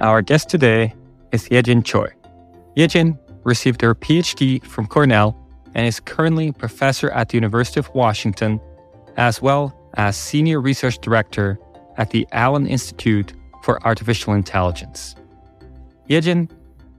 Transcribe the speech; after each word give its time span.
Our 0.00 0.22
guest 0.22 0.48
today 0.48 0.94
is 1.30 1.46
Yejin 1.50 1.84
Choi. 1.84 2.08
Yejin 2.74 3.18
received 3.44 3.82
her 3.82 3.94
PhD 3.94 4.64
from 4.64 4.86
Cornell 4.86 5.36
and 5.74 5.86
is 5.86 6.00
currently 6.00 6.52
professor 6.52 7.10
at 7.10 7.28
the 7.28 7.36
University 7.36 7.80
of 7.80 7.94
Washington, 7.94 8.62
as 9.18 9.42
well 9.42 9.76
as 9.98 10.16
senior 10.16 10.58
research 10.58 10.98
director 11.02 11.58
at 11.98 12.12
the 12.12 12.26
Allen 12.32 12.66
Institute 12.66 13.34
for 13.62 13.78
Artificial 13.86 14.32
Intelligence. 14.32 15.16
Yejin 16.08 16.50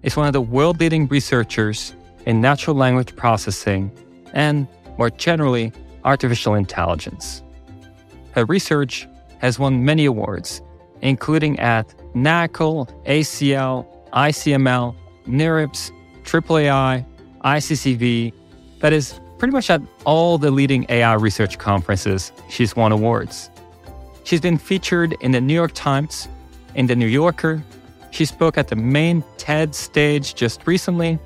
is 0.03 0.15
one 0.15 0.27
of 0.27 0.33
the 0.33 0.41
world 0.41 0.79
leading 0.79 1.07
researchers 1.07 1.95
in 2.27 2.39
natural 2.39 2.75
language 2.75 3.15
processing 3.15 3.91
and, 4.33 4.67
more 4.99 5.09
generally, 5.09 5.73
artificial 6.03 6.53
intelligence. 6.53 7.41
Her 8.33 8.45
research 8.45 9.07
has 9.39 9.57
won 9.57 9.85
many 9.85 10.05
awards, 10.05 10.61
including 11.01 11.59
at 11.59 11.95
NAACL, 12.15 12.87
ACL, 13.05 13.85
ICML, 14.11 14.95
NeurIPS, 15.27 15.91
AAAI, 16.23 17.05
ICCV, 17.43 18.33
that 18.79 18.93
is, 18.93 19.19
pretty 19.37 19.51
much 19.51 19.69
at 19.69 19.81
all 20.05 20.37
the 20.37 20.51
leading 20.51 20.85
AI 20.89 21.13
research 21.13 21.57
conferences, 21.57 22.31
she's 22.49 22.75
won 22.75 22.91
awards. 22.91 23.49
She's 24.23 24.41
been 24.41 24.57
featured 24.57 25.15
in 25.21 25.31
the 25.31 25.41
New 25.41 25.53
York 25.53 25.71
Times, 25.73 26.27
in 26.75 26.87
the 26.87 26.95
New 26.95 27.07
Yorker. 27.07 27.63
She 28.11 28.25
spoke 28.25 28.57
at 28.57 28.67
the 28.67 28.75
main 28.75 29.23
TED 29.37 29.73
stage 29.73 30.35
just 30.35 30.65
recently. 30.67 31.17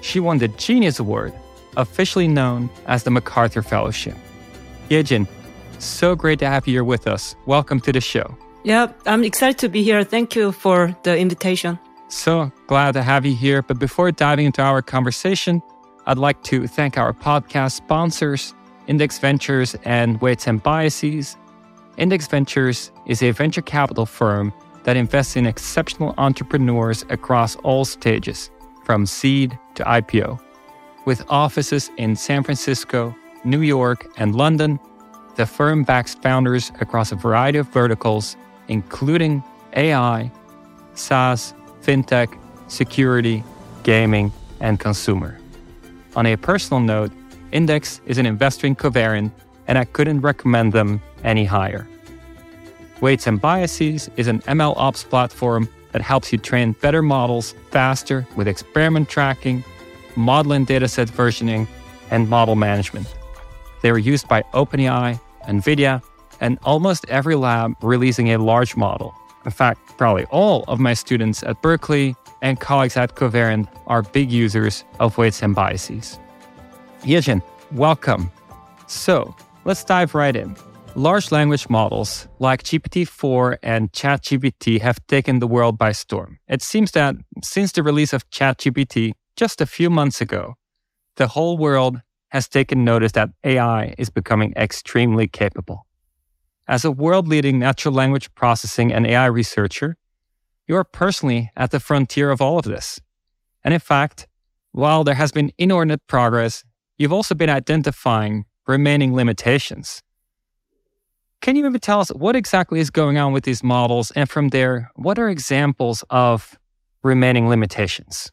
She 0.00 0.20
won 0.20 0.38
the 0.38 0.48
Genius 0.48 0.98
Award, 0.98 1.32
officially 1.76 2.28
known 2.28 2.68
as 2.86 3.04
the 3.04 3.10
MacArthur 3.10 3.62
Fellowship. 3.62 4.16
Yejin, 4.88 5.26
so 5.78 6.14
great 6.14 6.38
to 6.40 6.46
have 6.46 6.66
you 6.66 6.74
here 6.74 6.84
with 6.84 7.06
us. 7.06 7.34
Welcome 7.46 7.80
to 7.80 7.92
the 7.92 8.00
show. 8.00 8.36
Yeah, 8.64 8.92
I'm 9.06 9.24
excited 9.24 9.58
to 9.58 9.68
be 9.68 9.82
here. 9.82 10.04
Thank 10.04 10.36
you 10.36 10.52
for 10.52 10.96
the 11.02 11.18
invitation. 11.18 11.78
So 12.08 12.52
glad 12.68 12.92
to 12.92 13.02
have 13.02 13.26
you 13.26 13.34
here. 13.34 13.62
But 13.62 13.78
before 13.78 14.12
diving 14.12 14.46
into 14.46 14.62
our 14.62 14.82
conversation, 14.82 15.62
I'd 16.06 16.18
like 16.18 16.42
to 16.44 16.68
thank 16.68 16.96
our 16.96 17.12
podcast 17.12 17.72
sponsors, 17.72 18.54
Index 18.86 19.18
Ventures 19.18 19.74
and 19.84 20.20
Weights 20.20 20.46
and 20.46 20.62
Biases. 20.62 21.36
Index 21.96 22.28
Ventures 22.28 22.92
is 23.06 23.22
a 23.22 23.32
venture 23.32 23.62
capital 23.62 24.06
firm 24.06 24.52
that 24.84 24.96
invests 24.96 25.36
in 25.36 25.46
exceptional 25.46 26.14
entrepreneurs 26.18 27.04
across 27.08 27.56
all 27.56 27.84
stages, 27.84 28.50
from 28.84 29.06
seed 29.06 29.58
to 29.74 29.82
IPO. 29.84 30.40
With 31.04 31.24
offices 31.28 31.90
in 31.96 32.14
San 32.14 32.44
Francisco, 32.44 33.14
New 33.44 33.62
York, 33.62 34.06
and 34.16 34.36
London, 34.36 34.78
the 35.34 35.46
firm 35.46 35.82
backs 35.82 36.14
founders 36.14 36.70
across 36.80 37.10
a 37.10 37.16
variety 37.16 37.58
of 37.58 37.68
verticals 37.68 38.36
including 38.68 39.42
AI, 39.74 40.30
SaaS, 40.94 41.54
fintech, 41.82 42.38
security, 42.68 43.42
gaming, 43.82 44.32
and 44.60 44.78
consumer. 44.78 45.38
On 46.16 46.26
a 46.26 46.36
personal 46.36 46.80
note, 46.80 47.12
Index 47.52 48.00
is 48.06 48.18
an 48.18 48.26
investor 48.26 48.66
in 48.66 48.74
and 49.68 49.78
I 49.78 49.84
couldn't 49.84 50.20
recommend 50.20 50.72
them 50.72 51.00
any 51.22 51.44
higher. 51.44 51.86
Weights 53.00 53.26
and 53.26 53.40
Biases 53.40 54.10
is 54.16 54.28
an 54.28 54.40
ML 54.42 54.74
ops 54.76 55.04
platform 55.04 55.68
that 55.92 56.02
helps 56.02 56.32
you 56.32 56.38
train 56.38 56.72
better 56.80 57.02
models 57.02 57.54
faster 57.70 58.26
with 58.36 58.48
experiment 58.48 59.08
tracking, 59.08 59.64
model 60.16 60.52
and 60.52 60.66
dataset 60.66 61.10
versioning, 61.10 61.66
and 62.10 62.28
model 62.28 62.56
management. 62.56 63.06
They 63.82 63.90
are 63.90 63.98
used 63.98 64.28
by 64.28 64.42
OpenAI, 64.54 65.20
NVIDIA, 65.48 66.02
and 66.40 66.58
almost 66.64 67.04
every 67.08 67.34
lab 67.34 67.74
releasing 67.82 68.32
a 68.32 68.38
large 68.38 68.76
model. 68.76 69.14
In 69.44 69.50
fact, 69.50 69.96
probably 69.98 70.24
all 70.26 70.64
of 70.68 70.78
my 70.78 70.94
students 70.94 71.42
at 71.42 71.60
Berkeley 71.62 72.14
and 72.42 72.60
colleagues 72.60 72.96
at 72.96 73.14
Covariant 73.14 73.68
are 73.86 74.02
big 74.02 74.30
users 74.30 74.84
of 75.00 75.18
weights 75.18 75.42
and 75.42 75.54
biases. 75.54 76.18
Yejin, 77.02 77.42
welcome. 77.72 78.30
So 78.86 79.34
let's 79.64 79.84
dive 79.84 80.14
right 80.14 80.36
in. 80.36 80.56
Large 80.94 81.32
language 81.32 81.70
models 81.70 82.28
like 82.38 82.62
GPT 82.64 83.08
4 83.08 83.58
and 83.62 83.90
ChatGPT 83.92 84.80
have 84.82 85.04
taken 85.06 85.38
the 85.38 85.46
world 85.46 85.78
by 85.78 85.92
storm. 85.92 86.38
It 86.48 86.62
seems 86.62 86.90
that 86.92 87.16
since 87.42 87.72
the 87.72 87.82
release 87.82 88.12
of 88.12 88.28
ChatGPT 88.30 89.12
just 89.36 89.62
a 89.62 89.66
few 89.66 89.88
months 89.88 90.20
ago, 90.20 90.54
the 91.16 91.28
whole 91.28 91.56
world 91.56 92.02
has 92.28 92.48
taken 92.48 92.84
notice 92.84 93.12
that 93.12 93.30
AI 93.42 93.94
is 93.96 94.10
becoming 94.10 94.52
extremely 94.54 95.26
capable. 95.28 95.86
As 96.72 96.86
a 96.86 96.90
world 96.90 97.28
leading 97.28 97.58
natural 97.58 97.92
language 97.92 98.34
processing 98.34 98.94
and 98.94 99.06
AI 99.06 99.26
researcher, 99.26 99.98
you 100.66 100.74
are 100.74 100.84
personally 100.84 101.50
at 101.54 101.70
the 101.70 101.78
frontier 101.78 102.30
of 102.30 102.40
all 102.40 102.58
of 102.58 102.64
this. 102.64 102.98
And 103.62 103.74
in 103.74 103.80
fact, 103.80 104.26
while 104.70 105.04
there 105.04 105.16
has 105.16 105.32
been 105.32 105.52
inordinate 105.58 106.06
progress, 106.06 106.64
you've 106.96 107.12
also 107.12 107.34
been 107.34 107.50
identifying 107.50 108.46
remaining 108.66 109.14
limitations. 109.14 110.02
Can 111.42 111.56
you 111.56 111.62
maybe 111.62 111.78
tell 111.78 112.00
us 112.00 112.08
what 112.08 112.36
exactly 112.36 112.80
is 112.80 112.88
going 112.88 113.18
on 113.18 113.34
with 113.34 113.44
these 113.44 113.62
models? 113.62 114.10
And 114.12 114.30
from 114.30 114.48
there, 114.48 114.90
what 114.94 115.18
are 115.18 115.28
examples 115.28 116.02
of 116.08 116.58
remaining 117.02 117.50
limitations? 117.50 118.32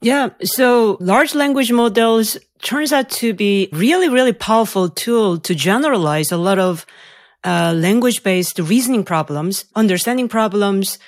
Yeah. 0.00 0.30
So 0.44 0.96
large 0.98 1.34
language 1.34 1.70
models 1.70 2.38
turns 2.62 2.90
out 2.90 3.10
to 3.20 3.34
be 3.34 3.68
really, 3.70 4.08
really 4.08 4.32
powerful 4.32 4.88
tool 4.88 5.36
to 5.40 5.54
generalize 5.54 6.32
a 6.32 6.38
lot 6.38 6.58
of 6.58 6.86
uh, 7.44 7.74
language-based 7.76 8.58
reasoning 8.58 9.04
problems, 9.04 9.66
understanding 9.74 10.28
problems, 10.28 10.98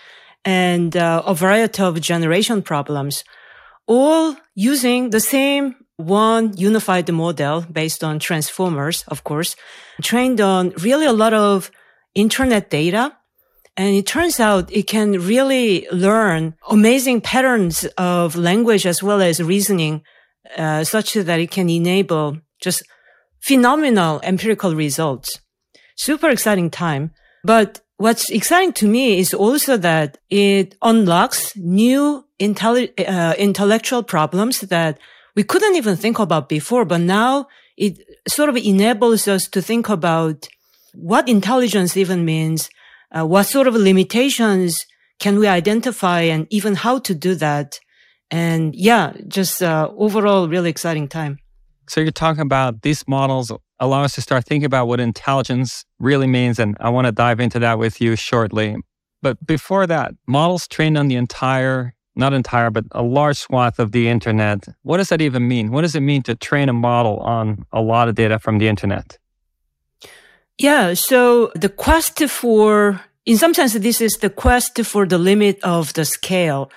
and 0.45 0.97
uh, 0.97 1.23
a 1.27 1.35
variety 1.35 1.83
of 1.83 2.01
generation 2.01 2.63
problems, 2.63 3.25
all 3.87 4.37
using 4.55 5.11
the 5.11 5.21
same 5.21 5.75
one 5.97 6.57
unified 6.57 7.11
model 7.11 7.63
based 7.73 8.05
on 8.05 8.19
transformers, 8.19 9.03
of 9.09 9.25
course, 9.25 9.57
trained 10.03 10.41
on 10.41 10.71
really 10.83 11.07
a 11.07 11.13
lot 11.13 11.33
of 11.33 11.71
internet 12.15 12.71
data. 12.71 13.17
And 13.79 13.95
it 13.95 14.07
turns 14.07 14.41
out 14.41 14.73
it 14.73 14.87
can 14.87 15.13
really 15.13 15.87
learn 15.91 16.55
amazing 16.71 17.21
patterns 17.21 17.85
of 17.99 18.37
language 18.37 18.87
as 18.87 19.03
well 19.03 19.21
as 19.21 19.43
reasoning, 19.43 20.03
uh, 20.57 20.85
such 20.85 21.15
that 21.15 21.41
it 21.41 21.51
can 21.51 21.69
enable 21.69 22.39
just 22.61 22.83
phenomenal 23.41 24.21
empirical 24.23 24.75
results 24.75 25.41
super 25.97 26.29
exciting 26.29 26.71
time. 26.71 27.11
But 27.45 27.81
what's 27.97 28.31
exciting 28.31 28.73
to 28.75 28.87
me 28.87 29.19
is 29.19 29.35
also 29.35 29.77
that 29.79 30.19
it 30.31 30.77
unlocks 30.83 31.57
new 31.57 32.25
intelli- 32.39 32.93
uh, 33.09 33.35
intellectual 33.39 34.03
problems 34.03 34.61
that 34.61 34.99
we 35.35 35.43
couldn't 35.43 35.77
even 35.77 35.97
think 35.97 36.19
about 36.19 36.49
before. 36.49 36.85
But 36.85 37.01
now 37.01 37.49
it 37.77 37.99
sort 38.29 38.49
of 38.49 38.57
enables 38.57 39.29
us 39.29 39.49
to 39.49 39.61
think 39.63 39.89
about 39.89 40.49
what 40.95 41.29
intelligence 41.29 41.97
even 41.97 42.25
means, 42.25 42.71
uh, 43.17 43.27
what 43.27 43.45
sort 43.45 43.67
of 43.67 43.75
limitations 43.75 44.87
can 45.19 45.39
we 45.39 45.47
identify 45.47 46.21
and 46.21 46.47
even 46.51 46.75
how 46.75 46.99
to 46.99 47.15
do 47.15 47.35
that. 47.37 47.79
And 48.31 48.75
yeah, 48.75 49.13
just 49.29 49.63
uh, 49.63 49.91
overall 49.97 50.49
really 50.49 50.71
exciting 50.71 51.09
time. 51.09 51.39
So 51.89 52.01
you're 52.01 52.11
talking 52.11 52.43
about 52.43 52.83
these 52.83 53.07
models 53.07 53.53
allow 53.79 54.03
us 54.03 54.15
to 54.15 54.23
start 54.23 54.45
thinking 54.45 54.67
about 54.67 54.89
what 54.89 55.01
intelligence 55.01 55.85
really 55.99 56.27
means. 56.27 56.59
And 56.59 56.77
I 56.81 56.89
want 56.89 57.07
to 57.07 57.13
dive 57.13 57.41
into 57.41 57.59
that 57.61 57.79
with 57.79 58.01
you 58.01 58.17
shortly. 58.17 58.77
But 59.23 59.45
before 59.47 59.87
that, 59.87 60.13
models 60.27 60.67
trained 60.69 60.99
on 60.99 61.09
the 61.09 61.17
entire, 61.17 61.95
not 62.15 62.33
entire, 62.33 62.71
but 62.71 62.85
a 62.93 63.03
large 63.03 63.37
swath 63.37 63.79
of 63.79 63.93
the 63.93 64.09
internet. 64.09 64.67
What 64.83 64.99
does 64.99 65.09
that 65.11 65.21
even 65.21 65.47
mean? 65.49 65.71
What 65.71 65.83
does 65.83 65.95
it 65.95 66.01
mean 66.01 66.23
to 66.23 66.35
train 66.35 66.69
a 66.69 66.73
model 66.73 67.19
on 67.19 67.65
a 67.73 67.81
lot 67.81 68.09
of 68.09 68.15
data 68.15 68.39
from 68.39 68.59
the 68.59 68.69
internet? 68.69 69.19
Yeah. 70.59 70.95
So 70.95 71.53
the 71.55 71.69
quest 71.69 72.23
for, 72.29 73.01
in 73.27 73.37
some 73.37 73.53
sense, 73.53 73.75
this 73.75 74.01
is 74.01 74.19
the 74.19 74.31
quest 74.31 74.83
for 74.85 75.07
the 75.07 75.19
limit 75.19 75.63
of 75.63 75.93
the 75.93 76.05
scale. 76.05 76.71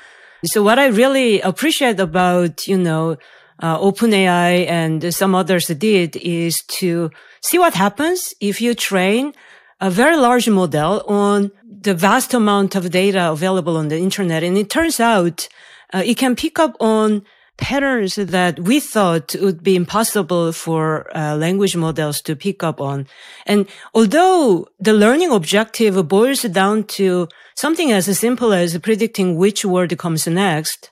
So 0.45 0.63
what 0.63 0.80
I 0.80 0.88
really 0.88 1.42
appreciate 1.42 2.00
about, 2.00 2.68
you 2.68 2.78
know, 2.78 3.18
uh, 3.59 3.77
OpenAI 3.79 4.67
and 4.67 5.13
some 5.13 5.35
others 5.35 5.67
did 5.67 6.15
is 6.17 6.57
to 6.67 7.11
see 7.41 7.59
what 7.59 7.73
happens 7.73 8.33
if 8.39 8.61
you 8.61 8.73
train 8.73 9.33
a 9.81 9.89
very 9.89 10.17
large 10.17 10.50
model 10.50 11.03
on 11.07 11.51
the 11.81 11.94
vast 11.94 12.33
amount 12.33 12.75
of 12.75 12.89
data 12.91 13.31
available 13.31 13.77
on 13.77 13.88
the 13.88 13.97
internet. 13.97 14.44
And 14.44 14.57
it 14.57 14.69
turns 14.69 15.00
out 15.00 15.47
uh, 15.94 16.03
it 16.06 16.15
can 16.15 16.35
pick 16.35 16.59
up 16.59 16.75
on 16.79 17.23
patterns 17.57 18.15
that 18.15 18.59
we 18.59 18.79
thought 18.79 19.35
would 19.41 19.61
be 19.61 19.75
impossible 19.75 20.51
for 20.53 21.15
uh, 21.15 21.35
language 21.35 21.75
models 21.75 22.21
to 22.21 22.35
pick 22.35 22.63
up 22.63 22.79
on. 22.79 23.06
And 23.45 23.67
although 23.94 24.67
the 24.79 24.94
learning 24.94 25.31
objective 25.31 26.07
boils 26.07 26.41
down 26.44 26.85
to 27.00 27.27
something 27.56 27.91
as 27.91 28.06
simple 28.17 28.53
as 28.53 28.77
predicting 28.77 29.35
which 29.35 29.65
word 29.65 29.97
comes 29.97 30.25
next, 30.25 30.89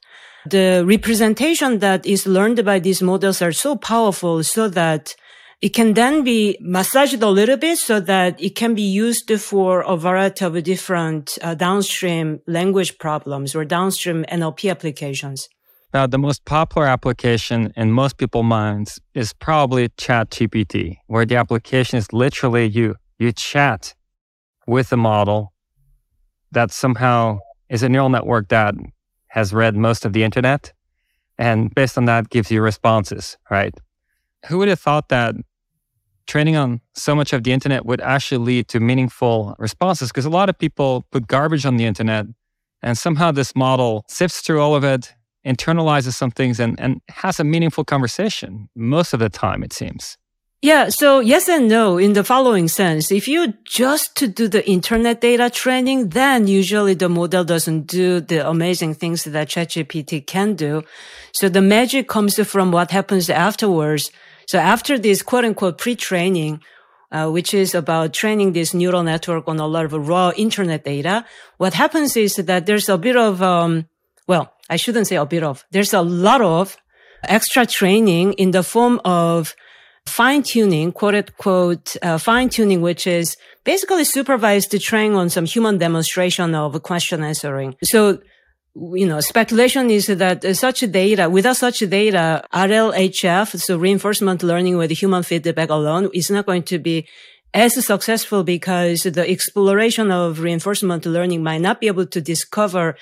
the 0.49 0.83
representation 0.85 1.79
that 1.79 2.05
is 2.05 2.25
learned 2.25 2.63
by 2.63 2.79
these 2.79 3.01
models 3.01 3.41
are 3.41 3.51
so 3.51 3.75
powerful 3.75 4.43
so 4.43 4.67
that 4.69 5.15
it 5.61 5.69
can 5.69 5.93
then 5.93 6.23
be 6.23 6.57
massaged 6.61 7.21
a 7.23 7.29
little 7.29 7.57
bit 7.57 7.77
so 7.77 7.99
that 7.99 8.39
it 8.41 8.55
can 8.55 8.75
be 8.75 8.83
used 8.83 9.31
for 9.41 9.81
a 9.81 9.97
variety 9.97 10.45
of 10.45 10.63
different 10.63 11.37
uh, 11.41 11.55
downstream 11.55 12.39
language 12.45 12.97
problems 12.99 13.55
or 13.55 13.65
downstream 13.65 14.23
NLP 14.25 14.69
applications. 14.69 15.49
Now, 15.93 16.05
the 16.05 16.19
most 16.19 16.45
popular 16.45 16.85
application 16.85 17.73
in 17.75 17.91
most 17.91 18.17
people's 18.17 18.45
minds 18.45 18.99
is 19.15 19.33
probably 19.33 19.89
ChatGPT, 19.89 20.97
where 21.07 21.25
the 21.25 21.37
application 21.37 21.97
is 21.97 22.11
literally 22.13 22.65
you. 22.67 22.95
You 23.17 23.31
chat 23.31 23.95
with 24.67 24.91
a 24.91 24.97
model 24.97 25.53
that 26.51 26.71
somehow 26.71 27.39
is 27.69 27.83
a 27.83 27.89
neural 27.89 28.09
network 28.09 28.49
that 28.49 28.75
has 29.27 29.53
read 29.53 29.75
most 29.75 30.05
of 30.05 30.13
the 30.13 30.23
internet 30.23 30.73
and 31.37 31.73
based 31.75 31.97
on 31.97 32.05
that 32.05 32.29
gives 32.29 32.51
you 32.51 32.61
responses, 32.61 33.37
right? 33.49 33.73
Who 34.47 34.57
would 34.57 34.67
have 34.67 34.79
thought 34.79 35.09
that 35.09 35.35
training 36.25 36.55
on 36.55 36.81
so 36.93 37.15
much 37.15 37.31
of 37.33 37.43
the 37.43 37.51
internet 37.51 37.85
would 37.85 38.01
actually 38.01 38.43
lead 38.43 38.67
to 38.69 38.79
meaningful 38.79 39.55
responses? 39.59 40.09
Because 40.09 40.25
a 40.25 40.29
lot 40.29 40.49
of 40.49 40.57
people 40.57 41.05
put 41.11 41.27
garbage 41.27 41.65
on 41.65 41.77
the 41.77 41.85
internet 41.85 42.25
and 42.81 42.97
somehow 42.97 43.31
this 43.31 43.55
model 43.55 44.05
sifts 44.07 44.41
through 44.41 44.61
all 44.61 44.75
of 44.75 44.83
it, 44.83 45.13
internalizes 45.45 46.13
some 46.13 46.31
things 46.31 46.59
and, 46.59 46.79
and 46.79 47.01
has 47.09 47.39
a 47.39 47.43
meaningful 47.43 47.83
conversation 47.83 48.69
most 48.75 49.13
of 49.13 49.19
the 49.19 49.29
time, 49.29 49.63
it 49.63 49.71
seems. 49.71 50.17
Yeah. 50.61 50.89
So 50.89 51.19
yes 51.19 51.47
and 51.47 51.67
no 51.67 51.99
in 51.99 52.13
the 52.13 52.23
following 52.23 52.67
sense. 52.67 53.11
If 53.11 53.27
you 53.27 53.53
just 53.63 54.15
to 54.17 54.27
do 54.27 54.47
the 54.47 54.67
internet 54.67 55.21
data 55.21 55.51
training, 55.51 56.09
then 56.09 56.47
usually 56.47 56.95
the 56.95 57.09
model 57.09 57.43
doesn't 57.43 57.85
do 57.85 58.19
the 58.21 58.47
amazing 58.47 58.95
things 58.95 59.23
that 59.23 59.49
ChatGPT 59.49 60.25
can 60.25 60.55
do. 60.55 60.83
So 61.31 61.47
the 61.47 61.61
magic 61.61 62.07
comes 62.07 62.39
from 62.47 62.71
what 62.71 62.89
happens 62.89 63.29
afterwards. 63.29 64.11
So 64.47 64.57
after 64.57 64.97
this 64.97 65.21
quote 65.21 65.45
unquote 65.45 65.77
pre-training, 65.77 66.61
uh, 67.11 67.29
which 67.29 67.53
is 67.53 67.75
about 67.75 68.13
training 68.13 68.53
this 68.53 68.73
neural 68.73 69.03
network 69.03 69.47
on 69.47 69.59
a 69.59 69.67
lot 69.67 69.85
of 69.85 70.07
raw 70.07 70.31
internet 70.35 70.83
data, 70.83 71.23
what 71.57 71.75
happens 71.75 72.17
is 72.17 72.35
that 72.35 72.65
there's 72.65 72.89
a 72.89 72.97
bit 72.97 73.15
of, 73.15 73.43
um, 73.43 73.85
well, 74.27 74.53
I 74.71 74.77
shouldn't 74.77 75.05
say 75.05 75.17
a 75.17 75.25
bit 75.25 75.43
of, 75.43 75.65
there's 75.69 75.93
a 75.93 76.01
lot 76.01 76.41
of 76.41 76.77
extra 77.23 77.67
training 77.67 78.33
in 78.33 78.51
the 78.51 78.63
form 78.63 78.99
of 79.05 79.55
fine 80.07 80.43
tuning, 80.43 80.91
quote 80.91 81.15
unquote, 81.15 81.95
uh, 82.01 82.17
fine 82.17 82.49
tuning, 82.49 82.81
which 82.81 83.05
is 83.07 83.37
basically 83.63 84.03
supervised 84.03 84.79
training 84.81 85.15
on 85.15 85.29
some 85.29 85.45
human 85.45 85.77
demonstration 85.77 86.55
of 86.55 86.81
question 86.83 87.23
answering. 87.23 87.75
So, 87.83 88.19
you 88.75 89.07
know, 89.07 89.19
speculation 89.19 89.89
is 89.89 90.07
that 90.07 90.43
such 90.55 90.79
data, 90.91 91.29
without 91.29 91.57
such 91.57 91.79
data, 91.79 92.43
RLHF, 92.53 93.59
so 93.59 93.77
reinforcement 93.77 94.43
learning 94.43 94.77
with 94.77 94.91
human 94.91 95.23
feedback 95.23 95.69
alone 95.69 96.09
is 96.13 96.29
not 96.29 96.45
going 96.45 96.63
to 96.63 96.79
be 96.79 97.07
as 97.53 97.85
successful 97.85 98.43
because 98.43 99.03
the 99.03 99.27
exploration 99.27 100.11
of 100.11 100.39
reinforcement 100.39 101.05
learning 101.05 101.41
might 101.43 101.61
not 101.61 101.81
be 101.81 101.87
able 101.87 102.05
to 102.05 102.21
discover 102.21 102.95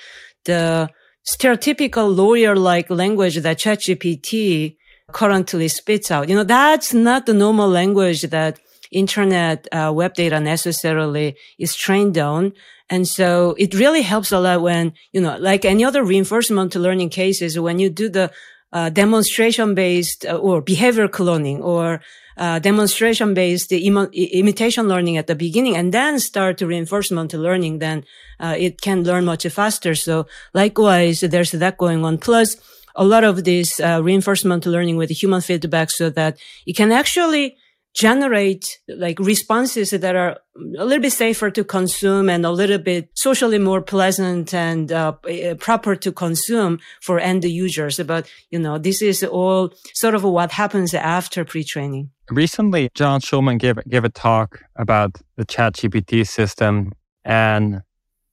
the 0.44 0.88
stereotypical 1.28 2.14
lawyer-like 2.14 2.88
language 2.88 3.36
that 3.36 3.58
ChatGPT 3.58 4.76
currently 5.12 5.68
spits 5.68 6.10
out. 6.10 6.28
You 6.28 6.34
know, 6.34 6.44
that's 6.44 6.92
not 6.92 7.26
the 7.26 7.34
normal 7.34 7.68
language 7.68 8.22
that 8.22 8.58
internet 8.90 9.66
uh, 9.72 9.92
web 9.94 10.14
data 10.14 10.40
necessarily 10.40 11.36
is 11.58 11.74
trained 11.74 12.18
on. 12.18 12.52
And 12.88 13.06
so 13.06 13.54
it 13.58 13.74
really 13.74 14.02
helps 14.02 14.30
a 14.30 14.38
lot 14.38 14.62
when, 14.62 14.92
you 15.12 15.20
know, 15.20 15.36
like 15.38 15.64
any 15.64 15.84
other 15.84 16.04
reinforcement 16.04 16.74
learning 16.74 17.10
cases, 17.10 17.58
when 17.58 17.78
you 17.78 17.90
do 17.90 18.08
the 18.08 18.30
uh, 18.72 18.90
demonstration 18.90 19.74
based 19.74 20.24
uh, 20.24 20.36
or 20.36 20.60
behavior 20.60 21.08
cloning 21.08 21.60
or 21.60 22.00
uh, 22.36 22.58
demonstration 22.58 23.34
based 23.34 23.72
Im- 23.72 24.10
imitation 24.12 24.86
learning 24.86 25.16
at 25.16 25.26
the 25.26 25.34
beginning 25.34 25.76
and 25.76 25.92
then 25.92 26.20
start 26.20 26.58
to 26.58 26.66
reinforcement 26.66 27.32
learning, 27.32 27.78
then 27.78 28.04
uh, 28.38 28.54
it 28.56 28.80
can 28.80 29.02
learn 29.02 29.24
much 29.24 29.46
faster. 29.46 29.94
So 29.94 30.26
likewise, 30.52 31.20
there's 31.20 31.52
that 31.52 31.78
going 31.78 32.04
on. 32.04 32.18
Plus, 32.18 32.56
a 32.96 33.04
lot 33.04 33.24
of 33.24 33.44
this 33.44 33.78
uh, 33.80 34.00
reinforcement 34.02 34.66
learning 34.66 34.96
with 34.96 35.10
human 35.10 35.40
feedback 35.40 35.90
so 35.90 36.10
that 36.10 36.38
it 36.66 36.74
can 36.76 36.92
actually 36.92 37.56
generate 37.96 38.78
like 38.88 39.18
responses 39.18 39.90
that 39.90 40.14
are 40.14 40.36
a 40.78 40.84
little 40.84 41.00
bit 41.00 41.12
safer 41.12 41.50
to 41.50 41.64
consume 41.64 42.28
and 42.28 42.44
a 42.44 42.50
little 42.50 42.78
bit 42.78 43.08
socially 43.14 43.58
more 43.58 43.80
pleasant 43.80 44.52
and 44.52 44.92
uh, 44.92 45.14
eh, 45.26 45.54
proper 45.54 45.96
to 45.96 46.12
consume 46.12 46.78
for 47.00 47.18
end 47.18 47.42
users. 47.44 47.98
But, 48.00 48.30
you 48.50 48.58
know, 48.58 48.76
this 48.76 49.00
is 49.00 49.24
all 49.24 49.72
sort 49.94 50.14
of 50.14 50.24
what 50.24 50.52
happens 50.52 50.92
after 50.92 51.44
pre-training. 51.46 52.10
Recently, 52.30 52.90
John 52.94 53.20
Schulman 53.20 53.58
gave, 53.58 53.78
gave 53.88 54.04
a 54.04 54.10
talk 54.10 54.62
about 54.76 55.16
the 55.36 55.46
ChatGPT 55.46 56.26
system 56.26 56.92
and 57.24 57.80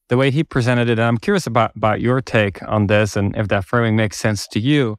the 0.09 0.17
way 0.17 0.31
he 0.31 0.43
presented 0.43 0.89
it, 0.89 0.99
and 0.99 1.01
I'm 1.01 1.17
curious 1.17 1.47
about, 1.47 1.75
about 1.75 2.01
your 2.01 2.21
take 2.21 2.61
on 2.63 2.87
this 2.87 3.15
and 3.15 3.35
if 3.35 3.47
that 3.47 3.65
framing 3.65 3.95
makes 3.95 4.17
sense 4.17 4.47
to 4.49 4.59
you. 4.59 4.97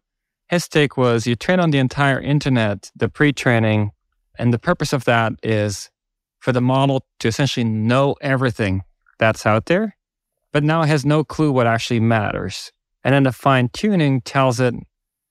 His 0.49 0.69
take 0.69 0.97
was 0.97 1.27
you 1.27 1.37
train 1.37 1.61
on 1.61 1.71
the 1.71 1.79
entire 1.79 2.21
internet, 2.21 2.91
the 2.95 3.09
pre 3.09 3.33
training, 3.33 3.91
and 4.39 4.53
the 4.53 4.59
purpose 4.59 4.93
of 4.93 5.05
that 5.05 5.33
is 5.43 5.91
for 6.41 6.53
the 6.53 6.61
model 6.61 7.07
to 7.21 7.29
essentially 7.29 7.65
know 7.65 8.15
everything 8.21 8.83
that's 9.19 9.47
out 9.47 9.67
there, 9.67 9.97
but 10.53 10.63
now 10.63 10.83
it 10.83 10.89
has 10.89 11.05
no 11.05 11.25
clue 11.25 11.51
what 11.51 11.67
actually 11.67 12.01
matters. 12.01 12.73
And 13.03 13.15
then 13.15 13.23
the 13.25 13.33
fine 13.33 13.69
tuning 13.71 14.21
tells 14.23 14.61
it 14.61 14.75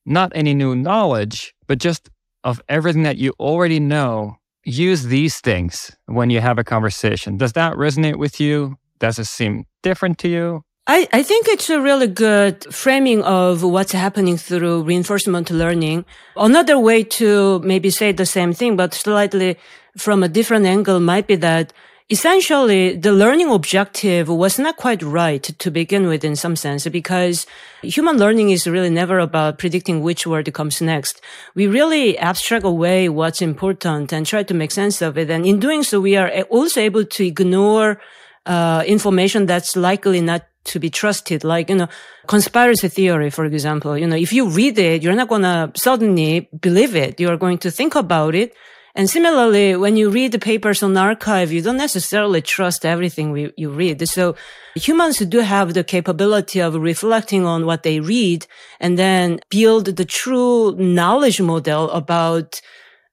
not 0.06 0.32
any 0.36 0.54
new 0.54 0.76
knowledge, 0.76 1.54
but 1.68 1.80
just 1.80 2.10
of 2.44 2.62
everything 2.68 3.04
that 3.04 3.18
you 3.18 3.34
already 3.40 3.80
know. 3.80 4.38
Use 4.66 5.04
these 5.04 5.42
things 5.42 5.96
when 6.06 6.30
you 6.30 6.40
have 6.40 6.58
a 6.58 6.64
conversation. 6.64 7.38
Does 7.38 7.54
that 7.54 7.74
resonate 7.74 8.18
with 8.18 8.40
you? 8.40 8.78
Does 9.04 9.20
it 9.20 9.26
seem 9.26 9.66
different 9.82 10.18
to 10.20 10.30
you? 10.30 10.64
I, 10.88 11.10
I 11.12 11.24
think 11.24 11.50
it's 11.50 11.70
a 11.70 11.82
really 11.82 12.08
good 12.08 12.74
framing 12.74 13.22
of 13.24 13.62
what's 13.62 13.92
happening 13.92 14.38
through 14.38 14.84
reinforcement 14.84 15.52
learning. 15.52 16.06
Another 16.38 16.80
way 16.80 17.04
to 17.20 17.60
maybe 17.60 17.90
say 17.90 18.14
the 18.14 18.26
same 18.26 18.54
thing, 18.54 18.78
but 18.78 18.94
slightly 18.94 19.58
from 19.98 20.24
a 20.24 20.30
different 20.30 20.66
angle 20.66 21.02
might 21.02 21.28
be 21.28 21.36
that 21.36 21.74
essentially 22.10 22.96
the 22.96 23.12
learning 23.12 23.52
objective 23.52 24.30
was 24.30 24.58
not 24.58 24.78
quite 24.78 25.04
right 25.04 25.44
to 25.44 25.70
begin 25.70 26.08
with 26.08 26.24
in 26.24 26.38
some 26.38 26.56
sense 26.56 26.88
because 26.88 27.46
human 27.82 28.16
learning 28.16 28.52
is 28.52 28.68
really 28.68 28.90
never 28.90 29.20
about 29.20 29.58
predicting 29.58 30.02
which 30.02 30.26
word 30.26 30.54
comes 30.54 30.82
next. 30.82 31.20
We 31.56 31.68
really 31.68 32.18
abstract 32.18 32.64
away 32.64 33.10
what's 33.10 33.42
important 33.42 34.14
and 34.14 34.26
try 34.26 34.44
to 34.44 34.54
make 34.54 34.72
sense 34.72 35.02
of 35.02 35.18
it. 35.18 35.30
And 35.30 35.46
in 35.46 35.60
doing 35.60 35.84
so, 35.84 36.00
we 36.00 36.16
are 36.16 36.30
also 36.44 36.80
able 36.80 37.04
to 37.04 37.26
ignore 37.26 38.00
uh, 38.46 38.84
information 38.86 39.46
that's 39.46 39.76
likely 39.76 40.22
not 40.22 40.44
to 40.66 40.80
be 40.80 40.90
trusted. 40.90 41.44
Like, 41.44 41.70
you 41.70 41.76
know, 41.76 41.88
conspiracy 42.28 42.88
theory, 42.88 43.30
for 43.30 43.46
example, 43.46 43.98
you 43.98 44.08
know, 44.08 44.16
if 44.16 44.32
you 44.32 44.50
read 44.50 44.78
it, 44.80 45.04
you're 45.04 45.16
not 45.16 45.28
going 45.28 45.42
to 45.44 45.72
suddenly 45.76 46.50
believe 46.60 46.96
it. 46.96 47.20
You 47.20 47.30
are 47.30 47.38
going 47.38 47.58
to 47.60 47.72
think 47.72 47.96
about 47.96 48.36
it. 48.36 48.54
And 48.96 49.10
similarly, 49.10 49.76
when 49.76 49.98
you 49.98 50.12
read 50.12 50.34
the 50.34 50.40
papers 50.40 50.84
on 50.84 50.94
arXiv, 50.94 51.50
you 51.50 51.64
don't 51.64 51.78
necessarily 51.78 52.42
trust 52.42 52.86
everything 52.86 53.32
we, 53.32 53.52
you 53.58 53.72
read. 53.72 54.08
So 54.08 54.36
humans 54.76 55.18
do 55.18 55.40
have 55.40 55.74
the 55.74 55.84
capability 55.84 56.60
of 56.60 56.76
reflecting 56.76 57.44
on 57.44 57.66
what 57.66 57.82
they 57.82 58.00
read 58.00 58.46
and 58.80 58.98
then 58.98 59.40
build 59.50 59.86
the 59.86 60.06
true 60.06 60.76
knowledge 60.76 61.42
model 61.42 61.90
about 61.90 62.62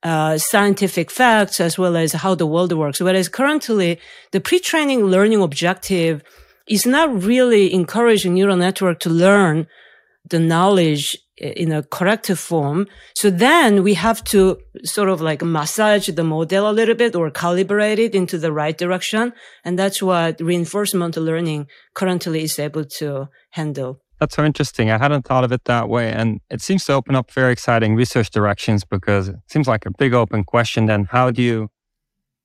uh, 0.02 0.38
scientific 0.38 1.10
facts 1.10 1.60
as 1.60 1.78
well 1.78 1.96
as 1.96 2.12
how 2.12 2.34
the 2.34 2.46
world 2.46 2.72
works. 2.72 3.00
Whereas 3.00 3.28
currently 3.28 3.98
the 4.32 4.40
pre-training 4.40 5.04
learning 5.04 5.42
objective 5.42 6.22
is 6.66 6.86
not 6.86 7.22
really 7.22 7.72
encouraging 7.72 8.34
neural 8.34 8.56
network 8.56 9.00
to 9.00 9.10
learn 9.10 9.66
the 10.28 10.38
knowledge 10.38 11.16
in 11.36 11.72
a 11.72 11.82
corrective 11.82 12.38
form. 12.38 12.86
So 13.14 13.30
then 13.30 13.82
we 13.82 13.94
have 13.94 14.22
to 14.24 14.58
sort 14.84 15.08
of 15.08 15.20
like 15.20 15.42
massage 15.42 16.08
the 16.08 16.22
model 16.22 16.68
a 16.68 16.72
little 16.72 16.94
bit 16.94 17.16
or 17.16 17.30
calibrate 17.30 17.98
it 17.98 18.14
into 18.14 18.38
the 18.38 18.52
right 18.52 18.76
direction. 18.76 19.32
And 19.64 19.78
that's 19.78 20.02
what 20.02 20.40
reinforcement 20.40 21.16
learning 21.16 21.66
currently 21.94 22.44
is 22.44 22.58
able 22.58 22.84
to 22.98 23.28
handle. 23.50 24.00
That's 24.20 24.36
so 24.36 24.44
interesting. 24.44 24.90
I 24.90 24.98
hadn't 24.98 25.24
thought 25.24 25.44
of 25.44 25.52
it 25.52 25.64
that 25.64 25.88
way. 25.88 26.12
And 26.12 26.40
it 26.50 26.60
seems 26.60 26.84
to 26.84 26.92
open 26.92 27.16
up 27.16 27.30
very 27.30 27.52
exciting 27.52 27.96
research 27.96 28.28
directions 28.30 28.84
because 28.84 29.28
it 29.28 29.36
seems 29.46 29.66
like 29.66 29.86
a 29.86 29.90
big 29.90 30.12
open 30.12 30.44
question. 30.44 30.84
Then 30.86 31.04
how 31.04 31.30
do 31.30 31.42
you 31.42 31.70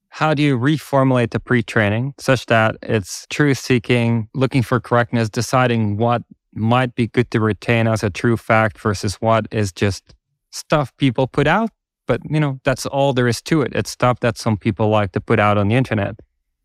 how 0.10 0.34
do 0.34 0.42
you 0.42 0.58
reformulate 0.58 1.32
the 1.32 1.42
pre-training 1.42 2.14
such 2.18 2.46
that 2.46 2.78
it's 2.82 3.28
truth 3.30 3.58
seeking, 3.58 4.30
looking 4.34 4.64
for 4.64 4.80
correctness, 4.80 5.30
deciding 5.30 5.98
what 5.98 6.22
might 6.54 6.96
be 6.96 7.08
good 7.08 7.30
to 7.32 7.42
retain 7.42 7.86
as 7.86 8.02
a 8.02 8.10
true 8.10 8.38
fact 8.38 8.80
versus 8.80 9.16
what 9.16 9.46
is 9.52 9.74
just 9.74 10.16
stuff 10.52 10.96
people 10.96 11.28
put 11.28 11.48
out. 11.48 11.70
But 12.08 12.22
you 12.30 12.40
know, 12.40 12.62
that's 12.64 12.86
all 12.86 13.12
there 13.12 13.28
is 13.28 13.42
to 13.42 13.62
it. 13.62 13.74
It's 13.76 13.92
stuff 13.92 14.22
that 14.22 14.38
some 14.38 14.56
people 14.56 14.88
like 14.88 15.12
to 15.12 15.20
put 15.20 15.38
out 15.38 15.58
on 15.58 15.68
the 15.68 15.76
internet. 15.76 16.16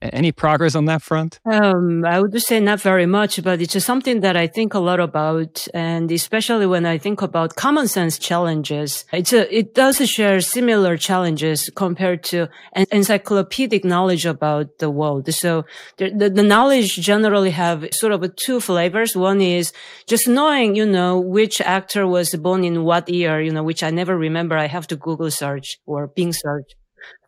Any 0.02 0.32
progress 0.32 0.74
on 0.74 0.86
that 0.86 1.02
front? 1.02 1.40
Um, 1.44 2.06
I 2.06 2.20
would 2.20 2.40
say 2.40 2.58
not 2.58 2.80
very 2.80 3.04
much, 3.04 3.42
but 3.42 3.60
it's 3.60 3.84
something 3.84 4.20
that 4.20 4.34
I 4.34 4.46
think 4.46 4.72
a 4.72 4.78
lot 4.78 4.98
about. 4.98 5.68
And 5.74 6.10
especially 6.10 6.66
when 6.66 6.86
I 6.86 6.96
think 6.96 7.20
about 7.20 7.56
common 7.56 7.86
sense 7.86 8.18
challenges, 8.18 9.04
it's 9.12 9.34
a, 9.34 9.54
it 9.54 9.74
does 9.74 9.96
share 10.08 10.40
similar 10.40 10.96
challenges 10.96 11.70
compared 11.74 12.22
to 12.24 12.48
encyclopedic 12.90 13.84
knowledge 13.84 14.24
about 14.24 14.78
the 14.78 14.88
world. 14.88 15.32
So 15.34 15.66
the, 15.98 16.10
the, 16.10 16.30
the 16.30 16.42
knowledge 16.42 16.96
generally 16.96 17.50
have 17.50 17.86
sort 17.92 18.12
of 18.12 18.24
two 18.36 18.60
flavors. 18.60 19.14
One 19.14 19.42
is 19.42 19.72
just 20.06 20.26
knowing, 20.26 20.76
you 20.76 20.86
know, 20.86 21.20
which 21.20 21.60
actor 21.60 22.06
was 22.06 22.34
born 22.36 22.64
in 22.64 22.84
what 22.84 23.08
year, 23.10 23.40
you 23.42 23.52
know, 23.52 23.62
which 23.62 23.82
I 23.82 23.90
never 23.90 24.16
remember. 24.16 24.56
I 24.56 24.66
have 24.66 24.86
to 24.88 24.96
Google 24.96 25.30
search 25.30 25.78
or 25.84 26.06
Bing 26.06 26.32
search 26.32 26.72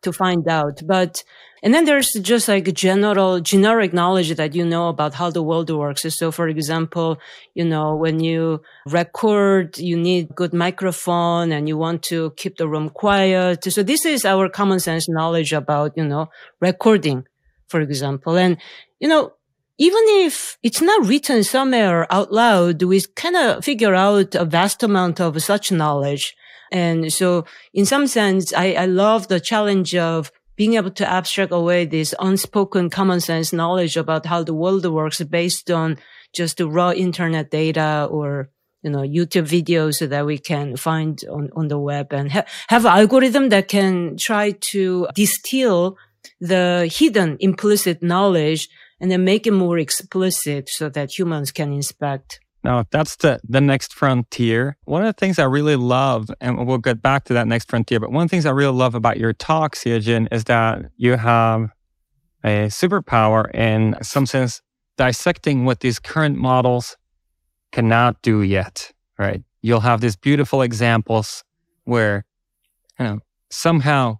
to 0.02 0.12
find 0.12 0.46
out. 0.48 0.82
But, 0.86 1.24
and 1.62 1.72
then 1.72 1.84
there's 1.84 2.12
just 2.12 2.48
like 2.48 2.72
general, 2.74 3.40
generic 3.40 3.92
knowledge 3.92 4.34
that 4.34 4.54
you 4.54 4.64
know 4.64 4.88
about 4.88 5.14
how 5.14 5.30
the 5.30 5.42
world 5.42 5.70
works. 5.70 6.02
So 6.14 6.30
for 6.30 6.48
example, 6.48 7.18
you 7.54 7.64
know, 7.64 7.94
when 7.94 8.20
you 8.20 8.62
record, 8.86 9.78
you 9.78 9.96
need 9.96 10.34
good 10.34 10.52
microphone 10.52 11.52
and 11.52 11.68
you 11.68 11.76
want 11.76 12.02
to 12.04 12.32
keep 12.36 12.56
the 12.56 12.68
room 12.68 12.90
quiet. 12.90 13.64
So 13.64 13.82
this 13.82 14.04
is 14.04 14.24
our 14.24 14.48
common 14.48 14.80
sense 14.80 15.08
knowledge 15.08 15.52
about, 15.52 15.96
you 15.96 16.04
know, 16.04 16.30
recording, 16.60 17.26
for 17.68 17.80
example. 17.80 18.36
And, 18.36 18.56
you 18.98 19.08
know, 19.08 19.32
even 19.78 20.02
if 20.26 20.58
it's 20.62 20.80
not 20.80 21.06
written 21.06 21.42
somewhere 21.42 22.06
out 22.12 22.32
loud, 22.32 22.82
we 22.82 23.00
kind 23.16 23.36
of 23.36 23.64
figure 23.64 23.94
out 23.94 24.34
a 24.34 24.44
vast 24.44 24.82
amount 24.82 25.20
of 25.20 25.42
such 25.42 25.72
knowledge. 25.72 26.36
And 26.72 27.12
so 27.12 27.44
in 27.74 27.84
some 27.84 28.06
sense, 28.06 28.52
I, 28.54 28.72
I 28.72 28.86
love 28.86 29.28
the 29.28 29.38
challenge 29.38 29.94
of 29.94 30.32
being 30.56 30.74
able 30.74 30.90
to 30.90 31.08
abstract 31.08 31.52
away 31.52 31.84
this 31.84 32.14
unspoken 32.18 32.90
common 32.90 33.20
sense 33.20 33.52
knowledge 33.52 33.96
about 33.96 34.26
how 34.26 34.42
the 34.42 34.54
world 34.54 34.84
works 34.86 35.20
based 35.22 35.70
on 35.70 35.98
just 36.34 36.56
the 36.56 36.66
raw 36.66 36.92
internet 36.92 37.50
data 37.50 38.08
or 38.10 38.48
you 38.82 38.90
know 38.90 39.02
YouTube 39.02 39.48
videos 39.48 40.06
that 40.06 40.26
we 40.26 40.38
can 40.38 40.76
find 40.76 41.22
on, 41.30 41.50
on 41.54 41.68
the 41.68 41.78
web 41.78 42.12
and 42.12 42.32
ha- 42.32 42.44
have 42.68 42.86
algorithm 42.86 43.48
that 43.50 43.68
can 43.68 44.16
try 44.16 44.52
to 44.72 45.06
distill 45.14 45.96
the 46.40 46.90
hidden 46.92 47.36
implicit 47.40 48.02
knowledge 48.02 48.68
and 49.00 49.10
then 49.10 49.24
make 49.24 49.46
it 49.46 49.52
more 49.52 49.78
explicit 49.78 50.68
so 50.68 50.88
that 50.88 51.18
humans 51.18 51.50
can 51.50 51.72
inspect 51.72 52.40
now, 52.64 52.84
that's 52.90 53.16
the, 53.16 53.40
the 53.48 53.60
next 53.60 53.92
frontier. 53.92 54.76
One 54.84 55.02
of 55.02 55.06
the 55.06 55.18
things 55.18 55.38
I 55.38 55.44
really 55.44 55.76
love, 55.76 56.30
and 56.40 56.66
we'll 56.66 56.78
get 56.78 57.02
back 57.02 57.24
to 57.24 57.34
that 57.34 57.48
next 57.48 57.68
frontier, 57.68 57.98
but 57.98 58.12
one 58.12 58.22
of 58.22 58.30
the 58.30 58.36
things 58.36 58.46
I 58.46 58.50
really 58.50 58.72
love 58.72 58.94
about 58.94 59.18
your 59.18 59.32
talk, 59.32 59.74
Yejin, 59.74 60.28
is 60.30 60.44
that 60.44 60.90
you 60.96 61.16
have 61.16 61.70
a 62.44 62.66
superpower 62.68 63.52
in 63.54 63.96
some 64.02 64.26
sense 64.26 64.62
dissecting 64.96 65.64
what 65.64 65.80
these 65.80 65.98
current 65.98 66.36
models 66.36 66.96
cannot 67.72 68.20
do 68.22 68.42
yet, 68.42 68.92
right? 69.18 69.42
You'll 69.62 69.80
have 69.80 70.00
these 70.00 70.16
beautiful 70.16 70.62
examples 70.62 71.42
where, 71.84 72.24
you 72.98 73.04
know, 73.06 73.18
somehow 73.50 74.18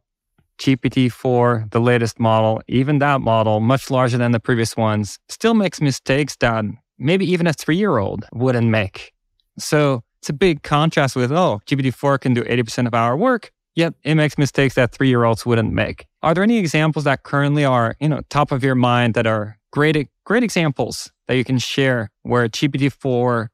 GPT-4, 0.59 1.71
the 1.71 1.81
latest 1.81 2.19
model, 2.19 2.63
even 2.69 2.99
that 2.99 3.21
model, 3.21 3.61
much 3.61 3.91
larger 3.91 4.19
than 4.19 4.33
the 4.33 4.41
previous 4.41 4.77
ones, 4.77 5.19
still 5.29 5.55
makes 5.55 5.81
mistakes 5.81 6.37
that 6.37 6.65
maybe 7.03 7.31
even 7.31 7.47
a 7.47 7.53
three 7.53 7.77
year 7.77 7.99
old 7.99 8.25
wouldn't 8.33 8.69
make. 8.69 9.13
So 9.59 10.03
it's 10.21 10.31
a 10.31 10.33
big 10.33 10.63
contrast 10.63 11.17
with, 11.17 11.33
oh, 11.33 11.61
GPT-4 11.67 12.21
can 12.21 12.35
do 12.35 12.43
80% 12.43 12.87
of 12.87 12.95
our 12.95 13.17
work, 13.17 13.51
yet 13.75 13.95
it 14.05 14.15
makes 14.15 14.39
mistakes 14.39 14.75
that 14.77 14.93
three 14.93 15.09
year 15.09 15.25
olds 15.25 15.45
wouldn't 15.45 15.73
make. 15.73 16.07
Are 16.23 16.35
there 16.35 16.45
any 16.45 16.59
examples 16.59 17.05
that 17.05 17.25
currently 17.25 17.65
are, 17.65 17.97
you 18.01 18.09
know, 18.09 18.21
top 18.31 18.53
of 18.53 18.63
your 18.63 18.77
mind 18.77 19.15
that 19.15 19.27
are 19.27 19.59
great, 19.73 20.09
great 20.25 20.43
examples 20.43 21.11
that 21.27 21.37
you 21.37 21.45
can 21.45 21.59
share 21.59 22.11
where 22.23 22.49
GPT-4 22.49 23.49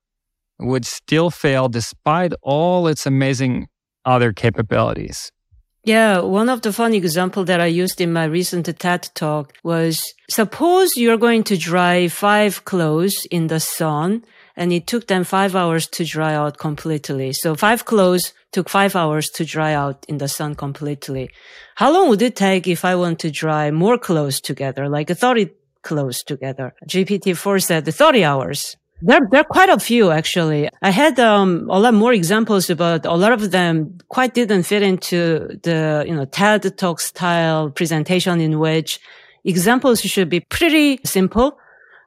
would 0.61 0.85
still 0.85 1.31
fail 1.31 1.69
despite 1.69 2.33
all 2.43 2.87
its 2.87 3.07
amazing 3.07 3.69
other 4.05 4.33
capabilities? 4.33 5.33
Yeah, 5.89 6.21
one 6.21 6.51
of 6.51 6.61
the 6.61 6.71
fun 6.71 6.93
example 6.93 7.47
that 7.47 7.63
I 7.63 7.67
used 7.83 7.99
in 7.99 8.13
my 8.13 8.25
recent 8.25 8.67
TED 8.79 9.09
talk 9.15 9.55
was 9.65 9.99
suppose 10.29 10.91
you're 10.99 11.17
going 11.17 11.45
to 11.45 11.57
dry 11.57 12.09
five 12.09 12.67
clothes 12.67 13.27
in 13.31 13.47
the 13.47 13.59
sun 13.59 14.23
and 14.55 14.71
it 14.71 14.87
took 14.87 15.07
them 15.07 15.25
five 15.25 15.57
hours 15.57 15.87
to 15.97 16.05
dry 16.05 16.35
out 16.35 16.59
completely. 16.59 17.33
So 17.33 17.55
five 17.55 17.87
clothes 17.87 18.35
took 18.53 18.69
five 18.69 18.95
hours 18.95 19.31
to 19.31 19.47
dry 19.47 19.73
out 19.73 20.05
in 20.09 20.19
the 20.19 20.29
sun 20.29 20.57
completely. 20.57 21.31
How 21.77 21.91
long 21.91 22.11
would 22.11 22.21
it 22.21 22.37
take 22.37 22.67
if 22.67 22.85
I 22.85 22.95
want 22.95 23.19
to 23.21 23.31
dry 23.31 23.71
more 23.71 23.97
clothes 23.97 24.43
together, 24.43 24.91
like 24.91 25.09
30 25.09 25.49
clothes 25.81 26.23
together? 26.23 26.75
GPT-4 26.87 27.63
said 27.63 27.87
30 27.87 28.25
hours. 28.25 28.77
There, 29.01 29.21
there 29.31 29.41
are 29.41 29.45
quite 29.45 29.69
a 29.69 29.79
few 29.79 30.11
actually. 30.11 30.69
I 30.83 30.91
had 30.91 31.21
um, 31.21 31.69
a 31.71 31.79
lot 31.79 31.95
more 31.95 32.13
examples, 32.13 32.67
but 32.67 33.07
a 33.07 33.15
lot 33.15 33.33
of 33.33 33.51
them 33.53 33.99
quite 34.09 34.35
didn't 34.35 34.65
fit 34.65 34.83
into 34.83 35.59
the 35.63 36.05
you 36.07 36.15
know 36.15 36.25
TED 36.25 36.77
Talk 36.77 36.99
style 37.01 37.71
presentation, 37.71 38.41
in 38.41 38.59
which 38.59 38.99
examples 39.45 40.01
should 40.01 40.29
be 40.29 40.41
pretty 40.41 40.99
simple. 41.05 41.59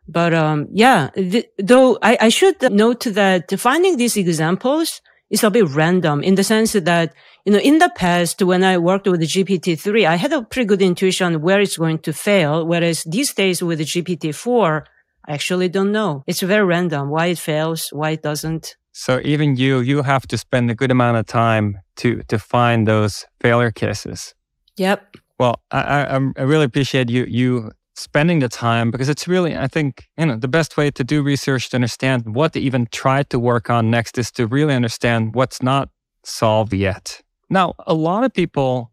But 0.08 0.34
um, 0.34 0.68
yeah, 0.74 1.12
th- 1.16 1.50
though 1.58 1.98
I, 2.02 2.18
I 2.22 2.30
should 2.30 2.62
note 2.72 3.06
that 3.06 3.58
finding 3.58 3.96
these 3.96 4.18
examples 4.18 5.02
is 5.30 5.46
a 5.46 5.50
bit 5.50 5.70
random 5.70 6.22
in 6.24 6.36
the 6.36 6.44
sense 6.44 6.74
that 6.74 7.14
you 7.46 7.54
know 7.54 7.60
in 7.60 7.78
the 7.78 7.90
past 7.96 8.42
when 8.42 8.66
I 8.66 8.78
worked 8.78 9.08
with 9.08 9.22
GPT-3, 9.22 10.06
I 10.06 10.16
had 10.18 10.34
a 10.34 10.42
pretty 10.42 10.66
good 10.66 10.82
intuition 10.82 11.42
where 11.42 11.62
it's 11.62 11.78
going 11.78 12.00
to 12.00 12.12
fail, 12.12 12.68
whereas 12.68 13.06
these 13.06 13.34
days 13.34 13.64
with 13.64 13.80
GPT-4 13.80 14.84
I 14.84 15.01
actually 15.32 15.70
don't 15.70 15.92
know. 15.92 16.24
It's 16.28 16.42
very 16.42 16.66
random 16.66 17.10
why 17.10 17.28
it 17.28 17.40
fails, 17.40 17.90
why 17.92 18.12
it 18.12 18.22
doesn't. 18.22 18.76
So 18.92 19.22
even 19.24 19.56
you, 19.56 19.80
you 19.80 20.04
have 20.04 20.28
to 20.28 20.38
spend 20.38 20.70
a 20.70 20.76
good 20.76 20.92
amount 20.92 21.18
of 21.18 21.26
time 21.26 21.80
to 21.98 22.22
to 22.28 22.38
find 22.38 22.88
those 22.88 23.26
failure 23.40 23.72
cases. 23.72 24.36
Yep. 24.78 25.18
Well, 25.40 25.62
I, 25.72 25.82
I, 25.82 26.20
I 26.38 26.42
really 26.42 26.66
appreciate 26.66 27.10
you 27.10 27.26
you 27.26 27.72
spending 27.96 28.40
the 28.40 28.50
time 28.50 28.92
because 28.92 29.10
it's 29.10 29.28
really 29.28 29.56
I 29.56 29.68
think 29.68 30.08
you 30.18 30.26
know 30.26 30.36
the 30.36 30.48
best 30.48 30.78
way 30.78 30.92
to 30.92 31.04
do 31.04 31.24
research 31.24 31.70
to 31.70 31.78
understand 31.78 32.36
what 32.36 32.54
to 32.54 32.60
even 32.60 32.88
try 32.92 33.24
to 33.24 33.40
work 33.40 33.70
on 33.70 33.90
next 33.90 34.18
is 34.18 34.32
to 34.32 34.48
really 34.48 34.74
understand 34.74 35.36
what's 35.36 35.62
not 35.62 35.90
solved 36.24 36.74
yet. 36.74 37.22
Now, 37.50 37.74
a 37.86 37.94
lot 37.94 38.24
of 38.24 38.34
people 38.34 38.92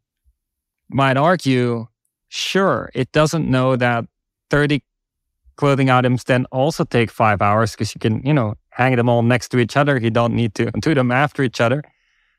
might 0.91 1.17
argue, 1.17 1.87
sure, 2.29 2.91
it 2.95 3.13
doesn't 3.13 3.49
know 3.49 3.77
that 3.77 4.05
30 4.51 4.83
clothing 5.59 5.91
items 5.91 6.25
then 6.25 6.47
also 6.51 6.85
take 6.85 7.11
five 7.11 7.43
hours 7.43 7.73
because 7.73 7.95
you 7.95 7.99
can, 7.99 8.23
you 8.25 8.33
know, 8.33 8.55
hang 8.71 8.97
them 8.97 9.09
all 9.09 9.23
next 9.23 9.49
to 9.51 9.59
each 9.59 9.77
other. 9.77 9.99
You 9.99 10.11
don't 10.11 10.33
need 10.33 10.55
to 10.55 10.71
do 10.81 10.95
them 10.95 11.11
after 11.11 11.43
each 11.43 11.61
other. 11.61 11.83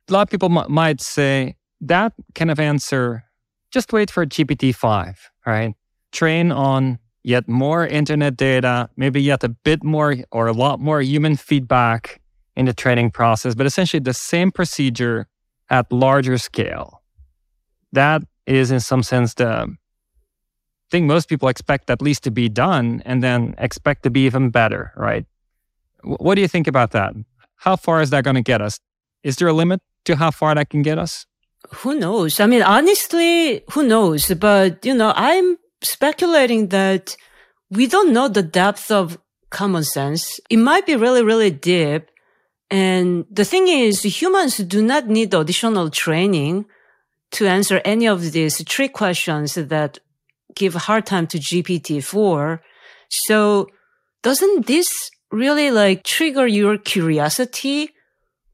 A 0.08 0.14
lot 0.14 0.22
of 0.24 0.30
people 0.30 0.58
m- 0.58 0.72
might 0.72 1.02
say 1.02 1.56
that 1.82 2.14
kind 2.34 2.50
of 2.50 2.60
answer, 2.60 3.26
just 3.72 3.94
wait 3.94 4.10
for 4.10 4.26
GPT-5, 4.26 5.16
right? 5.46 5.76
Train 6.12 6.52
on 6.52 6.98
yet 7.24 7.48
more 7.48 7.86
internet 7.86 8.38
data, 8.38 8.90
maybe 8.96 9.22
yet 9.22 9.44
a 9.44 9.50
bit 9.50 9.84
more 9.84 10.16
or 10.32 10.48
a 10.48 10.54
lot 10.54 10.80
more 10.80 11.02
human 11.02 11.36
feedback 11.36 12.22
in 12.56 12.66
the 12.66 12.74
training 12.74 13.12
process, 13.12 13.54
but 13.54 13.66
essentially 13.66 14.00
the 14.00 14.14
same 14.14 14.52
procedure 14.52 15.28
at 15.70 15.92
larger 15.92 16.38
scale. 16.38 17.04
That 17.92 18.24
is 18.48 18.72
in 18.72 18.80
some 18.80 19.04
sense 19.04 19.34
the 19.34 19.76
think 20.90 21.06
most 21.06 21.30
people 21.30 21.50
expect 21.50 21.90
at 21.90 22.02
least 22.02 22.24
to 22.24 22.32
be 22.32 22.50
done 22.50 23.02
and 23.06 23.24
then 23.24 23.56
expect 23.58 24.04
to 24.04 24.10
be 24.10 24.26
even 24.26 24.50
better, 24.50 24.92
right? 24.96 25.26
What 26.04 26.36
do 26.36 26.42
you 26.42 26.48
think 26.48 26.68
about 26.68 26.92
that? 26.92 27.14
How 27.56 27.76
far 27.76 28.02
is 28.02 28.10
that 28.10 28.24
going 28.24 28.36
to 28.36 28.42
get 28.42 28.62
us? 28.62 28.80
Is 29.24 29.36
there 29.36 29.48
a 29.48 29.54
limit 29.54 29.82
to 30.06 30.16
how 30.16 30.32
far 30.32 30.56
that 30.56 30.70
can 30.70 30.82
get 30.82 30.98
us? 30.98 31.26
Who 31.70 32.00
knows? 32.00 32.40
I 32.40 32.46
mean, 32.48 32.64
honestly, 32.64 33.64
who 33.72 33.84
knows? 33.84 34.34
But, 34.34 34.86
you 34.86 34.96
know, 34.96 35.14
I'm 35.16 35.58
speculating 35.82 36.70
that 36.70 37.16
we 37.70 37.86
don't 37.88 38.14
know 38.14 38.28
the 38.28 38.44
depth 38.44 38.92
of 38.92 39.20
common 39.50 39.84
sense. 39.84 40.40
It 40.50 40.58
might 40.58 40.86
be 40.86 40.96
really, 40.96 41.24
really 41.24 41.52
deep. 41.52 42.10
And 42.72 43.26
the 43.30 43.46
thing 43.46 43.68
is, 43.68 44.04
humans 44.04 44.58
do 44.58 44.82
not 44.82 45.08
need 45.08 45.34
additional 45.34 45.90
training 45.90 46.66
to 47.32 47.48
answer 47.48 47.82
any 47.84 48.08
of 48.08 48.32
these 48.32 48.64
trick 48.64 48.94
questions 48.94 49.56
that 49.56 50.00
give 50.56 50.76
a 50.76 50.80
hard 50.80 51.06
time 51.06 51.28
to 51.28 51.38
GPT-4. 51.38 52.60
So 53.10 53.68
doesn't 54.24 54.68
this 54.68 55.12
really 55.32 55.72
like 55.72 56.04
trigger 56.04 56.48
your 56.48 56.78
curiosity 56.78 57.92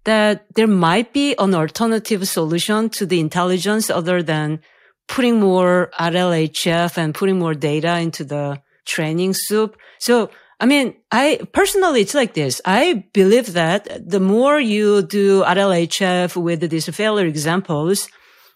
that 0.03 0.45
there 0.55 0.67
might 0.67 1.13
be 1.13 1.35
an 1.37 1.55
alternative 1.55 2.27
solution 2.27 2.89
to 2.89 3.05
the 3.05 3.19
intelligence 3.19 3.89
other 3.89 4.21
than 4.21 4.59
putting 5.07 5.39
more 5.39 5.91
RLHF 5.99 6.97
and 6.97 7.13
putting 7.13 7.39
more 7.39 7.53
data 7.53 7.97
into 7.99 8.23
the 8.23 8.61
training 8.85 9.33
soup? 9.33 9.77
So 9.99 10.29
I 10.59 10.65
mean, 10.65 10.95
I 11.11 11.41
personally, 11.51 12.01
it's 12.01 12.13
like 12.13 12.33
this. 12.33 12.61
I 12.63 13.05
believe 13.13 13.53
that 13.53 14.09
the 14.09 14.21
more 14.21 14.59
you 14.59 15.01
do 15.01 15.43
RLHF 15.43 16.41
with 16.41 16.69
these 16.69 16.87
failure 16.95 17.25
examples, 17.25 18.07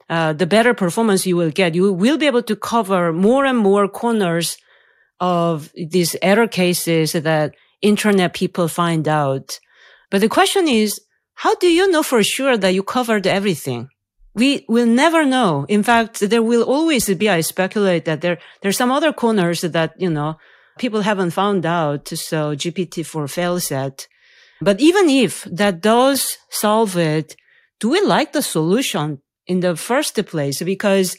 uh, 0.10 0.34
the 0.34 0.48
better 0.48 0.74
performance 0.74 1.26
you 1.26 1.38
will 1.38 1.52
get. 1.52 1.76
You 1.76 1.94
will 1.94 2.18
be 2.18 2.28
able 2.28 2.44
to 2.44 2.56
cover 2.56 3.14
more 3.14 3.46
and 3.46 3.58
more 3.58 3.88
corners 3.88 4.58
of 5.20 5.72
these 5.76 6.16
error 6.22 6.48
cases 6.48 7.14
that 7.14 7.54
internet 7.82 8.34
people 8.34 8.68
find 8.68 9.08
out. 9.08 9.60
But 10.10 10.22
the 10.22 10.30
question 10.30 10.68
is, 10.68 11.00
how 11.36 11.56
do 11.56 11.68
you 11.68 11.90
know 11.92 12.04
for 12.04 12.24
sure 12.24 12.58
that 12.58 12.74
you 12.74 12.84
covered 12.84 13.28
everything? 13.28 13.90
We 14.36 14.66
will 14.68 14.86
never 14.86 15.26
know. 15.26 15.66
In 15.70 15.84
fact, 15.84 16.20
there 16.20 16.44
will 16.44 16.64
always 16.64 17.14
be, 17.14 17.30
I 17.30 17.42
speculate 17.42 18.06
that 18.06 18.22
there, 18.22 18.40
there's 18.62 18.78
some 18.78 18.92
other 18.92 19.14
corners 19.14 19.62
that, 19.62 19.94
you 19.98 20.10
know, 20.10 20.38
people 20.78 21.02
haven't 21.02 21.32
found 21.32 21.66
out. 21.66 22.08
So 22.08 22.56
GPT-4 22.56 23.30
fails 23.30 23.72
at. 23.72 24.08
But 24.62 24.80
even 24.80 25.10
if 25.10 25.44
that 25.46 25.82
does 25.82 26.38
solve 26.50 26.98
it, 26.98 27.36
do 27.80 27.90
we 27.90 28.02
like 28.02 28.34
the 28.34 28.42
solution 28.42 29.22
in 29.50 29.60
the 29.60 29.76
first 29.76 30.16
place? 30.28 30.62
Because 30.62 31.18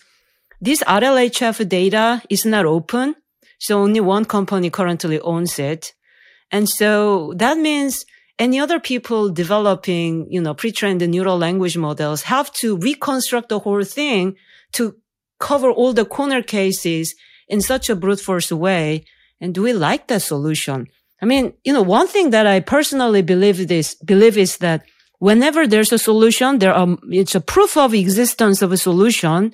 this 0.61 0.83
RLHF 0.85 1.69
data 1.69 2.23
is 2.31 2.47
not 2.47 2.65
open. 2.65 3.17
So 3.59 3.81
only 3.81 4.01
one 4.01 4.25
company 4.25 4.71
currently 4.71 5.21
owns 5.21 5.59
it. 5.59 5.93
And 6.51 6.67
so 6.69 7.35
that 7.37 7.59
means 7.59 8.07
any 8.39 8.59
other 8.59 8.81
people 8.81 9.29
developing, 9.29 10.27
you 10.33 10.41
know, 10.41 10.55
pre-trained 10.55 11.07
neural 11.07 11.37
language 11.37 11.77
models 11.77 12.23
have 12.23 12.51
to 12.55 12.79
reconstruct 12.79 13.51
the 13.51 13.59
whole 13.59 13.85
thing 13.85 14.37
to 14.73 14.97
cover 15.39 15.71
all 15.71 15.93
the 15.93 16.07
corner 16.07 16.43
cases 16.43 17.15
in 17.49 17.61
such 17.61 17.91
a 17.91 17.97
brute 17.97 18.21
force 18.21 18.51
way. 18.51 19.05
And 19.41 19.55
do 19.55 19.63
we 19.63 19.73
like 19.73 20.07
that 20.07 20.23
solution? 20.23 20.87
I 21.23 21.27
mean, 21.27 21.53
you 21.65 21.73
know, 21.73 21.83
one 21.83 22.09
thing 22.09 22.31
that 22.31 22.47
I 22.47 22.61
personally 22.61 23.23
believe 23.23 23.69
this, 23.69 23.95
believe 23.95 24.39
is 24.39 24.57
that 24.59 24.85
whenever 25.21 25.67
there's 25.67 25.93
a 25.93 25.99
solution, 25.99 26.59
there 26.59 26.75
are, 26.75 26.99
it's 27.11 27.37
a 27.37 27.41
proof 27.41 27.77
of 27.77 27.95
existence 27.95 28.61
of 28.61 28.73
a 28.73 28.77
solution 28.77 29.53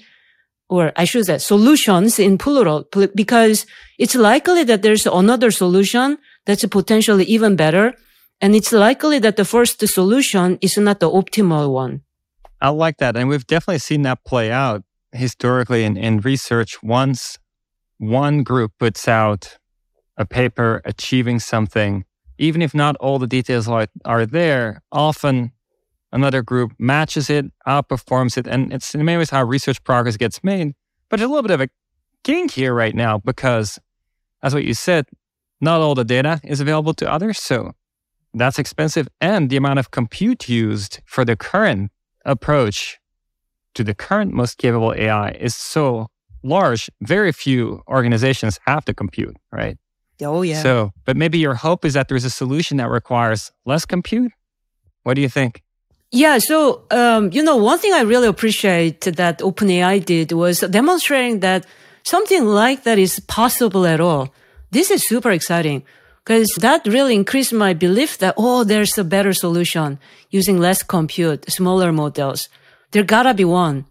or 0.68 0.92
I 0.96 1.04
should 1.04 1.26
say 1.26 1.38
solutions 1.38 2.18
in 2.18 2.38
plural, 2.38 2.88
because 3.14 3.66
it's 3.99 4.14
likely 4.14 4.64
that 4.64 4.82
there's 4.82 5.06
another 5.06 5.50
solution 5.50 6.18
that's 6.44 6.64
potentially 6.64 7.25
even 7.25 7.56
better. 7.56 7.94
And 8.40 8.54
it's 8.54 8.73
likely 8.73 9.18
that 9.20 9.37
the 9.37 9.44
first 9.44 9.87
solution 9.87 10.58
is 10.61 10.76
not 10.76 11.00
the 11.00 11.11
optimal 11.11 11.73
one. 11.73 12.02
I 12.61 12.70
like 12.70 12.99
that. 12.99 13.16
And 13.16 13.28
we've 13.28 13.46
definitely 13.46 13.78
seen 13.78 14.02
that 14.02 14.25
play 14.25 14.50
out 14.50 14.82
historically 15.12 15.85
in, 15.85 15.96
in 15.96 16.20
research. 16.20 16.82
Once 16.82 17.38
one 17.99 18.42
group 18.42 18.73
puts 18.78 19.08
out 19.08 19.58
a 20.16 20.26
paper 20.26 20.82
achieving 20.85 21.38
something, 21.38 22.04
even 22.38 22.61
if 22.61 22.75
not 22.75 22.96
all 22.96 23.18
the 23.18 23.26
details 23.26 23.68
are, 23.68 23.87
are 24.04 24.26
there, 24.26 24.82
often 24.90 25.52
another 26.16 26.42
group 26.42 26.73
matches 26.78 27.30
it, 27.30 27.44
outperforms 27.68 28.37
it. 28.37 28.46
And 28.46 28.73
it's 28.73 28.94
in 28.94 29.04
many 29.04 29.18
ways 29.18 29.30
how 29.30 29.44
research 29.44 29.85
progress 29.85 30.16
gets 30.16 30.42
made. 30.42 30.75
But 31.08 31.18
there's 31.18 31.28
a 31.28 31.32
little 31.32 31.42
bit 31.42 31.52
of 31.52 31.61
a 31.61 31.68
kink 32.25 32.50
here 32.52 32.75
right 32.75 32.94
now 32.94 33.18
because, 33.18 33.78
as 34.42 34.54
what 34.54 34.64
you 34.64 34.75
said, 34.75 35.04
not 35.61 35.80
all 35.80 35.94
the 35.94 36.04
data 36.04 36.40
is 36.42 36.61
available 36.61 36.94
to 36.94 37.11
others. 37.11 37.38
So 37.38 37.73
that's 38.35 38.58
expensive. 38.58 39.08
And 39.20 39.50
the 39.50 39.56
amount 39.56 39.78
of 39.78 39.90
compute 39.90 40.49
used 40.49 41.00
for 41.04 41.25
the 41.25 41.37
current 41.37 41.92
approach 42.25 42.99
to 43.75 43.85
the 43.85 43.94
current 43.94 44.32
most 44.32 44.58
capable 44.58 44.94
AI 44.96 45.30
is 45.32 45.54
so 45.54 46.08
large. 46.42 46.90
Very 47.02 47.30
few 47.30 47.82
organizations 47.88 48.58
have 48.66 48.85
to 48.87 48.94
compute, 48.94 49.37
right? 49.52 49.76
Oh, 50.23 50.40
yeah. 50.40 50.62
So, 50.62 50.92
but 51.04 51.16
maybe 51.16 51.38
your 51.38 51.54
hope 51.54 51.85
is 51.85 51.92
that 51.92 52.08
there's 52.08 52.25
a 52.25 52.30
solution 52.30 52.78
that 52.78 52.88
requires 52.88 53.52
less 53.66 53.85
compute. 53.85 54.32
What 55.02 55.14
do 55.14 55.20
you 55.20 55.28
think? 55.28 55.62
Yeah. 56.12 56.38
So, 56.38 56.82
um, 56.90 57.30
you 57.32 57.42
know, 57.42 57.56
one 57.56 57.78
thing 57.78 57.92
I 57.92 58.02
really 58.02 58.28
appreciate 58.28 59.00
that 59.02 59.40
OpenAI 59.40 60.04
did 60.04 60.32
was 60.32 60.60
demonstrating 60.60 61.40
that 61.40 61.66
something 62.04 62.44
like 62.46 62.84
that 62.84 62.98
is 62.98 63.20
possible 63.20 63.86
at 63.86 64.00
all. 64.00 64.32
This 64.70 64.90
is 64.90 65.06
super 65.06 65.30
exciting 65.30 65.82
because 66.25 66.48
that 66.58 66.86
really 66.86 67.14
increased 67.14 67.52
my 67.52 67.72
belief 67.72 68.18
that, 68.18 68.34
oh, 68.36 68.64
there's 68.64 68.96
a 68.98 69.04
better 69.04 69.32
solution 69.32 69.98
using 70.30 70.58
less 70.58 70.82
compute, 70.82 71.50
smaller 71.50 71.92
models. 71.92 72.48
There 72.92 73.02
gotta 73.02 73.34
be 73.34 73.44
one. 73.44 73.84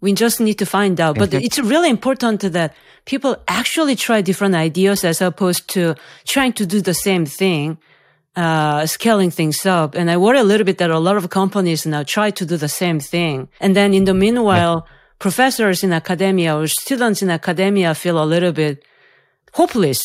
We 0.00 0.12
just 0.12 0.40
need 0.40 0.58
to 0.58 0.66
find 0.66 1.00
out. 1.00 1.16
But 1.16 1.32
it's 1.34 1.58
really 1.58 1.88
important 1.88 2.40
that 2.40 2.74
people 3.06 3.36
actually 3.48 3.96
try 3.96 4.20
different 4.20 4.54
ideas 4.54 5.04
as 5.04 5.20
opposed 5.20 5.68
to 5.70 5.94
trying 6.24 6.52
to 6.54 6.66
do 6.66 6.80
the 6.80 6.94
same 6.94 7.26
thing 7.26 7.78
uh, 8.36 8.86
scaling 8.86 9.30
things 9.30 9.64
up. 9.66 9.94
And 9.94 10.10
I 10.10 10.16
worry 10.16 10.38
a 10.38 10.44
little 10.44 10.64
bit 10.64 10.78
that 10.78 10.90
a 10.90 10.98
lot 10.98 11.16
of 11.16 11.30
companies 11.30 11.86
now 11.86 12.02
try 12.02 12.30
to 12.30 12.46
do 12.46 12.56
the 12.56 12.68
same 12.68 13.00
thing. 13.00 13.48
And 13.60 13.74
then 13.74 13.94
in 13.94 14.04
the 14.04 14.14
meanwhile, 14.14 14.86
professors 15.18 15.82
in 15.82 15.92
academia 15.92 16.56
or 16.56 16.66
students 16.66 17.22
in 17.22 17.30
academia 17.30 17.94
feel 17.94 18.22
a 18.22 18.24
little 18.24 18.52
bit 18.52 18.84
hopeless 19.54 20.02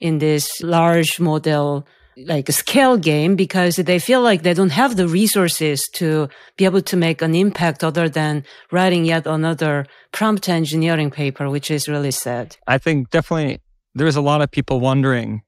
in 0.00 0.18
this 0.18 0.62
large 0.62 1.20
model 1.20 1.86
like 2.26 2.48
a 2.48 2.52
scale 2.52 2.96
game 2.96 3.36
because 3.36 3.76
they 3.76 3.98
feel 3.98 4.20
like 4.20 4.42
they 4.42 4.54
don't 4.54 4.70
have 4.70 4.96
the 4.96 5.08
resources 5.08 5.88
to 5.94 6.28
be 6.56 6.64
able 6.64 6.82
to 6.82 6.96
make 6.96 7.22
an 7.22 7.34
impact 7.34 7.84
other 7.84 8.08
than 8.08 8.44
writing 8.70 9.04
yet 9.04 9.26
another 9.26 9.86
prompt 10.12 10.48
engineering 10.48 11.10
paper, 11.10 11.48
which 11.48 11.70
is 11.70 11.88
really 11.88 12.10
sad. 12.10 12.56
I 12.66 12.78
think 12.78 13.10
definitely 13.10 13.60
there's 13.94 14.16
a 14.16 14.20
lot 14.20 14.42
of 14.42 14.50
people 14.50 14.80
wondering 14.80 15.42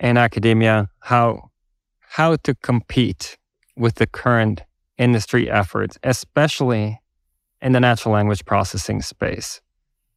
in 0.00 0.16
academia 0.16 0.88
how 1.00 1.45
how 2.16 2.34
to 2.34 2.54
compete 2.54 3.36
with 3.76 3.96
the 3.96 4.06
current 4.06 4.62
industry 4.96 5.50
efforts, 5.50 5.98
especially 6.02 6.98
in 7.60 7.72
the 7.72 7.80
natural 7.80 8.14
language 8.14 8.42
processing 8.46 9.02
space, 9.02 9.60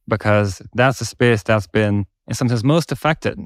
because 0.08 0.62
that's 0.72 0.98
a 1.02 1.04
space 1.04 1.42
that's 1.42 1.66
been 1.66 2.06
in 2.26 2.32
sometimes 2.32 2.64
most 2.64 2.90
affected. 2.90 3.38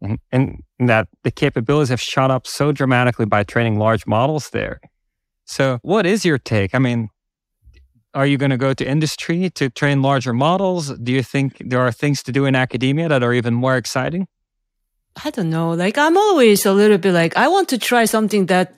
And, 0.00 0.18
and 0.32 0.64
that 0.80 1.06
the 1.22 1.30
capabilities 1.30 1.90
have 1.90 2.00
shot 2.00 2.32
up 2.32 2.44
so 2.44 2.72
dramatically 2.72 3.24
by 3.24 3.44
training 3.44 3.78
large 3.78 4.04
models 4.04 4.50
there. 4.50 4.80
So, 5.44 5.78
what 5.82 6.04
is 6.04 6.24
your 6.24 6.38
take? 6.38 6.74
I 6.74 6.80
mean, 6.80 7.08
are 8.14 8.26
you 8.26 8.36
going 8.36 8.50
to 8.50 8.56
go 8.56 8.74
to 8.74 8.84
industry 8.84 9.48
to 9.50 9.70
train 9.70 10.02
larger 10.02 10.32
models? 10.32 10.88
Do 10.98 11.12
you 11.12 11.22
think 11.22 11.62
there 11.64 11.80
are 11.80 11.92
things 11.92 12.24
to 12.24 12.32
do 12.32 12.46
in 12.46 12.56
academia 12.56 13.08
that 13.08 13.22
are 13.22 13.32
even 13.32 13.54
more 13.54 13.76
exciting? 13.76 14.26
I 15.24 15.30
don't 15.30 15.50
know. 15.50 15.72
Like 15.72 15.98
I'm 15.98 16.16
always 16.16 16.64
a 16.66 16.72
little 16.72 16.98
bit 16.98 17.12
like, 17.12 17.36
I 17.36 17.48
want 17.48 17.68
to 17.70 17.78
try 17.78 18.04
something 18.04 18.46
that 18.46 18.74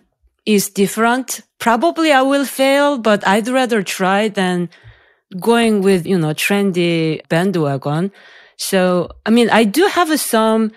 is 0.46 0.68
different. 0.68 1.40
Probably 1.58 2.12
I 2.12 2.22
will 2.22 2.44
fail, 2.44 2.98
but 2.98 3.26
I'd 3.26 3.48
rather 3.48 3.82
try 3.82 4.28
than 4.28 4.68
going 5.40 5.82
with, 5.82 6.06
you 6.06 6.18
know, 6.18 6.34
trendy 6.34 7.26
bandwagon. 7.28 8.12
So, 8.56 9.10
I 9.26 9.30
mean, 9.30 9.50
I 9.50 9.64
do 9.64 9.86
have 9.86 10.20
some 10.20 10.72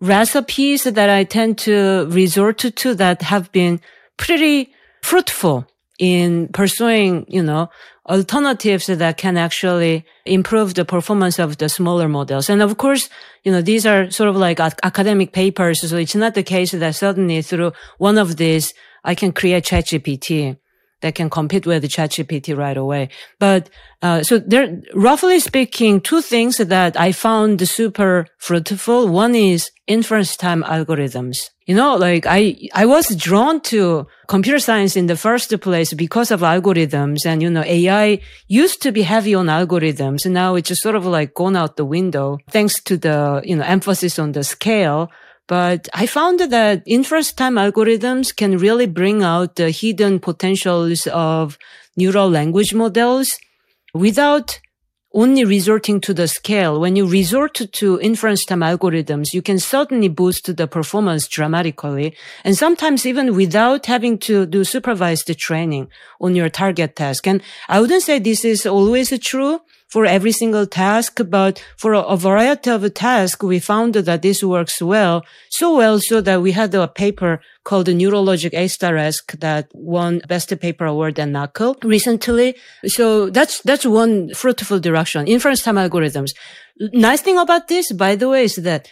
recipes 0.00 0.84
that 0.84 1.08
I 1.08 1.24
tend 1.24 1.58
to 1.58 2.06
resort 2.10 2.58
to, 2.58 2.94
that 2.94 3.22
have 3.22 3.50
been 3.52 3.80
pretty 4.16 4.74
fruitful 5.02 5.66
in 5.98 6.48
pursuing, 6.48 7.24
you 7.28 7.42
know, 7.42 7.70
alternatives 8.08 8.86
that 8.86 9.16
can 9.16 9.36
actually 9.36 10.04
improve 10.26 10.74
the 10.74 10.84
performance 10.84 11.38
of 11.38 11.58
the 11.58 11.68
smaller 11.68 12.08
models. 12.08 12.50
And 12.50 12.62
of 12.62 12.76
course, 12.76 13.08
you 13.44 13.52
know, 13.52 13.62
these 13.62 13.86
are 13.86 14.10
sort 14.10 14.28
of 14.28 14.36
like 14.36 14.60
academic 14.60 15.32
papers. 15.32 15.80
So 15.88 15.96
it's 15.96 16.14
not 16.14 16.34
the 16.34 16.42
case 16.42 16.72
that 16.72 16.94
suddenly 16.94 17.42
through 17.42 17.72
one 17.98 18.18
of 18.18 18.36
these, 18.36 18.74
I 19.04 19.14
can 19.14 19.32
create 19.32 19.64
ChatGPT 19.64 20.58
that 21.04 21.14
can 21.14 21.28
compete 21.28 21.66
with 21.66 21.84
ChatGPT 21.84 22.56
right 22.56 22.78
away. 22.78 23.10
But 23.38 23.68
uh, 24.00 24.22
so 24.22 24.38
there, 24.38 24.80
roughly 24.94 25.38
speaking, 25.38 26.00
two 26.00 26.22
things 26.22 26.56
that 26.56 26.98
I 26.98 27.12
found 27.12 27.68
super 27.68 28.26
fruitful. 28.38 29.08
One 29.08 29.34
is 29.34 29.70
inference 29.86 30.34
time 30.34 30.62
algorithms. 30.62 31.50
You 31.66 31.74
know, 31.74 31.96
like 31.96 32.24
I, 32.26 32.56
I 32.72 32.86
was 32.86 33.14
drawn 33.16 33.60
to 33.72 34.06
computer 34.28 34.58
science 34.58 34.96
in 34.96 35.06
the 35.06 35.16
first 35.16 35.60
place 35.60 35.92
because 35.92 36.30
of 36.30 36.40
algorithms 36.40 37.26
and, 37.26 37.42
you 37.42 37.50
know, 37.50 37.64
AI 37.64 38.20
used 38.48 38.80
to 38.80 38.90
be 38.90 39.02
heavy 39.02 39.34
on 39.34 39.46
algorithms. 39.46 40.24
And 40.24 40.32
now 40.32 40.54
it's 40.54 40.68
just 40.68 40.80
sort 40.80 40.96
of 40.96 41.04
like 41.04 41.34
gone 41.34 41.54
out 41.54 41.76
the 41.76 41.84
window 41.84 42.38
thanks 42.50 42.82
to 42.84 42.96
the, 42.96 43.42
you 43.44 43.56
know, 43.56 43.64
emphasis 43.64 44.18
on 44.18 44.32
the 44.32 44.42
scale. 44.42 45.10
But 45.46 45.88
I 45.92 46.06
found 46.06 46.40
that 46.40 46.82
inference 46.86 47.32
time 47.32 47.56
algorithms 47.56 48.34
can 48.34 48.56
really 48.56 48.86
bring 48.86 49.22
out 49.22 49.56
the 49.56 49.70
hidden 49.70 50.18
potentials 50.18 51.06
of 51.08 51.58
neural 51.96 52.30
language 52.30 52.72
models 52.72 53.36
without 53.92 54.58
only 55.14 55.44
resorting 55.44 56.00
to 56.00 56.12
the 56.12 56.26
scale. 56.26 56.80
When 56.80 56.96
you 56.96 57.06
resort 57.06 57.54
to 57.54 58.00
inference 58.00 58.44
time 58.44 58.60
algorithms, 58.60 59.32
you 59.32 59.42
can 59.42 59.60
certainly 59.60 60.08
boost 60.08 60.56
the 60.56 60.66
performance 60.66 61.28
dramatically. 61.28 62.16
And 62.42 62.56
sometimes 62.56 63.06
even 63.06 63.36
without 63.36 63.86
having 63.86 64.18
to 64.20 64.44
do 64.44 64.64
supervised 64.64 65.32
training 65.38 65.88
on 66.20 66.34
your 66.34 66.48
target 66.48 66.96
task. 66.96 67.28
And 67.28 67.42
I 67.68 67.80
wouldn't 67.80 68.02
say 68.02 68.18
this 68.18 68.44
is 68.44 68.66
always 68.66 69.16
true 69.20 69.60
for 69.94 70.04
every 70.06 70.32
single 70.32 70.66
task, 70.66 71.20
but 71.28 71.62
for 71.76 71.92
a, 71.94 72.16
variety 72.16 72.68
of 72.68 72.82
tasks, 72.94 73.44
we 73.44 73.60
found 73.60 73.94
that 73.94 74.22
this 74.22 74.42
works 74.42 74.82
well, 74.82 75.24
so 75.50 75.76
well 75.76 76.00
so 76.00 76.20
that 76.20 76.42
we 76.42 76.50
had 76.50 76.74
a 76.74 76.88
paper 76.88 77.40
called 77.62 77.86
the 77.86 77.94
Neurologic 77.94 78.52
A*esque 78.54 79.32
that 79.38 79.68
won 79.72 80.20
Best 80.26 80.50
Paper 80.58 80.86
Award 80.86 81.20
at 81.20 81.28
NAACL 81.28 81.76
recently. 81.84 82.56
So 82.88 83.30
that's, 83.30 83.60
that's 83.60 83.86
one 83.86 84.34
fruitful 84.34 84.80
direction. 84.80 85.28
Inference 85.28 85.62
time 85.62 85.76
algorithms. 85.76 86.32
Nice 87.08 87.20
thing 87.20 87.38
about 87.38 87.68
this, 87.68 87.92
by 87.92 88.16
the 88.16 88.28
way, 88.28 88.42
is 88.50 88.56
that 88.56 88.88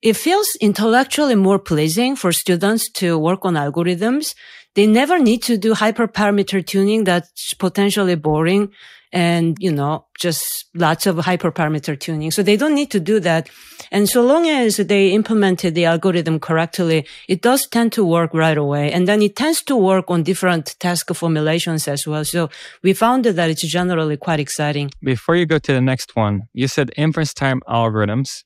it 0.00 0.16
feels 0.16 0.48
intellectually 0.62 1.34
more 1.34 1.58
pleasing 1.58 2.16
for 2.16 2.32
students 2.32 2.90
to 2.92 3.18
work 3.18 3.44
on 3.44 3.56
algorithms. 3.56 4.34
They 4.74 4.86
never 4.86 5.18
need 5.18 5.42
to 5.42 5.58
do 5.58 5.74
hyperparameter 5.74 6.66
tuning 6.66 7.04
that's 7.04 7.52
potentially 7.52 8.14
boring 8.14 8.72
and, 9.16 9.56
you 9.60 9.72
know, 9.72 10.04
just 10.18 10.66
lots 10.74 11.06
of 11.06 11.16
hyperparameter 11.16 11.98
tuning. 11.98 12.30
So 12.30 12.42
they 12.42 12.58
don't 12.58 12.74
need 12.74 12.90
to 12.90 13.00
do 13.00 13.18
that. 13.20 13.48
And 13.90 14.06
so 14.06 14.22
long 14.22 14.46
as 14.46 14.76
they 14.76 15.12
implemented 15.12 15.74
the 15.74 15.86
algorithm 15.86 16.38
correctly, 16.38 17.06
it 17.26 17.40
does 17.40 17.66
tend 17.66 17.94
to 17.94 18.04
work 18.04 18.34
right 18.34 18.58
away. 18.58 18.92
And 18.92 19.08
then 19.08 19.22
it 19.22 19.34
tends 19.34 19.62
to 19.62 19.76
work 19.76 20.10
on 20.10 20.22
different 20.22 20.76
task 20.80 21.14
formulations 21.14 21.88
as 21.88 22.06
well. 22.06 22.26
So 22.26 22.50
we 22.82 22.92
found 22.92 23.24
that 23.24 23.48
it's 23.48 23.66
generally 23.66 24.18
quite 24.18 24.38
exciting. 24.38 24.90
Before 25.00 25.34
you 25.34 25.46
go 25.46 25.58
to 25.60 25.72
the 25.72 25.80
next 25.80 26.14
one, 26.14 26.42
you 26.52 26.68
said 26.68 26.90
inference 26.98 27.32
time 27.32 27.62
algorithms. 27.66 28.44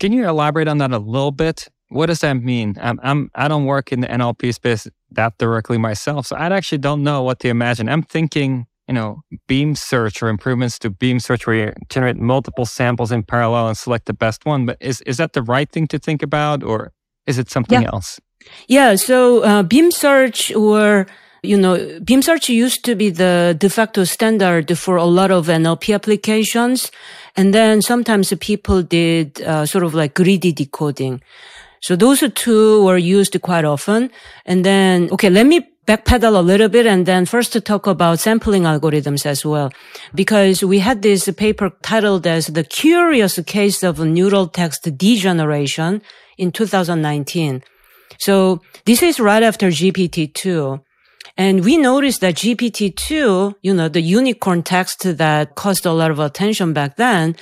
Can 0.00 0.12
you 0.12 0.28
elaborate 0.28 0.66
on 0.66 0.78
that 0.78 0.90
a 0.90 0.98
little 0.98 1.30
bit? 1.30 1.68
What 1.90 2.06
does 2.06 2.20
that 2.20 2.34
mean? 2.34 2.74
I'm, 2.80 2.98
I'm 3.04 3.30
I 3.36 3.46
don't 3.46 3.66
work 3.66 3.92
in 3.92 4.00
the 4.00 4.08
NLP 4.08 4.52
space 4.52 4.88
that 5.12 5.38
directly 5.38 5.78
myself, 5.78 6.26
so 6.26 6.34
I 6.34 6.46
actually 6.48 6.78
don't 6.78 7.04
know 7.04 7.22
what 7.22 7.38
to 7.40 7.48
imagine. 7.48 7.88
I'm 7.88 8.02
thinking, 8.02 8.66
you 8.88 8.94
know, 8.94 9.22
beam 9.48 9.74
search 9.74 10.22
or 10.22 10.28
improvements 10.28 10.78
to 10.78 10.90
beam 10.90 11.18
search 11.18 11.46
where 11.46 11.56
you 11.56 11.72
generate 11.88 12.16
multiple 12.16 12.64
samples 12.64 13.10
in 13.10 13.22
parallel 13.22 13.68
and 13.68 13.76
select 13.76 14.06
the 14.06 14.12
best 14.12 14.46
one. 14.46 14.66
But 14.66 14.76
is 14.80 15.00
is 15.02 15.16
that 15.16 15.32
the 15.32 15.42
right 15.42 15.70
thing 15.70 15.86
to 15.88 15.98
think 15.98 16.22
about, 16.22 16.62
or 16.62 16.92
is 17.26 17.38
it 17.38 17.50
something 17.50 17.82
yeah. 17.82 17.90
else? 17.92 18.20
Yeah. 18.68 18.94
So 18.94 19.42
uh, 19.42 19.62
beam 19.62 19.90
search 19.90 20.54
or 20.54 21.06
you 21.42 21.56
know, 21.56 22.00
beam 22.00 22.22
search 22.22 22.48
used 22.48 22.84
to 22.84 22.94
be 22.94 23.10
the 23.10 23.56
de 23.58 23.68
facto 23.68 24.04
standard 24.04 24.76
for 24.76 24.96
a 24.96 25.04
lot 25.04 25.30
of 25.30 25.46
NLP 25.46 25.94
applications. 25.94 26.90
And 27.36 27.54
then 27.54 27.82
sometimes 27.82 28.32
people 28.40 28.82
did 28.82 29.40
uh, 29.42 29.66
sort 29.66 29.84
of 29.84 29.94
like 29.94 30.14
greedy 30.14 30.52
decoding. 30.52 31.22
So 31.80 31.94
those 31.94 32.24
two 32.34 32.84
were 32.84 32.96
used 32.98 33.40
quite 33.42 33.64
often. 33.64 34.10
And 34.44 34.64
then, 34.64 35.08
okay, 35.12 35.30
let 35.30 35.46
me 35.46 35.66
backpedal 35.86 36.36
a 36.36 36.40
little 36.40 36.68
bit 36.68 36.86
and 36.86 37.06
then 37.06 37.26
first 37.26 37.52
to 37.52 37.60
talk 37.60 37.86
about 37.86 38.18
sampling 38.18 38.64
algorithms 38.64 39.24
as 39.24 39.44
well. 39.44 39.72
Because 40.14 40.64
we 40.64 40.80
had 40.80 41.02
this 41.02 41.30
paper 41.30 41.70
titled 41.82 42.26
as 42.26 42.48
the 42.48 42.64
curious 42.64 43.38
case 43.46 43.82
of 43.82 44.00
neural 44.00 44.48
text 44.48 44.88
degeneration 44.96 46.02
in 46.36 46.52
2019. 46.52 47.62
So 48.18 48.60
this 48.84 49.02
is 49.02 49.20
right 49.20 49.42
after 49.42 49.68
GPT-2. 49.68 50.82
And 51.36 51.64
we 51.64 51.76
noticed 51.76 52.20
that 52.22 52.34
GPT-2, 52.34 53.54
you 53.62 53.74
know, 53.74 53.88
the 53.88 54.00
unicorn 54.00 54.62
text 54.62 55.02
that 55.18 55.54
caused 55.54 55.84
a 55.84 55.92
lot 55.92 56.10
of 56.10 56.18
attention 56.18 56.72
back 56.72 56.96
then 56.96 57.36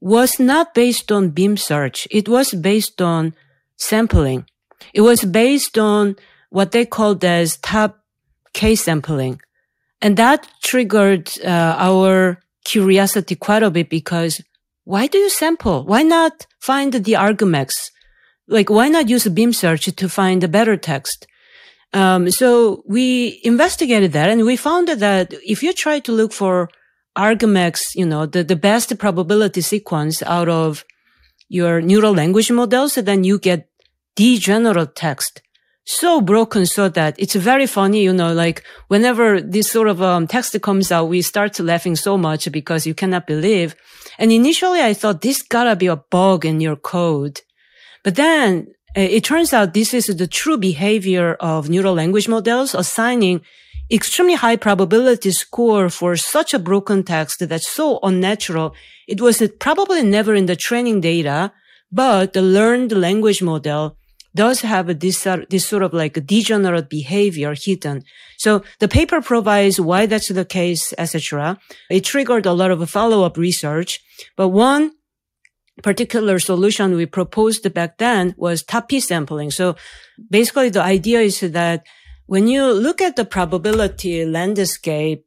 was 0.00 0.40
not 0.40 0.74
based 0.74 1.12
on 1.12 1.30
beam 1.30 1.56
search. 1.56 2.08
It 2.10 2.28
was 2.28 2.52
based 2.52 3.02
on 3.02 3.34
sampling. 3.76 4.46
It 4.92 5.02
was 5.02 5.24
based 5.24 5.78
on 5.78 6.16
what 6.54 6.70
they 6.70 6.86
called 6.86 7.24
as 7.24 7.56
top 7.56 7.98
K 8.52 8.76
sampling. 8.76 9.40
And 10.00 10.16
that 10.16 10.46
triggered 10.62 11.28
uh, 11.44 11.74
our 11.88 12.38
curiosity 12.64 13.34
quite 13.34 13.64
a 13.64 13.70
bit 13.70 13.90
because 13.90 14.40
why 14.84 15.08
do 15.08 15.18
you 15.18 15.30
sample? 15.30 15.84
Why 15.84 16.02
not 16.02 16.46
find 16.60 16.92
the 16.92 17.14
argmax? 17.14 17.90
Like, 18.46 18.70
why 18.70 18.88
not 18.88 19.08
use 19.08 19.26
a 19.26 19.30
beam 19.30 19.52
search 19.52 19.86
to 19.86 20.08
find 20.08 20.44
a 20.44 20.48
better 20.56 20.76
text? 20.76 21.26
Um, 21.92 22.30
so 22.30 22.84
we 22.86 23.40
investigated 23.42 24.12
that 24.12 24.30
and 24.30 24.44
we 24.44 24.56
found 24.56 24.86
that 24.88 25.34
if 25.44 25.60
you 25.60 25.72
try 25.72 25.98
to 26.00 26.12
look 26.12 26.32
for 26.32 26.68
argmax, 27.18 27.96
you 27.96 28.06
know, 28.06 28.26
the, 28.26 28.44
the 28.44 28.56
best 28.56 28.96
probability 28.98 29.60
sequence 29.60 30.22
out 30.22 30.48
of 30.48 30.84
your 31.48 31.80
neural 31.80 32.14
language 32.14 32.52
models, 32.52 32.94
then 32.94 33.24
you 33.24 33.40
get 33.40 33.68
degenerate 34.14 34.94
text. 34.94 35.40
So 35.86 36.22
broken 36.22 36.64
so 36.64 36.88
that 36.88 37.14
it's 37.18 37.34
very 37.34 37.66
funny, 37.66 38.02
you 38.02 38.12
know, 38.12 38.32
like 38.32 38.64
whenever 38.88 39.40
this 39.40 39.70
sort 39.70 39.88
of 39.88 40.00
um, 40.00 40.26
text 40.26 40.58
comes 40.62 40.90
out, 40.90 41.10
we 41.10 41.20
start 41.20 41.60
laughing 41.60 41.94
so 41.94 42.16
much 42.16 42.50
because 42.50 42.86
you 42.86 42.94
cannot 42.94 43.26
believe. 43.26 43.76
And 44.18 44.32
initially 44.32 44.80
I 44.80 44.94
thought 44.94 45.20
this 45.20 45.42
gotta 45.42 45.76
be 45.76 45.86
a 45.86 45.96
bug 45.96 46.46
in 46.46 46.60
your 46.60 46.76
code. 46.76 47.42
But 48.02 48.16
then 48.16 48.68
uh, 48.96 49.00
it 49.00 49.24
turns 49.24 49.52
out 49.52 49.74
this 49.74 49.92
is 49.92 50.06
the 50.06 50.26
true 50.26 50.56
behavior 50.56 51.34
of 51.34 51.68
neural 51.68 51.94
language 51.94 52.28
models 52.28 52.74
assigning 52.74 53.42
extremely 53.90 54.34
high 54.34 54.56
probability 54.56 55.32
score 55.32 55.90
for 55.90 56.16
such 56.16 56.54
a 56.54 56.58
broken 56.58 57.02
text 57.02 57.46
that's 57.46 57.68
so 57.68 57.98
unnatural. 58.02 58.74
It 59.06 59.20
was 59.20 59.42
probably 59.58 60.02
never 60.02 60.34
in 60.34 60.46
the 60.46 60.56
training 60.56 61.02
data, 61.02 61.52
but 61.92 62.32
the 62.32 62.40
learned 62.40 62.92
language 62.92 63.42
model 63.42 63.98
does 64.34 64.62
have 64.62 64.98
this, 64.98 65.26
this 65.48 65.68
sort 65.68 65.82
of 65.82 65.92
like 65.92 66.26
degenerate 66.26 66.88
behavior 66.88 67.54
hidden. 67.54 68.02
So 68.38 68.64
the 68.80 68.88
paper 68.88 69.20
provides 69.22 69.80
why 69.80 70.06
that's 70.06 70.28
the 70.28 70.44
case, 70.44 70.92
etc. 70.98 71.58
It 71.90 72.04
triggered 72.04 72.46
a 72.46 72.52
lot 72.52 72.70
of 72.70 72.88
follow-up 72.90 73.36
research, 73.36 74.00
but 74.36 74.48
one 74.48 74.92
particular 75.82 76.38
solution 76.38 76.94
we 76.94 77.06
proposed 77.06 77.72
back 77.74 77.98
then 77.98 78.34
was 78.36 78.62
top-p 78.62 79.00
sampling. 79.00 79.50
So 79.50 79.76
basically 80.30 80.70
the 80.70 80.82
idea 80.82 81.20
is 81.20 81.40
that 81.40 81.84
when 82.26 82.48
you 82.48 82.72
look 82.72 83.00
at 83.00 83.16
the 83.16 83.24
probability 83.24 84.24
landscape 84.24 85.26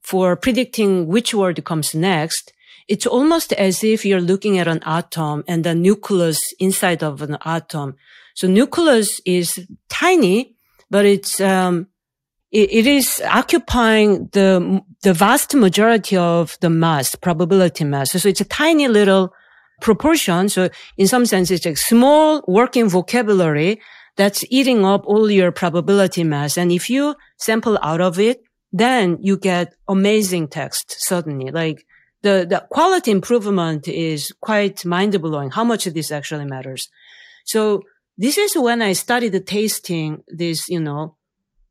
for 0.00 0.36
predicting 0.36 1.06
which 1.06 1.34
word 1.34 1.64
comes 1.64 1.94
next, 1.94 2.52
it's 2.88 3.06
almost 3.06 3.52
as 3.52 3.84
if 3.84 4.04
you're 4.04 4.20
looking 4.20 4.58
at 4.58 4.66
an 4.66 4.80
atom 4.84 5.44
and 5.46 5.62
the 5.62 5.74
nucleus 5.74 6.40
inside 6.58 7.02
of 7.02 7.22
an 7.22 7.36
atom. 7.44 7.96
So 8.34 8.48
nucleus 8.48 9.20
is 9.24 9.66
tiny, 9.88 10.54
but 10.90 11.04
it's, 11.04 11.40
um, 11.40 11.86
it, 12.50 12.72
it 12.72 12.86
is 12.86 13.22
occupying 13.28 14.28
the, 14.32 14.80
the 15.02 15.12
vast 15.12 15.54
majority 15.54 16.16
of 16.16 16.58
the 16.60 16.70
mass, 16.70 17.14
probability 17.14 17.84
mass. 17.84 18.12
So 18.12 18.28
it's 18.28 18.40
a 18.40 18.44
tiny 18.44 18.88
little 18.88 19.32
proportion. 19.80 20.48
So 20.48 20.68
in 20.96 21.06
some 21.06 21.26
sense, 21.26 21.50
it's 21.50 21.66
a 21.66 21.74
small 21.74 22.42
working 22.46 22.88
vocabulary 22.88 23.80
that's 24.16 24.44
eating 24.50 24.84
up 24.84 25.04
all 25.06 25.30
your 25.30 25.52
probability 25.52 26.24
mass. 26.24 26.58
And 26.58 26.70
if 26.72 26.90
you 26.90 27.14
sample 27.38 27.78
out 27.82 28.00
of 28.00 28.18
it, 28.18 28.42
then 28.72 29.18
you 29.20 29.36
get 29.36 29.74
amazing 29.88 30.48
text 30.48 30.96
suddenly. 30.98 31.50
Like 31.50 31.84
the, 32.22 32.46
the 32.48 32.66
quality 32.70 33.10
improvement 33.10 33.88
is 33.88 34.32
quite 34.40 34.84
mind 34.84 35.20
blowing 35.20 35.50
how 35.50 35.64
much 35.64 35.84
this 35.84 36.12
actually 36.12 36.44
matters. 36.44 36.88
So 37.44 37.82
this 38.20 38.36
is 38.36 38.54
when 38.54 38.82
I 38.82 38.92
started 38.92 39.32
tasting 39.46 40.22
this, 40.28 40.68
you 40.68 40.78
know, 40.78 41.16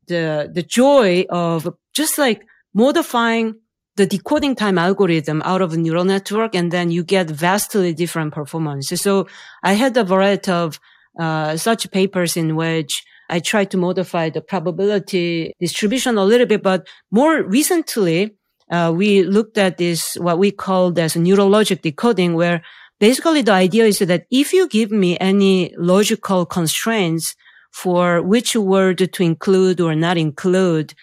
the, 0.08 0.50
the 0.52 0.64
joy 0.64 1.24
of 1.30 1.68
just 1.94 2.18
like 2.18 2.44
modifying 2.74 3.54
the 3.94 4.04
decoding 4.04 4.56
time 4.56 4.76
algorithm 4.76 5.42
out 5.44 5.62
of 5.62 5.72
a 5.72 5.76
neural 5.76 6.04
network 6.04 6.56
and 6.56 6.72
then 6.72 6.90
you 6.90 7.04
get 7.04 7.30
vastly 7.30 7.94
different 7.94 8.34
performance. 8.34 8.88
So 8.88 9.28
I 9.62 9.74
had 9.74 9.96
a 9.96 10.02
variety 10.02 10.50
of 10.50 10.80
uh, 11.20 11.56
such 11.56 11.88
papers 11.92 12.36
in 12.36 12.56
which 12.56 13.04
I 13.28 13.38
tried 13.38 13.70
to 13.70 13.76
modify 13.76 14.30
the 14.30 14.40
probability 14.40 15.52
distribution 15.60 16.18
a 16.18 16.24
little 16.24 16.48
bit, 16.48 16.64
but 16.64 16.88
more 17.12 17.44
recently, 17.44 18.34
uh, 18.72 18.92
we 18.92 19.22
looked 19.22 19.56
at 19.56 19.78
this, 19.78 20.16
what 20.16 20.38
we 20.38 20.50
called 20.50 20.98
as 20.98 21.14
neurologic 21.14 21.82
decoding, 21.82 22.34
where 22.34 22.62
basically 23.00 23.42
the 23.42 23.52
idea 23.52 23.86
is 23.86 23.98
that 23.98 24.26
if 24.30 24.52
you 24.52 24.68
give 24.68 24.92
me 24.92 25.18
any 25.18 25.74
logical 25.76 26.46
constraints 26.46 27.34
for 27.72 28.22
which 28.22 28.54
word 28.54 28.98
to 29.12 29.22
include 29.22 29.80
or 29.80 29.94
not 29.94 30.16
include, 30.16 30.94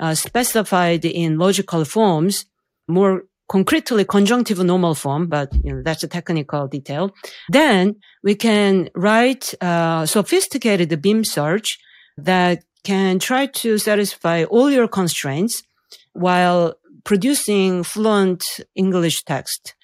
uh, 0.00 0.14
specified 0.14 1.04
in 1.04 1.38
logical 1.38 1.84
forms, 1.84 2.46
more 2.88 3.24
concretely 3.48 4.04
conjunctive 4.04 4.58
normal 4.64 4.94
form, 4.94 5.28
but 5.28 5.52
you 5.62 5.72
know, 5.72 5.82
that's 5.82 6.02
a 6.02 6.08
technical 6.08 6.66
detail. 6.66 7.12
Then 7.48 7.96
we 8.22 8.34
can 8.34 8.88
write 8.94 9.54
a 9.60 10.04
sophisticated 10.06 11.00
beam 11.00 11.24
search 11.24 11.78
that 12.16 12.64
can 12.84 13.18
try 13.18 13.46
to 13.46 13.78
satisfy 13.78 14.44
all 14.44 14.70
your 14.70 14.88
constraints 14.88 15.62
while 16.12 16.74
producing 17.04 17.82
fluent 17.82 18.44
English 18.74 19.24
text. 19.24 19.74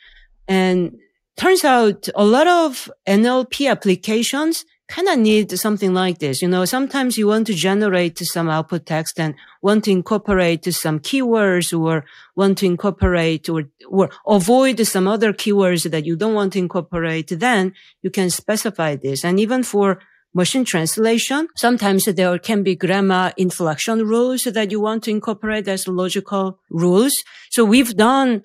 And 0.49 0.97
turns 1.41 1.65
out 1.65 2.07
a 2.15 2.23
lot 2.23 2.47
of 2.47 2.91
NLP 3.09 3.71
applications 3.71 4.67
kind 4.89 5.09
of 5.09 5.19
need 5.19 5.51
something 5.59 5.95
like 5.95 6.19
this. 6.19 6.43
You 6.43 6.49
know, 6.49 6.67
sometimes 6.67 7.17
you 7.17 7.29
want 7.29 7.47
to 7.47 7.55
generate 7.55 8.19
some 8.19 8.51
output 8.51 8.85
text 8.85 9.19
and 9.19 9.35
want 9.63 9.85
to 9.85 9.91
incorporate 9.91 10.67
some 10.75 11.01
keywords 11.01 11.69
or 11.73 12.05
want 12.37 12.59
to 12.59 12.67
incorporate 12.67 13.49
or, 13.49 13.63
or 13.89 14.11
avoid 14.27 14.87
some 14.87 15.09
other 15.09 15.33
keywords 15.33 15.91
that 15.91 16.05
you 16.05 16.15
don't 16.15 16.35
want 16.35 16.53
to 16.53 16.59
incorporate. 16.59 17.29
Then 17.29 17.73
you 18.03 18.11
can 18.11 18.29
specify 18.29 18.97
this. 18.97 19.25
And 19.25 19.41
even 19.41 19.63
for 19.63 19.99
machine 20.35 20.67
translation, 20.67 21.49
sometimes 21.57 22.05
there 22.05 22.39
can 22.39 22.63
be 22.63 22.77
grammar 22.77 23.33
inflection 23.39 24.07
rules 24.07 24.43
that 24.43 24.71
you 24.71 24.81
want 24.81 25.05
to 25.05 25.11
incorporate 25.11 25.69
as 25.69 25.89
logical 25.89 26.59
rules. 26.69 27.15
So 27.49 27.65
we've 27.65 27.97
done 27.97 28.43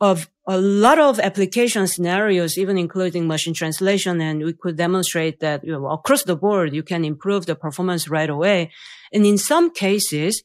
of 0.00 0.28
a 0.46 0.58
lot 0.58 0.98
of 0.98 1.18
application 1.20 1.86
scenarios, 1.86 2.56
even 2.56 2.78
including 2.78 3.26
machine 3.26 3.54
translation. 3.54 4.20
And 4.20 4.44
we 4.44 4.52
could 4.52 4.76
demonstrate 4.76 5.40
that 5.40 5.64
you 5.64 5.72
know, 5.72 5.88
across 5.88 6.22
the 6.22 6.36
board, 6.36 6.74
you 6.74 6.82
can 6.82 7.04
improve 7.04 7.46
the 7.46 7.54
performance 7.54 8.08
right 8.08 8.30
away. 8.30 8.70
And 9.12 9.26
in 9.26 9.38
some 9.38 9.70
cases, 9.70 10.42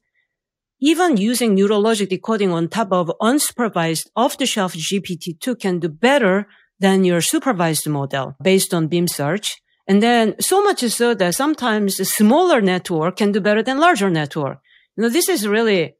even 0.81 1.15
using 1.17 1.55
neurologic 1.55 2.09
decoding 2.09 2.51
on 2.51 2.67
top 2.67 2.91
of 2.91 3.11
unsupervised 3.21 4.07
off 4.15 4.37
the 4.37 4.45
shelf 4.45 4.73
GPT-2 4.73 5.59
can 5.59 5.79
do 5.79 5.87
better 5.87 6.47
than 6.79 7.05
your 7.05 7.21
supervised 7.21 7.87
model 7.87 8.35
based 8.41 8.73
on 8.73 8.87
beam 8.87 9.07
search. 9.07 9.61
And 9.87 10.03
then 10.03 10.35
so 10.39 10.61
much 10.63 10.79
so 10.79 11.13
that 11.13 11.35
sometimes 11.35 11.99
a 11.99 12.05
smaller 12.05 12.59
network 12.61 13.15
can 13.17 13.31
do 13.31 13.39
better 13.39 13.63
than 13.63 13.79
larger 13.79 14.09
network. 14.09 14.57
You 14.95 15.03
know, 15.03 15.09
this 15.09 15.29
is 15.29 15.47
really 15.47 15.95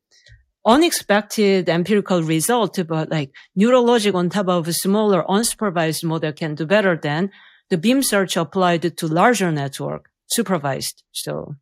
unexpected 0.66 1.70
empirical 1.70 2.24
result, 2.24 2.80
but 2.88 3.10
like 3.10 3.32
neurologic 3.58 4.16
on 4.16 4.30
top 4.30 4.48
of 4.48 4.68
a 4.68 4.74
smaller 4.74 5.24
unsupervised 5.24 6.04
model 6.04 6.32
can 6.32 6.56
do 6.56 6.66
better 6.66 6.96
than 6.96 7.32
the 7.70 7.78
beam 7.78 8.02
search 8.04 8.38
applied 8.38 8.98
to 8.98 9.08
larger 9.08 9.52
network 9.52 10.10
supervised. 10.28 11.04
So 11.12 11.56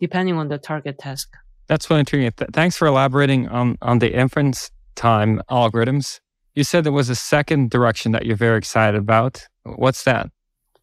depending 0.00 0.36
on 0.36 0.48
the 0.48 0.58
target 0.58 0.98
task. 0.98 1.28
That's 1.66 1.88
really 1.88 2.00
intriguing. 2.00 2.30
Th- 2.32 2.50
thanks 2.52 2.76
for 2.76 2.86
elaborating 2.86 3.48
on, 3.48 3.78
on 3.80 3.98
the 3.98 4.12
inference 4.14 4.70
time 4.94 5.40
algorithms. 5.50 6.20
You 6.54 6.64
said 6.64 6.84
there 6.84 6.92
was 6.92 7.08
a 7.08 7.16
second 7.16 7.70
direction 7.70 8.12
that 8.12 8.26
you're 8.26 8.36
very 8.36 8.58
excited 8.58 8.98
about. 8.98 9.46
What's 9.64 10.04
that? 10.04 10.30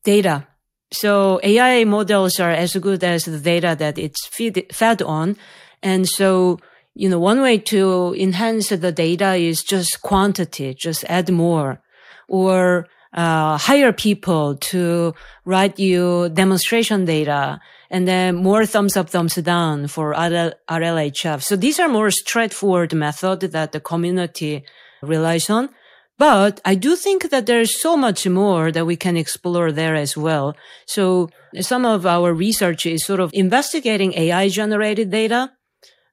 Data. 0.03 0.47
So 0.91 1.39
AI 1.43 1.83
models 1.85 2.39
are 2.39 2.51
as 2.51 2.75
good 2.75 3.03
as 3.03 3.25
the 3.25 3.39
data 3.39 3.75
that 3.79 3.97
it's 3.97 4.27
feed, 4.27 4.65
fed 4.73 5.01
on. 5.01 5.37
And 5.81 6.07
so 6.09 6.59
you 6.93 7.09
know, 7.09 7.19
one 7.19 7.41
way 7.41 7.57
to 7.57 8.15
enhance 8.17 8.69
the 8.69 8.91
data 8.91 9.35
is 9.35 9.63
just 9.63 10.01
quantity, 10.01 10.73
just 10.73 11.03
add 11.05 11.31
more 11.31 11.81
or 12.27 12.87
uh, 13.13 13.57
hire 13.57 13.91
people 13.91 14.55
to 14.55 15.13
write 15.45 15.79
you 15.79 16.29
demonstration 16.29 17.05
data 17.05 17.59
and 17.89 18.07
then 18.07 18.35
more 18.35 18.65
thumbs 18.65 18.95
up, 18.95 19.09
thumbs 19.09 19.35
down 19.35 19.87
for 19.87 20.11
RL, 20.11 20.53
RLHF. 20.69 21.41
So 21.43 21.55
these 21.55 21.79
are 21.79 21.89
more 21.89 22.09
straightforward 22.09 22.93
method 22.93 23.41
that 23.41 23.73
the 23.73 23.81
community 23.81 24.63
relies 25.01 25.49
on. 25.49 25.69
But 26.17 26.61
I 26.63 26.75
do 26.75 26.95
think 26.95 27.31
that 27.31 27.47
there's 27.47 27.81
so 27.81 27.97
much 27.97 28.27
more 28.27 28.71
that 28.71 28.85
we 28.85 28.95
can 28.95 29.17
explore 29.17 29.71
there 29.71 29.95
as 29.95 30.15
well. 30.15 30.55
So 30.85 31.29
some 31.59 31.83
of 31.83 32.05
our 32.05 32.33
research 32.33 32.85
is 32.85 33.03
sort 33.03 33.19
of 33.19 33.31
investigating 33.33 34.13
AI 34.13 34.47
generated 34.49 35.09
data 35.09 35.51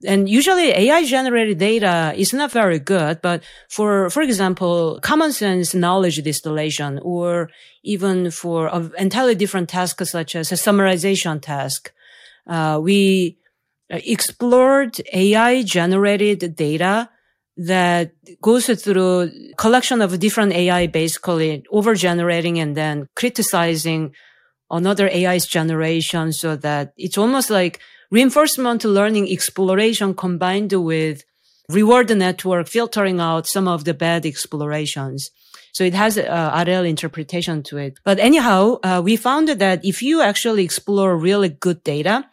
and 0.04 0.28
usually 0.28 0.70
AI 0.70 1.04
generated 1.04 1.58
data 1.58 2.12
is 2.16 2.32
not 2.32 2.52
very 2.52 2.78
good, 2.78 3.20
but 3.20 3.42
for, 3.68 4.10
for 4.10 4.22
example, 4.22 5.00
common 5.02 5.32
sense 5.32 5.74
knowledge 5.74 6.22
distillation 6.22 7.00
or 7.02 7.50
even 7.82 8.30
for 8.30 8.68
an 8.68 8.92
entirely 8.98 9.34
different 9.34 9.68
tasks 9.68 10.10
such 10.10 10.36
as 10.36 10.52
a 10.52 10.54
summarization 10.54 11.40
task, 11.40 11.92
uh, 12.46 12.78
we 12.80 13.38
explored 13.90 15.00
AI 15.12 15.62
generated 15.62 16.54
data 16.54 17.10
that 17.56 18.12
goes 18.40 18.66
through 18.66 19.30
collection 19.56 20.00
of 20.00 20.20
different 20.20 20.52
AI, 20.52 20.86
basically 20.86 21.64
over 21.72 21.94
generating 21.94 22.60
and 22.60 22.76
then 22.76 23.08
criticizing 23.16 24.14
another 24.70 25.08
AI's 25.08 25.46
generation 25.46 26.32
so 26.32 26.56
that 26.56 26.92
it's 26.96 27.18
almost 27.18 27.50
like 27.50 27.80
reinforcement 28.10 28.84
learning 28.84 29.30
exploration 29.30 30.14
combined 30.14 30.72
with 30.72 31.24
reward 31.68 32.08
network 32.16 32.68
filtering 32.68 33.20
out 33.20 33.46
some 33.46 33.68
of 33.68 33.84
the 33.84 33.94
bad 33.94 34.24
explorations. 34.24 35.30
So 35.72 35.84
it 35.84 35.94
has 35.94 36.16
a 36.16 36.64
RL 36.66 36.84
interpretation 36.84 37.62
to 37.64 37.76
it. 37.76 37.98
But 38.04 38.18
anyhow, 38.18 38.78
uh, 38.82 39.02
we 39.04 39.16
found 39.16 39.48
that 39.48 39.84
if 39.84 40.02
you 40.02 40.22
actually 40.22 40.64
explore 40.64 41.16
really 41.16 41.50
good 41.50 41.84
data, 41.84 42.24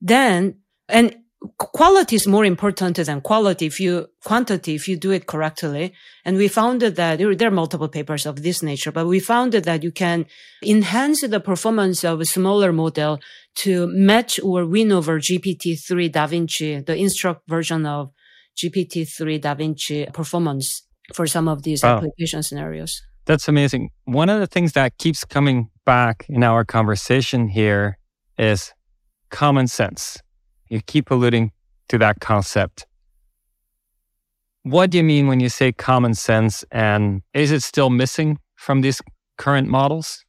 then, 0.00 0.56
and 0.88 1.16
quality 1.58 2.16
is 2.16 2.26
more 2.26 2.44
important 2.44 2.96
than 2.96 3.20
quality 3.20 3.66
if 3.66 3.80
you 3.80 4.06
quantity 4.24 4.74
if 4.74 4.88
you 4.88 4.96
do 4.96 5.10
it 5.10 5.26
correctly. 5.26 5.92
And 6.24 6.36
we 6.36 6.48
found 6.48 6.82
that 6.82 7.18
there, 7.18 7.48
are 7.48 7.50
multiple 7.50 7.88
papers 7.88 8.26
of 8.26 8.42
this 8.42 8.62
nature 8.62 8.92
but 8.92 9.06
we 9.06 9.20
found 9.20 9.52
that 9.52 9.82
you 9.82 9.90
can 9.90 10.26
enhance 10.64 11.22
the 11.22 11.40
performance 11.40 12.04
of 12.04 12.20
a 12.20 12.24
smaller 12.24 12.72
model 12.72 13.20
to 13.56 13.86
match 13.88 14.40
or 14.42 14.64
win 14.64 14.92
over 14.92 15.18
gpt-3 15.18 16.10
davinci 16.10 16.86
the 16.86 16.96
instruct 16.96 17.42
version 17.48 17.84
of 17.86 18.10
gpt-3 18.56 19.40
davinci 19.40 20.12
performance 20.12 20.82
for 21.12 21.26
some 21.26 21.48
of 21.48 21.62
these 21.62 21.82
wow. 21.82 21.96
application 21.96 22.42
scenarios. 22.42 23.02
That's 23.24 23.48
amazing. 23.48 23.90
One 24.04 24.28
of 24.28 24.40
the 24.40 24.46
things 24.46 24.72
that 24.72 24.98
keeps 24.98 25.24
coming 25.24 25.70
back 25.84 26.26
in 26.28 26.42
our 26.42 26.64
conversation 26.64 27.48
here 27.48 27.98
is 28.38 28.72
common 29.30 29.66
sense 29.66 30.18
you 30.72 30.80
keep 30.80 31.10
alluding 31.10 31.52
to 31.90 31.98
that 31.98 32.20
concept. 32.20 32.86
What 34.62 34.90
do 34.90 34.96
you 34.96 35.04
mean 35.04 35.26
when 35.26 35.38
you 35.38 35.50
say 35.50 35.70
common 35.70 36.14
sense? 36.14 36.64
And 36.70 37.20
is 37.34 37.50
it 37.50 37.62
still 37.62 37.90
missing 37.90 38.38
from 38.56 38.80
these 38.80 39.02
current 39.36 39.68
models? 39.68 40.24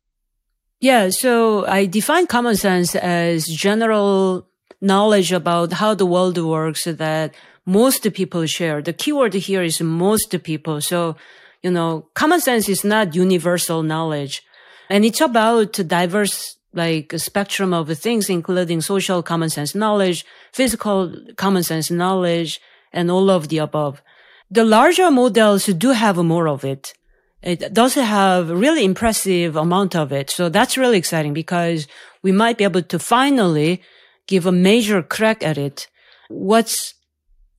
Yeah, 0.82 1.12
so 1.12 1.66
I 1.66 1.86
define 1.86 2.28
common 2.28 2.58
sense 2.58 2.94
as 2.94 3.46
general 3.46 4.50
knowledge 4.82 5.32
about 5.32 5.72
how 5.72 5.94
the 5.94 6.06
world 6.06 6.38
works 6.38 6.84
that 6.84 7.34
most 7.66 8.02
people 8.14 8.46
share. 8.46 8.82
The 8.82 8.92
keyword 8.92 9.34
here 9.36 9.64
is 9.64 9.80
most 9.80 10.36
people. 10.44 10.82
So, 10.82 11.16
you 11.62 11.72
know, 11.72 12.10
common 12.16 12.42
sense 12.42 12.68
is 12.68 12.84
not 12.84 13.16
universal 13.16 13.82
knowledge. 13.82 14.42
And 14.90 15.06
it's 15.06 15.22
about 15.22 15.72
diverse 15.88 16.58
like 16.74 17.14
a 17.14 17.20
spectrum 17.20 17.74
of 17.74 17.96
things, 17.98 18.30
including 18.30 18.82
social 18.82 19.24
common 19.24 19.50
sense 19.50 19.76
knowledge, 19.76 20.26
physical 20.52 21.14
common 21.36 21.64
sense 21.64 21.92
knowledge, 21.92 22.60
and 22.92 23.10
all 23.10 23.30
of 23.30 23.48
the 23.50 23.60
above. 23.60 24.02
The 24.50 24.64
larger 24.64 25.10
models 25.10 25.66
do 25.66 25.92
have 25.92 26.18
more 26.18 26.48
of 26.48 26.64
it. 26.64 26.94
It 27.42 27.74
does 27.74 27.96
have 27.96 28.50
really 28.50 28.86
impressive 28.86 29.56
amount 29.56 29.96
of 29.96 30.12
it. 30.12 30.30
So 30.30 30.48
that's 30.48 30.78
really 30.78 30.98
exciting 30.98 31.34
because 31.34 31.88
we 32.22 32.32
might 32.32 32.58
be 32.58 32.64
able 32.64 32.84
to 32.84 33.00
finally 33.00 33.82
give 34.28 34.46
a 34.46 34.52
major 34.52 35.04
crack 35.04 35.44
at 35.44 35.58
it. 35.58 35.88
What's 36.30 36.94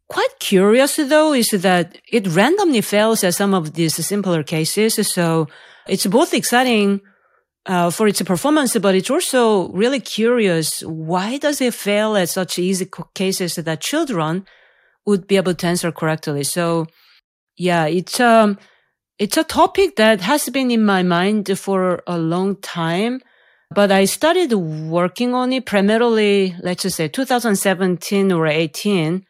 quite 0.08 0.38
curious 0.38 0.96
though 0.96 1.34
is 1.34 1.50
that 1.50 1.98
it 2.10 2.26
randomly 2.28 2.80
fails 2.80 3.22
at 3.24 3.34
some 3.34 3.52
of 3.52 3.74
these 3.74 3.94
simpler 4.06 4.42
cases. 4.42 4.94
So 5.12 5.48
it's 5.86 6.06
both 6.06 6.32
exciting 6.32 7.00
uh, 7.66 7.90
for 7.90 8.06
its 8.06 8.20
performance, 8.22 8.76
but 8.78 8.94
it's 8.94 9.10
also 9.10 9.68
really 9.68 10.00
curious. 10.00 10.82
Why 10.82 11.38
does 11.38 11.60
it 11.60 11.74
fail 11.74 12.16
at 12.16 12.28
such 12.28 12.58
easy 12.58 12.88
cases 13.14 13.56
that 13.56 13.80
children 13.80 14.46
would 15.06 15.26
be 15.26 15.36
able 15.36 15.54
to 15.54 15.66
answer 15.66 15.90
correctly? 15.92 16.44
So 16.44 16.86
yeah, 17.56 17.86
it's, 17.86 18.20
um, 18.20 18.58
it's 19.18 19.36
a 19.36 19.44
topic 19.44 19.96
that 19.96 20.20
has 20.20 20.48
been 20.48 20.70
in 20.70 20.84
my 20.84 21.02
mind 21.02 21.56
for 21.58 22.02
a 22.06 22.18
long 22.18 22.56
time, 22.56 23.20
but 23.70 23.90
I 23.90 24.04
started 24.04 24.52
working 24.52 25.34
on 25.34 25.52
it 25.52 25.66
primarily, 25.66 26.54
let's 26.60 26.82
just 26.82 26.96
say 26.96 27.08
2017 27.08 28.32
or 28.32 28.46
18. 28.46 29.24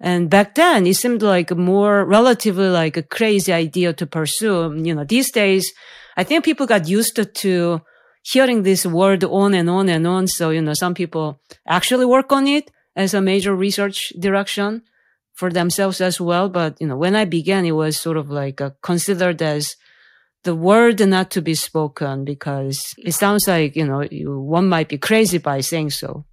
And 0.00 0.28
back 0.28 0.54
then 0.54 0.86
it 0.86 0.94
seemed 0.94 1.22
like 1.22 1.50
more 1.50 2.04
relatively 2.04 2.68
like 2.68 2.96
a 2.96 3.02
crazy 3.02 3.52
idea 3.52 3.92
to 3.92 4.06
pursue. 4.06 4.74
You 4.76 4.94
know, 4.94 5.04
these 5.04 5.30
days, 5.30 5.72
I 6.16 6.24
think 6.24 6.44
people 6.44 6.66
got 6.66 6.88
used 6.88 7.16
to 7.16 7.82
hearing 8.22 8.62
this 8.62 8.86
word 8.86 9.22
on 9.24 9.54
and 9.54 9.68
on 9.68 9.88
and 9.88 10.06
on. 10.06 10.26
So, 10.26 10.50
you 10.50 10.62
know, 10.62 10.74
some 10.74 10.94
people 10.94 11.40
actually 11.66 12.06
work 12.06 12.32
on 12.32 12.46
it 12.46 12.70
as 12.96 13.14
a 13.14 13.20
major 13.20 13.54
research 13.54 14.12
direction 14.18 14.82
for 15.34 15.50
themselves 15.50 16.00
as 16.00 16.20
well. 16.20 16.48
But, 16.48 16.80
you 16.80 16.86
know, 16.86 16.96
when 16.96 17.14
I 17.14 17.24
began, 17.24 17.64
it 17.64 17.72
was 17.72 17.96
sort 17.96 18.16
of 18.16 18.30
like 18.30 18.60
uh, 18.60 18.70
considered 18.82 19.42
as 19.42 19.76
the 20.44 20.54
word 20.54 21.06
not 21.06 21.30
to 21.32 21.42
be 21.42 21.54
spoken 21.54 22.24
because 22.24 22.94
it 22.98 23.12
sounds 23.12 23.48
like, 23.48 23.76
you 23.76 23.86
know, 23.86 24.02
you, 24.02 24.38
one 24.38 24.68
might 24.68 24.88
be 24.88 24.98
crazy 24.98 25.38
by 25.38 25.60
saying 25.60 25.90
so. 25.90 26.24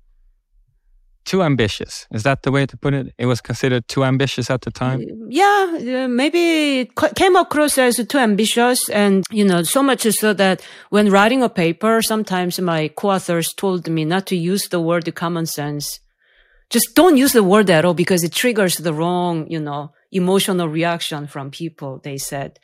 Too 1.25 1.43
ambitious. 1.43 2.07
Is 2.11 2.23
that 2.23 2.43
the 2.43 2.51
way 2.51 2.65
to 2.65 2.77
put 2.77 2.93
it? 2.93 3.13
It 3.17 3.25
was 3.25 3.41
considered 3.41 3.87
too 3.87 4.03
ambitious 4.03 4.49
at 4.49 4.61
the 4.61 4.71
time? 4.71 5.05
Yeah, 5.29 6.07
maybe 6.07 6.79
it 6.81 6.95
came 7.15 7.35
across 7.35 7.77
as 7.77 7.95
too 8.07 8.17
ambitious. 8.17 8.89
And, 8.89 9.23
you 9.31 9.45
know, 9.45 9.63
so 9.63 9.83
much 9.83 10.01
so 10.01 10.33
that 10.33 10.61
when 10.89 11.09
writing 11.09 11.43
a 11.43 11.49
paper, 11.49 12.01
sometimes 12.01 12.59
my 12.59 12.89
co-authors 12.89 13.53
told 13.53 13.87
me 13.87 14.05
not 14.05 14.25
to 14.27 14.35
use 14.35 14.67
the 14.69 14.79
word 14.79 15.13
common 15.15 15.45
sense. 15.45 15.99
Just 16.69 16.95
don't 16.95 17.17
use 17.17 17.33
the 17.33 17.43
word 17.43 17.69
at 17.69 17.85
all 17.85 17.93
because 17.93 18.23
it 18.23 18.31
triggers 18.31 18.77
the 18.77 18.93
wrong, 18.93 19.45
you 19.49 19.59
know, 19.59 19.91
emotional 20.11 20.69
reaction 20.69 21.27
from 21.27 21.51
people, 21.51 21.99
they 22.03 22.17
said. 22.17 22.59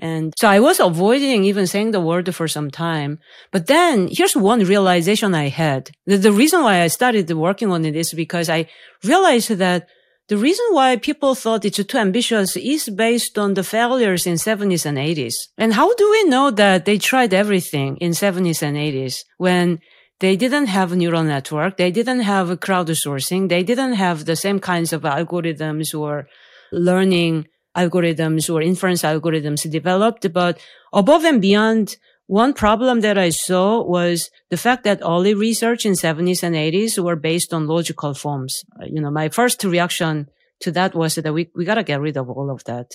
And 0.00 0.32
so 0.38 0.48
I 0.48 0.60
was 0.60 0.80
avoiding 0.80 1.44
even 1.44 1.66
saying 1.66 1.90
the 1.90 2.00
word 2.00 2.34
for 2.34 2.48
some 2.48 2.70
time. 2.70 3.18
But 3.52 3.66
then 3.66 4.08
here's 4.10 4.34
one 4.34 4.64
realization 4.64 5.34
I 5.34 5.48
had. 5.48 5.90
The, 6.06 6.16
the 6.16 6.32
reason 6.32 6.62
why 6.62 6.80
I 6.80 6.86
started 6.86 7.30
working 7.30 7.70
on 7.70 7.84
it 7.84 7.94
is 7.94 8.14
because 8.14 8.48
I 8.48 8.66
realized 9.04 9.50
that 9.50 9.86
the 10.28 10.38
reason 10.38 10.64
why 10.70 10.96
people 10.96 11.34
thought 11.34 11.66
it's 11.66 11.84
too 11.84 11.98
ambitious 11.98 12.56
is 12.56 12.88
based 12.88 13.36
on 13.36 13.54
the 13.54 13.64
failures 13.64 14.26
in 14.26 14.34
70s 14.34 14.86
and 14.86 14.96
80s. 14.96 15.34
And 15.58 15.74
how 15.74 15.92
do 15.94 16.10
we 16.10 16.24
know 16.24 16.50
that 16.50 16.86
they 16.86 16.96
tried 16.96 17.34
everything 17.34 17.98
in 17.98 18.12
70s 18.12 18.62
and 18.62 18.76
80s 18.76 19.16
when 19.36 19.80
they 20.20 20.36
didn't 20.36 20.66
have 20.66 20.96
neural 20.96 21.24
network, 21.24 21.76
they 21.76 21.90
didn't 21.90 22.20
have 22.20 22.48
crowdsourcing, 22.60 23.48
they 23.48 23.62
didn't 23.62 23.94
have 23.94 24.24
the 24.24 24.36
same 24.36 24.60
kinds 24.60 24.92
of 24.92 25.02
algorithms 25.02 25.98
or 25.98 26.26
learning 26.72 27.46
algorithms 27.76 28.52
or 28.52 28.62
inference 28.62 29.02
algorithms 29.02 29.70
developed. 29.70 30.32
But 30.32 30.60
above 30.92 31.24
and 31.24 31.40
beyond, 31.40 31.96
one 32.26 32.52
problem 32.52 33.00
that 33.00 33.18
I 33.18 33.30
saw 33.30 33.82
was 33.82 34.30
the 34.50 34.56
fact 34.56 34.84
that 34.84 35.02
all 35.02 35.22
the 35.22 35.34
research 35.34 35.84
in 35.84 35.94
70s 35.94 36.42
and 36.42 36.54
80s 36.54 37.02
were 37.02 37.16
based 37.16 37.52
on 37.52 37.66
logical 37.66 38.14
forms. 38.14 38.62
Uh, 38.80 38.86
you 38.86 39.00
know, 39.00 39.10
my 39.10 39.28
first 39.28 39.64
reaction 39.64 40.28
to 40.60 40.70
that 40.72 40.94
was 40.94 41.16
that 41.16 41.32
we, 41.32 41.50
we 41.56 41.64
got 41.64 41.74
to 41.74 41.82
get 41.82 42.00
rid 42.00 42.16
of 42.16 42.30
all 42.30 42.50
of 42.50 42.62
that. 42.64 42.92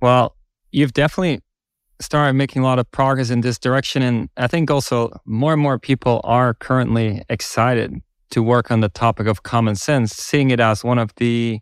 Well, 0.00 0.36
you've 0.70 0.92
definitely 0.92 1.40
started 2.00 2.34
making 2.34 2.62
a 2.62 2.64
lot 2.64 2.78
of 2.78 2.90
progress 2.90 3.30
in 3.30 3.40
this 3.40 3.58
direction. 3.58 4.02
And 4.02 4.28
I 4.36 4.46
think 4.46 4.70
also 4.70 5.10
more 5.24 5.52
and 5.52 5.62
more 5.62 5.78
people 5.78 6.20
are 6.24 6.54
currently 6.54 7.22
excited 7.28 7.94
to 8.30 8.42
work 8.42 8.70
on 8.70 8.80
the 8.80 8.88
topic 8.88 9.26
of 9.26 9.42
common 9.42 9.76
sense, 9.76 10.12
seeing 10.12 10.50
it 10.50 10.60
as 10.60 10.84
one 10.84 10.98
of 10.98 11.14
the 11.16 11.60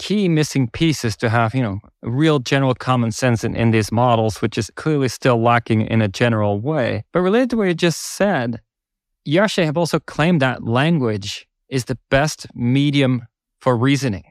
key 0.00 0.30
missing 0.30 0.66
pieces 0.66 1.14
to 1.14 1.28
have, 1.28 1.54
you 1.54 1.62
know, 1.62 1.78
real 2.02 2.38
general 2.38 2.74
common 2.74 3.12
sense 3.12 3.44
in, 3.44 3.54
in 3.54 3.70
these 3.70 3.92
models, 3.92 4.40
which 4.40 4.56
is 4.56 4.70
clearly 4.74 5.08
still 5.08 5.40
lacking 5.40 5.82
in 5.82 6.00
a 6.00 6.08
general 6.08 6.58
way. 6.58 7.04
But 7.12 7.20
related 7.20 7.50
to 7.50 7.58
what 7.58 7.64
you 7.64 7.74
just 7.74 8.00
said, 8.00 8.62
actually 9.38 9.66
have 9.66 9.76
also 9.76 10.00
claimed 10.00 10.40
that 10.40 10.64
language 10.64 11.46
is 11.68 11.84
the 11.84 11.98
best 12.10 12.46
medium 12.54 13.26
for 13.60 13.76
reasoning. 13.76 14.24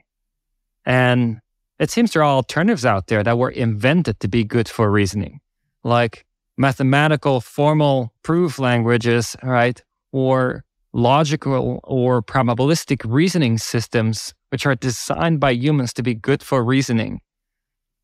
And 0.88 1.40
it 1.78 1.92
seems 1.92 2.14
there 2.14 2.24
are 2.24 2.36
alternatives 2.36 2.84
out 2.84 3.06
there 3.06 3.24
that 3.24 3.38
were 3.38 3.52
invented 3.52 4.20
to 4.22 4.28
be 4.28 4.44
good 4.44 4.68
for 4.68 4.90
reasoning, 4.90 5.40
like 5.84 6.26
mathematical 6.58 7.42
formal 7.42 8.12
proof 8.24 8.58
languages, 8.58 9.36
right? 9.44 9.82
Or 10.12 10.66
logical 10.94 11.80
or 11.84 12.22
probabilistic 12.22 13.02
reasoning 13.06 13.58
systems 13.58 14.34
which 14.50 14.66
are 14.66 14.76
designed 14.76 15.40
by 15.40 15.52
humans 15.52 15.94
to 15.94 16.04
be 16.04 16.16
good 16.16 16.42
for 16.42 16.64
reasoning. 16.64 17.22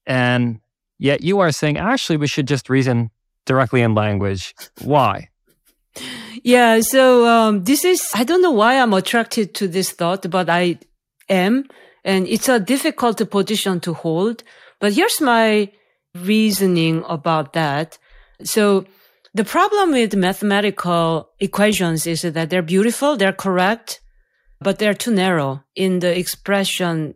And 0.06 0.60
yet 1.00 1.22
you 1.22 1.40
are 1.40 1.52
saying, 1.52 1.78
actually, 1.78 2.18
we 2.18 2.28
should 2.28 2.48
just 2.48 2.70
reason 2.70 3.10
directly 3.46 3.82
in 3.82 3.96
language. 3.96 4.54
Why? 4.84 5.30
Yeah, 6.44 6.82
so 6.82 7.28
um, 7.28 7.64
this 7.64 7.86
is, 7.86 8.12
I 8.14 8.24
don't 8.24 8.42
know 8.42 8.52
why 8.52 8.80
I'm 8.80 8.94
attracted 8.94 9.56
to 9.56 9.68
this 9.68 9.92
thought, 9.92 10.30
but 10.30 10.50
I 10.50 10.78
am. 11.30 11.66
And 12.04 12.28
it's 12.28 12.50
a 12.50 12.60
difficult 12.60 13.28
position 13.32 13.80
to 13.82 13.94
hold. 13.94 14.44
But 14.80 14.94
here's 14.94 15.22
my 15.22 15.72
reasoning 16.14 17.04
about 17.08 17.54
that. 17.54 17.98
So 18.44 18.86
the 19.36 19.44
problem 19.44 19.92
with 19.92 20.16
mathematical 20.16 21.30
equations 21.42 22.08
is 22.08 22.22
that 22.22 22.50
they're 22.50 22.62
beautiful, 22.62 23.18
they're 23.18 23.34
correct, 23.34 24.00
but 24.62 24.80
they're 24.80 24.94
too 24.94 25.12
narrow 25.12 25.62
in 25.76 26.00
the 26.00 26.18
expression, 26.18 27.16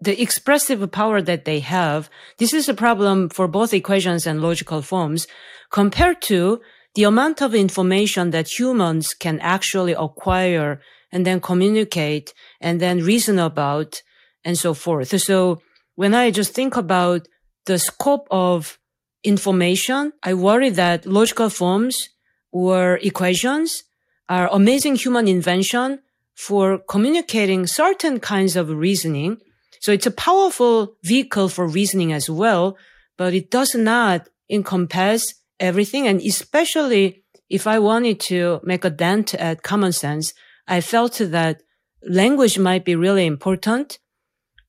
the 0.00 0.20
expressive 0.20 0.90
power 0.90 1.22
that 1.22 1.44
they 1.44 1.60
have. 1.60 2.10
This 2.38 2.52
is 2.52 2.68
a 2.68 2.74
problem 2.74 3.28
for 3.28 3.46
both 3.46 3.72
equations 3.72 4.26
and 4.26 4.42
logical 4.42 4.82
forms 4.82 5.28
compared 5.70 6.20
to 6.22 6.60
the 6.96 7.04
amount 7.04 7.40
of 7.40 7.54
information 7.54 8.30
that 8.30 8.58
humans 8.58 9.14
can 9.14 9.38
actually 9.38 9.92
acquire 9.92 10.80
and 11.12 11.24
then 11.24 11.40
communicate 11.40 12.34
and 12.60 12.80
then 12.80 12.98
reason 13.04 13.38
about 13.38 14.02
and 14.44 14.58
so 14.58 14.74
forth. 14.74 15.20
So 15.20 15.62
when 15.94 16.16
I 16.16 16.32
just 16.32 16.52
think 16.52 16.76
about 16.76 17.28
the 17.66 17.78
scope 17.78 18.26
of 18.28 18.79
information, 19.24 20.12
I 20.22 20.34
worry 20.34 20.70
that 20.70 21.06
logical 21.06 21.50
forms 21.50 22.08
or 22.52 22.98
equations 23.02 23.84
are 24.28 24.48
amazing 24.52 24.96
human 24.96 25.28
invention 25.28 26.00
for 26.34 26.78
communicating 26.78 27.66
certain 27.66 28.20
kinds 28.20 28.56
of 28.56 28.70
reasoning. 28.70 29.38
So 29.80 29.92
it's 29.92 30.06
a 30.06 30.10
powerful 30.10 30.94
vehicle 31.02 31.48
for 31.48 31.66
reasoning 31.66 32.12
as 32.12 32.30
well, 32.30 32.76
but 33.16 33.34
it 33.34 33.50
does 33.50 33.74
not 33.74 34.28
encompass 34.48 35.34
everything. 35.58 36.06
And 36.06 36.20
especially 36.20 37.22
if 37.48 37.66
I 37.66 37.78
wanted 37.78 38.20
to 38.20 38.60
make 38.62 38.84
a 38.84 38.90
dent 38.90 39.34
at 39.34 39.62
common 39.62 39.92
sense, 39.92 40.32
I 40.66 40.80
felt 40.80 41.18
that 41.18 41.62
language 42.02 42.58
might 42.58 42.84
be 42.84 42.94
really 42.96 43.26
important, 43.26 43.98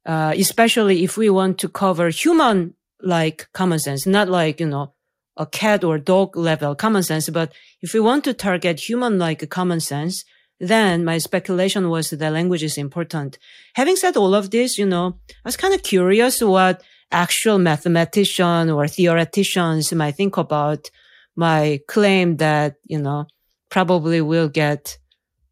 uh, 0.06 0.34
especially 0.36 1.04
if 1.04 1.16
we 1.16 1.30
want 1.30 1.60
to 1.60 1.70
cover 1.70 2.10
human 2.10 2.74
like 3.04 3.48
common 3.54 3.80
sense, 3.80 4.06
not 4.06 4.30
like, 4.30 4.60
you 4.60 4.68
know, 4.68 4.94
a 5.38 5.46
cat 5.46 5.84
or 5.84 5.98
dog 5.98 6.36
level 6.36 6.76
common 6.76 7.04
sense, 7.04 7.30
but 7.30 7.52
if 7.82 7.94
we 7.94 8.00
want 8.00 8.24
to 8.26 8.34
target 8.34 8.80
human 8.80 9.18
like 9.18 9.50
common 9.50 9.80
sense, 9.80 10.24
then 10.60 11.04
my 11.04 11.18
speculation 11.18 11.90
was 11.90 12.12
that 12.12 12.34
language 12.34 12.64
is 12.64 12.78
important. 12.78 13.40
Having 13.74 13.96
said 13.96 14.16
all 14.18 14.36
of 14.36 14.52
this, 14.52 14.78
you 14.78 14.86
know, 14.86 15.18
I 15.30 15.48
was 15.48 15.58
kind 15.58 15.74
of 15.74 15.82
curious 15.82 16.42
what 16.42 16.84
actual 17.12 17.58
mathematician 17.58 18.70
or 18.70 18.88
theoreticians 18.88 19.92
might 19.94 20.16
think 20.16 20.38
about 20.38 20.90
my 21.36 21.80
claim 21.88 22.38
that, 22.38 22.76
you 22.86 23.00
know, 23.00 23.26
probably 23.70 24.22
will 24.22 24.50
get 24.50 24.98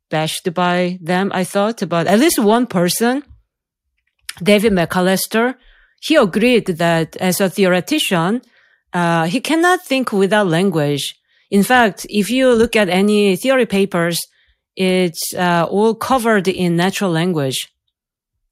bashed 0.09 0.53
by 0.53 0.99
them. 1.01 1.31
I 1.33 1.43
thought 1.43 1.81
about 1.81 2.07
at 2.07 2.19
least 2.19 2.39
one 2.39 2.67
person, 2.67 3.23
David 4.43 4.73
McAllester. 4.73 5.55
He 6.01 6.15
agreed 6.15 6.65
that 6.65 7.15
as 7.17 7.41
a 7.41 7.49
theoretician, 7.49 8.41
uh, 8.93 9.25
he 9.25 9.39
cannot 9.41 9.85
think 9.85 10.11
without 10.11 10.47
language. 10.47 11.15
In 11.51 11.63
fact, 11.63 12.05
if 12.09 12.29
you 12.29 12.53
look 12.53 12.75
at 12.75 12.89
any 12.89 13.35
theory 13.35 13.65
papers, 13.65 14.27
it's 14.75 15.33
uh, 15.33 15.65
all 15.69 15.95
covered 15.95 16.47
in 16.47 16.75
natural 16.75 17.11
language. 17.11 17.67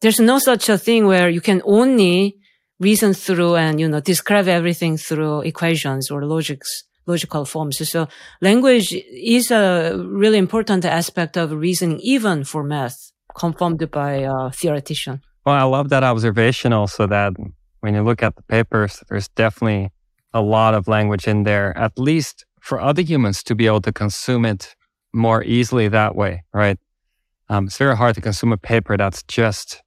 There's 0.01 0.19
no 0.19 0.39
such 0.39 0.69
a 0.69 0.77
thing 0.77 1.07
where 1.07 1.29
you 1.29 1.41
can 1.41 1.61
only 1.65 2.37
reason 2.79 3.13
through 3.13 3.55
and, 3.55 3.79
you 3.79 3.87
know, 3.87 3.99
describe 3.99 4.47
everything 4.47 4.97
through 4.97 5.41
equations 5.41 6.11
or 6.11 6.25
logics, 6.25 6.83
logical 7.07 7.45
forms. 7.45 7.89
So 7.89 8.07
language 8.41 8.93
is 8.93 9.49
a 9.51 9.95
really 9.97 10.37
important 10.37 10.85
aspect 10.85 11.37
of 11.37 11.51
reasoning, 11.51 11.99
even 12.01 12.43
for 12.43 12.63
math, 12.63 13.11
confirmed 13.35 13.89
by 13.89 14.27
a 14.29 14.51
theoretician. 14.51 15.21
Well, 15.47 15.55
I 15.55 15.63
love 15.63 15.87
that 15.91 16.03
observation 16.03 16.73
also 16.73 17.07
that 17.07 17.31
when 17.79 17.93
you 17.93 18.03
look 18.03 18.21
at 18.21 18.35
the 18.35 18.43
papers, 18.43 19.01
there's 19.07 19.29
definitely 19.29 19.91
a 20.33 20.41
lot 20.41 20.73
of 20.73 20.89
language 20.89 21.25
in 21.25 21.43
there, 21.43 21.71
at 21.77 21.97
least 21.97 22.43
for 22.59 22.81
other 22.81 23.01
humans 23.01 23.43
to 23.43 23.55
be 23.55 23.65
able 23.65 23.79
to 23.83 23.93
consume 23.93 24.43
it 24.43 24.75
more 25.13 25.45
easily 25.45 25.87
that 25.87 26.17
way, 26.17 26.43
right? 26.53 26.77
Um, 27.47 27.67
it's 27.67 27.77
very 27.77 27.95
hard 27.95 28.15
to 28.15 28.19
consume 28.19 28.51
a 28.51 28.57
paper 28.57 28.97
that's 28.97 29.23
just 29.23 29.83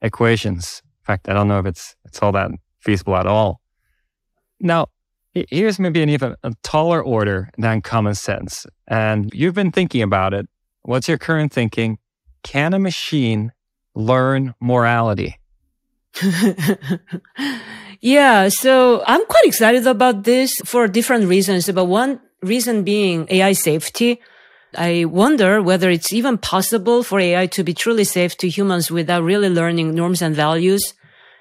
equations. 0.00 0.80
In 1.02 1.04
fact, 1.04 1.28
I 1.28 1.34
don't 1.34 1.46
know 1.46 1.58
if 1.58 1.66
it's 1.66 1.94
it's 2.06 2.22
all 2.22 2.32
that 2.32 2.50
feasible 2.80 3.14
at 3.16 3.26
all. 3.26 3.60
Now, 4.60 4.86
here's 5.34 5.78
maybe 5.78 6.02
an 6.02 6.08
even 6.08 6.36
a 6.42 6.54
taller 6.62 7.02
order 7.04 7.50
than 7.58 7.82
common 7.82 8.14
sense, 8.14 8.66
and 8.88 9.30
you've 9.34 9.54
been 9.54 9.72
thinking 9.72 10.00
about 10.00 10.32
it. 10.32 10.48
What's 10.84 11.06
your 11.06 11.18
current 11.18 11.52
thinking? 11.52 11.98
Can 12.42 12.72
a 12.72 12.78
machine 12.78 13.52
learn 13.94 14.54
morality? 14.60 15.38
yeah, 18.00 18.48
so 18.48 19.02
I'm 19.06 19.24
quite 19.26 19.44
excited 19.44 19.86
about 19.86 20.24
this 20.24 20.52
for 20.64 20.88
different 20.88 21.26
reasons. 21.28 21.70
But 21.70 21.86
one 21.86 22.20
reason 22.42 22.82
being 22.82 23.26
AI 23.30 23.52
safety. 23.52 24.20
I 24.74 25.04
wonder 25.04 25.62
whether 25.62 25.90
it's 25.90 26.12
even 26.12 26.38
possible 26.38 27.02
for 27.02 27.20
AI 27.20 27.46
to 27.48 27.62
be 27.62 27.74
truly 27.74 28.04
safe 28.04 28.36
to 28.38 28.48
humans 28.48 28.90
without 28.90 29.22
really 29.22 29.50
learning 29.50 29.94
norms 29.94 30.22
and 30.22 30.34
values. 30.34 30.94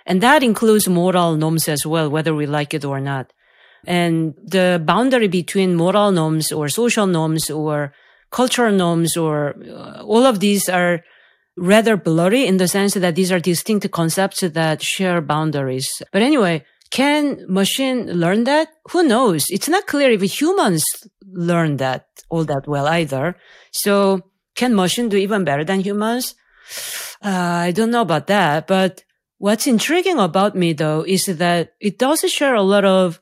And 0.05 0.21
that 0.21 0.43
includes 0.43 0.87
moral 0.87 1.35
norms 1.37 1.67
as 1.67 1.85
well, 1.85 2.09
whether 2.09 2.33
we 2.35 2.45
like 2.45 2.73
it 2.73 2.83
or 2.83 2.99
not. 2.99 3.31
And 3.85 4.35
the 4.43 4.81
boundary 4.83 5.27
between 5.27 5.75
moral 5.75 6.11
norms 6.11 6.51
or 6.51 6.69
social 6.69 7.07
norms 7.07 7.49
or 7.49 7.93
cultural 8.29 8.73
norms 8.73 9.17
or 9.17 9.55
uh, 9.65 10.03
all 10.03 10.25
of 10.25 10.39
these 10.39 10.69
are 10.69 11.01
rather 11.57 11.97
blurry 11.97 12.45
in 12.45 12.57
the 12.57 12.67
sense 12.67 12.93
that 12.93 13.15
these 13.15 13.31
are 13.31 13.39
distinct 13.39 13.89
concepts 13.91 14.41
that 14.41 14.81
share 14.81 15.21
boundaries. 15.21 16.01
But 16.11 16.21
anyway, 16.21 16.65
can 16.91 17.45
machine 17.47 18.07
learn 18.11 18.43
that? 18.45 18.69
Who 18.91 19.03
knows? 19.03 19.49
It's 19.49 19.69
not 19.69 19.87
clear 19.87 20.11
if 20.11 20.21
humans 20.21 20.83
learn 21.25 21.77
that 21.77 22.07
all 22.29 22.45
that 22.45 22.67
well 22.67 22.87
either. 22.87 23.35
So 23.71 24.21
can 24.55 24.75
machine 24.75 25.09
do 25.09 25.17
even 25.17 25.43
better 25.43 25.63
than 25.63 25.79
humans? 25.79 26.35
Uh, 27.23 27.67
I 27.67 27.71
don't 27.71 27.91
know 27.91 28.01
about 28.01 28.27
that, 28.27 28.67
but 28.67 29.03
what's 29.37 29.67
intriguing 29.67 30.19
about 30.19 30.55
me 30.55 30.73
though 30.73 31.03
is 31.07 31.25
that 31.25 31.73
it 31.79 31.97
does 31.97 32.21
share 32.31 32.55
a 32.55 32.61
lot 32.61 32.85
of 32.85 33.19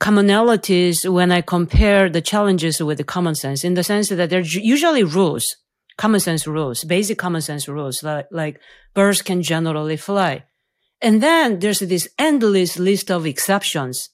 commonalities 0.00 1.08
when 1.10 1.32
I 1.32 1.40
compare 1.40 2.08
the 2.08 2.20
challenges 2.20 2.82
with 2.82 2.98
the 2.98 3.04
common 3.04 3.34
sense 3.34 3.64
in 3.64 3.74
the 3.74 3.82
sense 3.82 4.08
that 4.08 4.30
there's 4.30 4.54
usually 4.54 5.02
rules, 5.02 5.44
common 5.98 6.20
sense 6.20 6.46
rules, 6.46 6.84
basic 6.84 7.18
common 7.18 7.42
sense 7.42 7.68
rules, 7.68 8.02
like, 8.02 8.28
like 8.30 8.60
birds 8.94 9.20
can 9.20 9.42
generally 9.42 9.98
fly. 9.98 10.44
And 11.02 11.22
then 11.22 11.58
there's 11.58 11.80
this 11.80 12.08
endless 12.18 12.78
list 12.78 13.10
of 13.10 13.26
exceptions. 13.26 14.08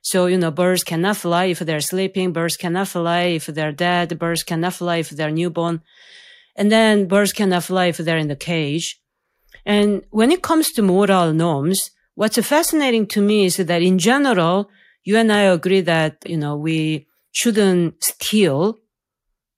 So, 0.00 0.26
you 0.26 0.38
know, 0.38 0.50
birds 0.50 0.84
cannot 0.84 1.16
fly 1.16 1.46
if 1.46 1.58
they're 1.58 1.80
sleeping. 1.80 2.32
Birds 2.32 2.56
cannot 2.56 2.88
fly 2.88 3.22
if 3.38 3.46
they're 3.46 3.72
dead. 3.72 4.18
Birds 4.18 4.42
cannot 4.42 4.74
fly 4.74 4.96
if 4.98 5.10
they're 5.10 5.30
newborn. 5.30 5.82
And 6.56 6.70
then 6.70 7.08
birds 7.08 7.32
cannot 7.32 7.64
fly 7.64 7.86
if 7.86 7.98
they're 7.98 8.18
in 8.18 8.28
the 8.28 8.36
cage. 8.36 9.00
And 9.66 10.02
when 10.10 10.30
it 10.30 10.42
comes 10.42 10.72
to 10.72 10.82
moral 10.82 11.32
norms, 11.32 11.90
what's 12.14 12.38
fascinating 12.46 13.06
to 13.08 13.20
me 13.20 13.46
is 13.46 13.56
that 13.56 13.82
in 13.82 13.98
general, 13.98 14.70
you 15.04 15.16
and 15.16 15.32
I 15.32 15.42
agree 15.42 15.80
that, 15.80 16.18
you 16.26 16.36
know, 16.36 16.56
we 16.56 17.06
shouldn't 17.32 18.02
steal. 18.04 18.78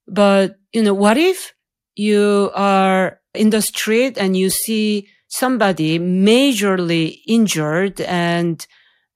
But, 0.07 0.57
you 0.71 0.81
know, 0.81 0.93
what 0.93 1.17
if 1.17 1.53
you 1.97 2.51
are 2.53 3.19
in 3.33 3.49
the 3.49 3.61
street 3.61 4.17
and 4.17 4.37
you 4.37 4.49
see 4.49 5.07
somebody 5.27 5.99
majorly 5.99 7.19
injured 7.27 7.99
and, 8.01 8.65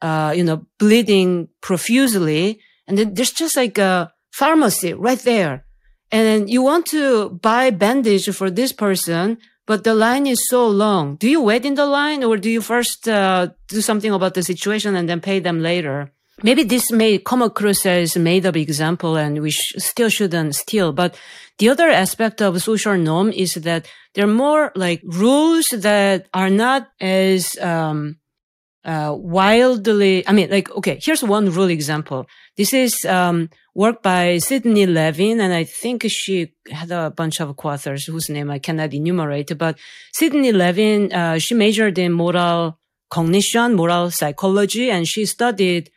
uh, 0.01 0.33
you 0.35 0.43
know, 0.43 0.65
bleeding 0.79 1.47
profusely. 1.61 2.59
And 2.87 2.97
then 2.97 3.13
there's 3.13 3.31
just 3.31 3.55
like 3.55 3.77
a 3.77 4.11
pharmacy 4.31 4.93
right 4.93 5.19
there. 5.19 5.65
And 6.11 6.49
you 6.49 6.61
want 6.61 6.87
to 6.87 7.29
buy 7.29 7.69
bandage 7.69 8.29
for 8.35 8.49
this 8.49 8.73
person, 8.73 9.37
but 9.65 9.83
the 9.83 9.95
line 9.95 10.27
is 10.27 10.49
so 10.49 10.67
long. 10.67 11.15
Do 11.15 11.29
you 11.29 11.41
wait 11.41 11.65
in 11.65 11.75
the 11.75 11.85
line 11.85 12.23
or 12.23 12.35
do 12.35 12.49
you 12.49 12.61
first 12.61 13.07
uh, 13.07 13.49
do 13.69 13.79
something 13.79 14.11
about 14.11 14.33
the 14.33 14.43
situation 14.43 14.95
and 14.95 15.07
then 15.07 15.21
pay 15.21 15.39
them 15.39 15.61
later? 15.61 16.11
Maybe 16.43 16.63
this 16.63 16.91
may 16.91 17.19
come 17.19 17.41
across 17.41 17.85
as 17.85 18.17
made 18.17 18.45
up 18.45 18.55
example 18.55 19.15
and 19.15 19.41
we 19.41 19.51
sh- 19.51 19.73
still 19.77 20.09
shouldn't 20.09 20.55
steal. 20.55 20.91
But 20.91 21.15
the 21.59 21.69
other 21.69 21.89
aspect 21.89 22.41
of 22.41 22.61
social 22.61 22.97
norm 22.97 23.31
is 23.31 23.53
that 23.55 23.87
there 24.15 24.25
are 24.25 24.33
more 24.33 24.71
like 24.75 25.01
rules 25.03 25.67
that 25.67 26.27
are 26.33 26.49
not 26.49 26.89
as, 26.99 27.57
um, 27.59 28.17
uh, 28.83 29.13
wildly, 29.15 30.27
I 30.27 30.31
mean, 30.31 30.49
like, 30.49 30.71
okay, 30.71 30.99
here's 30.99 31.23
one 31.23 31.51
rule 31.51 31.69
example. 31.69 32.25
This 32.57 32.73
is, 32.73 33.05
um, 33.05 33.49
work 33.75 34.01
by 34.01 34.39
Sydney 34.39 34.87
Levine, 34.87 35.39
and 35.39 35.53
I 35.53 35.63
think 35.63 36.03
she 36.09 36.53
had 36.71 36.89
a 36.89 37.11
bunch 37.11 37.39
of 37.39 37.55
co-authors 37.55 38.05
whose 38.05 38.29
name 38.29 38.49
I 38.49 38.57
cannot 38.57 38.93
enumerate, 38.93 39.55
but 39.57 39.77
Sydney 40.11 40.51
Levine, 40.51 41.13
uh, 41.13 41.37
she 41.37 41.53
majored 41.53 41.99
in 41.99 42.11
moral 42.11 42.79
cognition, 43.11 43.75
moral 43.75 44.09
psychology, 44.09 44.89
and 44.89 45.07
she 45.07 45.25
studied 45.25 45.91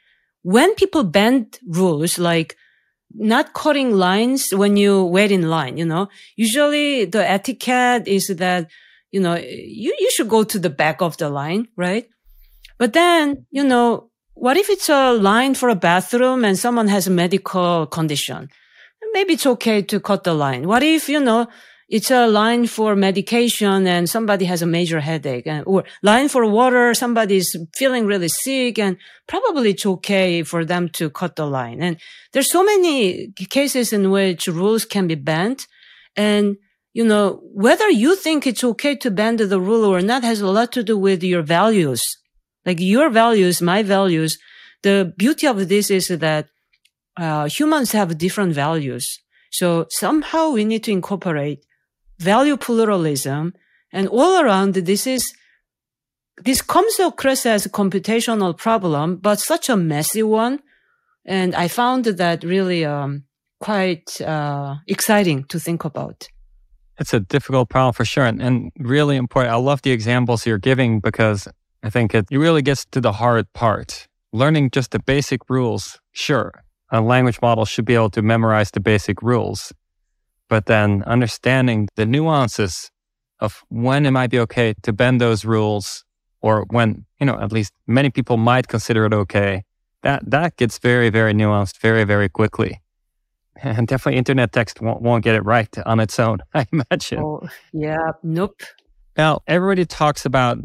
when 0.45 0.75
people 0.75 1.05
bend 1.05 1.59
rules, 1.67 2.19
like 2.19 2.57
not 3.15 3.55
cutting 3.55 3.93
lines 3.93 4.51
when 4.53 4.77
you 4.77 5.05
wait 5.05 5.33
in 5.33 5.49
line, 5.49 5.79
you 5.79 5.87
know, 5.87 6.09
usually 6.37 7.07
the 7.07 7.29
etiquette 7.29 8.07
is 8.07 8.29
that, 8.29 8.71
you 9.11 9.21
know, 9.21 9.35
you, 9.37 9.97
you 9.99 10.11
should 10.11 10.29
go 10.29 10.45
to 10.45 10.59
the 10.59 10.71
back 10.71 11.01
of 11.01 11.17
the 11.17 11.31
line, 11.31 11.67
right? 11.77 12.07
But 12.79 12.93
then, 12.93 13.47
you 13.51 13.65
know, 13.65 14.11
what 14.35 14.59
if 14.59 14.69
it's 14.69 14.91
a 14.91 15.13
line 15.13 15.55
for 15.55 15.71
a 15.71 15.77
bathroom 15.77 16.45
and 16.45 16.59
someone 16.59 16.89
has 16.89 17.07
a 17.07 17.11
medical 17.11 17.87
condition? 17.87 18.51
Maybe 19.15 19.35
it's 19.35 19.47
okay 19.47 19.81
to 19.81 19.99
cut 20.01 20.25
the 20.25 20.35
line. 20.35 20.69
What 20.69 20.83
if, 20.83 21.09
you 21.09 21.21
know, 21.21 21.47
it's 21.89 22.11
a 22.11 22.27
line 22.27 22.67
for 22.67 22.97
medication 22.97 23.87
and 23.87 24.09
somebody 24.09 24.47
has 24.47 24.63
a 24.63 24.67
major 24.67 25.01
headache 25.01 25.47
and, 25.47 25.65
or 25.67 25.85
line 26.03 26.29
for 26.29 26.47
water. 26.47 26.95
Somebody's 26.95 27.57
feeling 27.75 28.07
really 28.07 28.29
sick 28.29 28.79
and 28.79 28.97
probably 29.27 29.71
it's 29.71 29.85
okay 29.85 30.43
for 30.43 30.65
them 30.65 30.89
to 30.91 31.11
cut 31.11 31.37
the 31.37 31.47
line. 31.47 31.83
And 31.83 31.99
there's 32.33 32.51
so 32.51 32.65
many 32.65 33.29
cases 33.51 33.93
in 33.93 34.11
which 34.11 34.47
rules 34.47 34.85
can 34.85 35.07
be 35.07 35.15
bent. 35.15 35.67
And, 36.17 36.57
you 36.95 37.05
know, 37.05 37.41
whether 37.53 37.89
you 37.91 38.17
think 38.17 38.47
it's 38.47 38.65
okay 38.65 38.97
to 38.97 39.11
bend 39.11 39.41
the 39.41 39.61
rule 39.61 39.85
or 39.85 40.01
not 40.01 40.25
has 40.25 40.41
a 40.41 40.51
lot 40.51 40.73
to 40.73 40.83
do 40.83 40.97
with 40.97 41.23
your 41.23 41.43
values. 41.43 42.03
Like 42.65 42.81
your 42.81 43.11
values, 43.11 43.61
my 43.61 43.83
values. 43.83 44.39
The 44.83 45.13
beauty 45.17 45.47
of 45.47 45.69
this 45.69 45.91
is 45.91 46.09
that 46.09 46.49
uh, 47.17 47.47
humans 47.47 47.93
have 47.93 48.17
different 48.17 48.55
values. 48.55 49.21
So 49.51 49.87
somehow 49.91 50.51
we 50.51 50.65
need 50.65 50.83
to 50.85 50.93
incorporate 50.93 51.65
value 52.25 52.57
pluralism, 52.57 53.53
and 53.93 54.09
all 54.09 54.35
around 54.43 54.75
this 54.75 55.07
is 55.07 55.23
this 56.49 56.63
comes 56.63 56.99
across 56.99 57.47
as 57.47 57.67
a 57.67 57.71
computational 57.71 58.57
problem, 58.57 59.17
but 59.17 59.39
such 59.39 59.69
a 59.69 59.77
messy 59.77 60.23
one. 60.23 60.59
And 61.25 61.55
I 61.55 61.69
found 61.69 62.05
that 62.05 62.43
really 62.43 62.85
um, 62.85 63.25
quite 63.61 64.21
uh, 64.21 64.77
exciting 64.87 65.45
to 65.45 65.61
think 65.61 65.85
about. 65.85 66.29
It's 66.99 67.15
a 67.15 67.21
difficult 67.21 67.69
problem 67.71 67.93
for 67.93 68.05
sure, 68.05 68.27
and, 68.27 68.41
and, 68.43 68.73
really 68.79 69.17
important. 69.17 69.53
I 69.53 69.57
love 69.57 69.83
the 69.83 69.91
examples 69.91 70.47
you're 70.47 70.59
giving 70.71 71.01
because 71.01 71.49
I 71.83 71.91
think 71.91 72.15
it, 72.15 72.27
it 72.31 72.39
really 72.39 72.63
gets 72.63 72.85
to 72.93 73.01
the 73.01 73.13
hard 73.13 73.47
part. 73.53 74.09
Learning 74.33 74.71
just 74.71 74.91
the 74.91 74.99
basic 74.99 75.41
rules, 75.49 76.01
sure, 76.13 76.53
a 76.91 77.01
language 77.01 77.41
model 77.43 77.65
should 77.65 77.85
be 77.85 77.95
able 77.95 78.11
to 78.11 78.23
memorize 78.23 78.71
the 78.71 78.81
basic 78.81 79.23
rules 79.23 79.73
but 80.49 80.67
then 80.67 81.03
understanding 81.05 81.89
the 81.97 82.07
nuances 82.07 82.91
of 83.41 83.63
when 83.69 84.07
it 84.07 84.11
might 84.11 84.31
be 84.31 84.39
okay 84.41 84.75
to 84.83 84.93
bend 84.93 85.21
those 85.21 85.45
rules 85.45 86.05
or 86.41 86.67
when, 86.71 87.05
you 87.19 87.27
know, 87.27 87.39
at 87.41 87.53
least 87.53 87.73
many 87.87 88.11
people 88.11 88.37
might 88.37 88.69
consider 88.69 89.07
it 89.07 89.15
okay. 89.15 89.63
That, 90.03 90.29
that 90.31 90.57
gets 90.57 90.79
very, 90.79 91.09
very 91.11 91.33
nuanced 91.33 91.79
very, 91.79 92.05
very 92.05 92.29
quickly. 92.29 92.81
And 93.63 93.87
definitely 93.87 94.19
internet 94.19 94.51
text 94.51 94.81
won't, 94.81 95.01
won't 95.01 95.23
get 95.23 95.37
it 95.37 95.45
right 95.45 95.69
on 95.87 96.01
its 96.01 96.19
own, 96.19 96.39
I 96.55 96.67
imagine. 96.73 97.21
Oh, 97.21 97.49
yeah. 97.73 98.11
Nope. 98.23 98.63
Now, 99.17 99.43
everybody 99.47 99.87
talks 99.87 100.27
about 100.27 100.59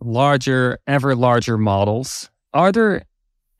larger, 0.00 0.78
ever 0.86 1.14
larger 1.14 1.58
models. 1.58 2.30
Are 2.54 2.72
there 2.72 3.04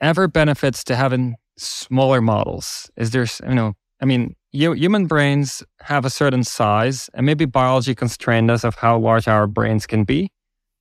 ever 0.00 0.26
benefits 0.26 0.82
to 0.84 0.96
having 0.96 1.36
smaller 1.58 2.22
models? 2.22 2.90
Is 2.96 3.10
there, 3.10 3.26
you 3.46 3.54
know, 3.54 3.74
I 4.00 4.06
mean, 4.06 4.34
human 4.52 5.06
brains 5.06 5.62
have 5.80 6.04
a 6.04 6.10
certain 6.10 6.44
size, 6.44 7.10
and 7.14 7.26
maybe 7.26 7.44
biology 7.44 7.94
constrained 7.94 8.50
us 8.50 8.64
of 8.64 8.76
how 8.76 8.98
large 8.98 9.28
our 9.28 9.46
brains 9.46 9.86
can 9.86 10.04
be. 10.04 10.30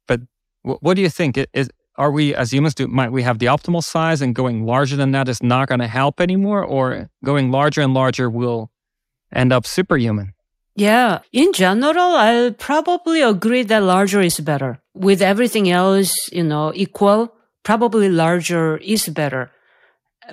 But 0.08 0.22
what 0.64 0.96
do 0.96 1.02
you 1.02 1.10
think? 1.10 1.38
Is 1.54 1.70
are 1.98 2.12
we 2.12 2.34
as 2.34 2.54
humans 2.54 2.76
do 2.76 2.88
might 2.88 3.12
we 3.12 3.24
have 3.24 3.40
the 3.40 3.48
optimal 3.48 3.84
size, 3.84 4.22
and 4.22 4.36
going 4.36 4.66
larger 4.66 4.96
than 4.96 5.12
that 5.12 5.28
is 5.28 5.42
not 5.44 5.68
going 5.68 5.80
to 5.80 5.88
help 5.88 6.22
anymore, 6.22 6.64
or 6.64 7.10
going 7.24 7.52
larger 7.52 7.82
and 7.82 7.94
larger 7.94 8.30
will 8.30 8.72
end 9.34 9.54
up 9.54 9.66
superhuman? 9.66 10.34
Yeah, 10.76 11.20
in 11.34 11.52
general, 11.54 12.16
I'll 12.16 12.54
probably 12.54 13.22
agree 13.22 13.64
that 13.64 13.84
larger 13.84 14.22
is 14.22 14.40
better. 14.40 14.80
With 14.94 15.22
everything 15.22 15.70
else, 15.70 16.14
you 16.32 16.44
know, 16.44 16.72
equal, 16.74 17.34
probably 17.64 18.10
larger 18.10 18.78
is 18.78 19.08
better. 19.10 19.52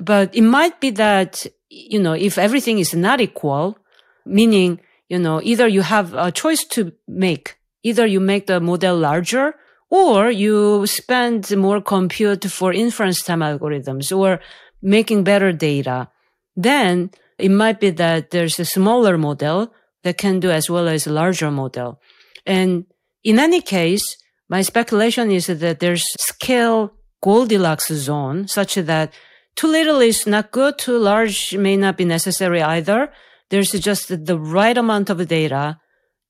But 0.01 0.34
it 0.34 0.43
might 0.43 0.80
be 0.80 0.91
that 0.91 1.47
you 1.70 2.00
know, 2.00 2.12
if 2.12 2.38
everything 2.38 2.78
is 2.78 2.94
not 2.94 3.20
equal, 3.20 3.78
meaning, 4.24 4.80
you 5.08 5.18
know, 5.18 5.40
either 5.42 5.66
you 5.68 5.82
have 5.82 6.14
a 6.14 6.30
choice 6.30 6.64
to 6.64 6.92
make, 7.06 7.56
either 7.82 8.06
you 8.06 8.20
make 8.20 8.46
the 8.46 8.60
model 8.60 8.96
larger 8.96 9.54
or 9.90 10.30
you 10.30 10.86
spend 10.86 11.56
more 11.56 11.80
compute 11.80 12.44
for 12.44 12.72
inference 12.72 13.22
time 13.22 13.40
algorithms 13.40 14.16
or 14.16 14.40
making 14.82 15.24
better 15.24 15.52
data, 15.52 16.08
then 16.56 17.10
it 17.38 17.50
might 17.50 17.80
be 17.80 17.90
that 17.90 18.30
there's 18.30 18.58
a 18.58 18.64
smaller 18.64 19.16
model 19.16 19.72
that 20.02 20.18
can 20.18 20.40
do 20.40 20.50
as 20.50 20.68
well 20.68 20.88
as 20.88 21.06
a 21.06 21.12
larger 21.12 21.50
model. 21.50 22.00
And 22.44 22.84
in 23.24 23.38
any 23.38 23.60
case, 23.60 24.04
my 24.48 24.62
speculation 24.62 25.30
is 25.30 25.46
that 25.46 25.80
there's 25.80 26.04
scale 26.20 26.92
Goldilocks 27.22 27.88
zone 27.88 28.46
such 28.46 28.76
that 28.76 29.12
too 29.59 29.66
little 29.66 29.98
is 29.98 30.24
not 30.24 30.52
good. 30.52 30.78
Too 30.78 30.96
large 30.96 31.56
may 31.56 31.76
not 31.76 31.96
be 31.96 32.04
necessary 32.04 32.62
either. 32.62 33.12
There's 33.50 33.72
just 33.72 34.24
the 34.24 34.38
right 34.38 34.78
amount 34.78 35.11
of 35.11 35.26
data 35.26 35.80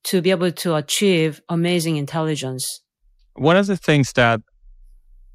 to 0.04 0.22
be 0.22 0.30
able 0.30 0.50
to 0.50 0.76
achieve 0.76 1.42
amazing 1.50 1.96
intelligence. 1.96 2.80
One 3.34 3.58
of 3.58 3.66
the 3.66 3.76
things 3.76 4.14
that 4.14 4.40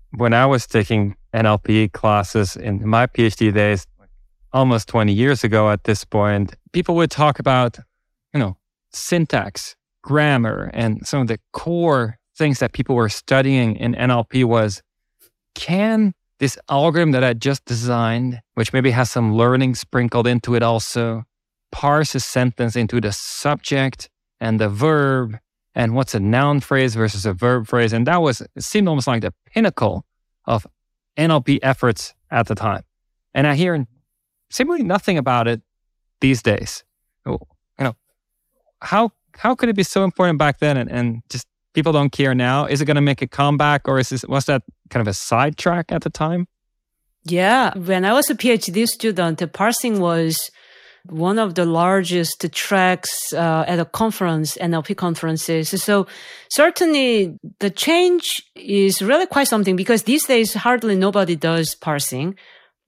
when 0.10 0.34
I 0.34 0.48
was 0.48 0.66
taking 0.66 1.16
NLP 1.36 1.92
classes 1.92 2.56
in 2.56 2.88
my 2.88 3.06
PhD 3.06 3.54
days, 3.54 3.86
almost 4.52 4.88
20 4.88 5.14
years 5.14 5.44
ago 5.44 5.70
at 5.70 5.84
this 5.84 6.04
point, 6.04 6.56
people 6.72 6.96
would 6.96 7.12
talk 7.12 7.38
about, 7.38 7.78
you 8.34 8.40
know, 8.40 8.58
syntax, 8.92 9.76
grammar 10.02 10.72
and 10.74 11.06
some 11.06 11.22
of 11.22 11.28
the 11.28 11.40
core 11.52 12.18
things 12.36 12.58
that 12.58 12.74
people 12.74 12.96
were 12.96 13.10
studying 13.10 13.76
in 13.76 13.94
NLP 13.94 14.46
was 14.46 14.82
can 15.54 16.16
this 16.40 16.58
algorithm 16.70 17.12
that 17.12 17.24
I 17.24 17.34
just 17.34 17.66
designed, 17.66 18.42
which 18.56 18.74
maybe 18.74 18.92
has 18.92 19.10
some 19.10 19.36
learning 19.36 19.76
sprinkled 19.76 20.28
into 20.28 20.56
it 20.56 20.64
also, 20.64 21.24
parse 21.72 22.16
a 22.16 22.20
sentence 22.20 22.76
into 22.76 23.00
the 23.00 23.12
subject 23.12 24.10
and 24.40 24.60
the 24.60 24.70
verb 24.70 25.38
and 25.76 25.96
what's 25.96 26.14
a 26.14 26.20
noun 26.20 26.60
phrase 26.60 26.96
versus 26.96 27.26
a 27.26 27.34
verb 27.34 27.68
phrase. 27.68 27.94
And 27.94 28.06
that 28.08 28.22
was, 28.22 28.42
it 28.42 28.64
seemed 28.64 28.88
almost 28.88 29.08
like 29.08 29.22
the 29.22 29.34
pinnacle 29.54 30.06
of 30.46 30.68
NLP 31.18 31.60
efforts 31.62 32.14
at 32.30 32.48
the 32.48 32.56
time. 32.56 32.84
And 33.34 33.48
I 33.48 33.56
hear 33.56 33.86
simply 34.50 34.84
nothing 34.84 35.18
about 35.18 35.48
it 35.48 35.62
these 36.22 36.42
days. 36.42 36.84
Oh, 37.26 37.40
you 37.80 37.86
know, 37.86 37.96
how 38.82 39.12
how 39.38 39.56
could 39.56 39.70
it 39.70 39.76
be 39.76 39.84
so 39.84 40.04
important 40.04 40.38
back 40.38 40.60
then 40.60 40.78
and, 40.78 40.92
and 40.92 41.24
just 41.30 41.48
people 41.74 41.92
don't 41.92 42.12
care 42.12 42.34
now? 42.34 42.66
Is 42.66 42.82
it 42.82 42.86
going 42.86 42.96
to 42.96 43.02
make 43.02 43.22
a 43.22 43.28
comeback 43.28 43.88
or 43.88 44.00
is 44.00 44.10
this, 44.10 44.26
was 44.26 44.46
that 44.46 44.64
kind 44.90 45.02
of 45.02 45.08
a 45.08 45.14
sidetrack 45.14 45.92
at 45.92 46.02
the 46.02 46.10
time? 46.10 46.48
Yeah. 47.26 47.78
When 47.78 48.06
I 48.06 48.14
was 48.14 48.30
a 48.30 48.36
PhD 48.36 48.86
student, 48.88 49.42
parsing 49.54 50.00
was 50.00 50.52
one 51.06 51.38
of 51.38 51.56
the 51.56 51.66
largest 51.66 52.46
tracks 52.54 53.34
uh, 53.34 53.66
at 53.68 53.80
a 53.80 53.86
conference, 53.86 54.58
NLP 54.58 54.96
conferences. 54.96 55.70
So 55.82 56.08
certainly 56.50 57.38
the 57.60 57.70
change 57.70 58.42
is 58.56 59.02
really 59.02 59.26
quite 59.26 59.48
something 59.48 59.76
because 59.76 60.04
these 60.04 60.26
days 60.26 60.54
hardly 60.54 60.96
nobody 60.96 61.36
does 61.36 61.76
parsing. 61.76 62.36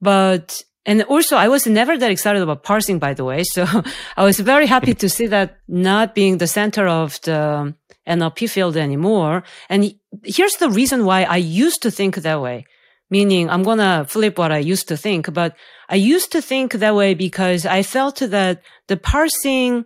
But 0.01 0.61
and 0.85 1.01
also, 1.03 1.35
I 1.35 1.47
was 1.47 1.65
never 1.65 1.97
that 1.97 2.11
excited 2.11 2.41
about 2.41 2.63
parsing, 2.63 2.99
by 2.99 3.15
the 3.15 3.25
way. 3.25 3.43
So 3.43 3.65
I 4.17 4.23
was 4.23 4.39
very 4.39 4.67
happy 4.67 4.93
to 5.01 5.09
see 5.09 5.27
that 5.27 5.57
not 5.67 6.13
being 6.13 6.37
the 6.37 6.47
center 6.47 6.87
of 6.87 7.19
the 7.21 7.73
NLP 8.07 8.49
field 8.49 8.77
anymore. 8.77 9.43
And 9.69 9.95
here's 10.23 10.55
the 10.55 10.69
reason 10.69 11.05
why 11.05 11.23
I 11.23 11.37
used 11.37 11.81
to 11.83 11.91
think 11.91 12.15
that 12.17 12.41
way. 12.41 12.65
Meaning 13.09 13.49
I'm 13.49 13.63
going 13.63 13.77
to 13.77 14.05
flip 14.07 14.37
what 14.39 14.51
I 14.51 14.57
used 14.57 14.87
to 14.87 14.97
think, 14.97 15.31
but 15.31 15.55
I 15.89 15.95
used 15.95 16.31
to 16.31 16.41
think 16.41 16.73
that 16.73 16.95
way 16.95 17.13
because 17.13 17.65
I 17.65 17.83
felt 17.83 18.17
that 18.17 18.63
the 18.87 18.97
parsing 18.97 19.85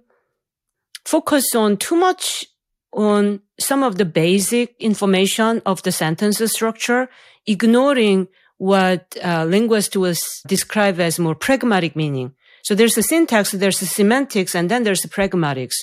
focused 1.04 1.56
on 1.56 1.76
too 1.78 1.98
much 1.98 2.46
on 2.94 3.42
some 3.60 3.84
of 3.84 3.98
the 3.98 4.06
basic 4.06 4.76
information 4.80 5.62
of 5.66 5.84
the 5.84 5.92
sentence 5.92 6.42
structure, 6.52 7.10
ignoring 7.46 8.28
what 8.58 9.16
uh, 9.24 9.46
linguists 9.46 9.96
will 9.96 10.16
describe 10.48 11.00
as 11.00 11.20
more 11.20 11.36
pragmatic 11.36 11.96
meaning. 11.96 12.34
So 12.64 12.76
there's 12.76 12.98
a 12.98 13.04
syntax, 13.04 13.52
there's 13.52 13.82
a 13.82 13.86
semantics, 13.86 14.54
and 14.54 14.70
then 14.70 14.84
there's 14.84 15.02
the 15.02 15.08
pragmatics. 15.08 15.76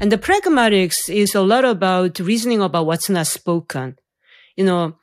And 0.00 0.10
the 0.10 0.18
pragmatics 0.18 1.08
is 1.08 1.34
a 1.34 1.42
lot 1.42 1.64
about 1.64 2.18
reasoning 2.18 2.60
about 2.60 2.86
what's 2.86 3.08
not 3.08 3.26
spoken. 3.26 3.96
You 4.56 4.64
know, 4.64 4.96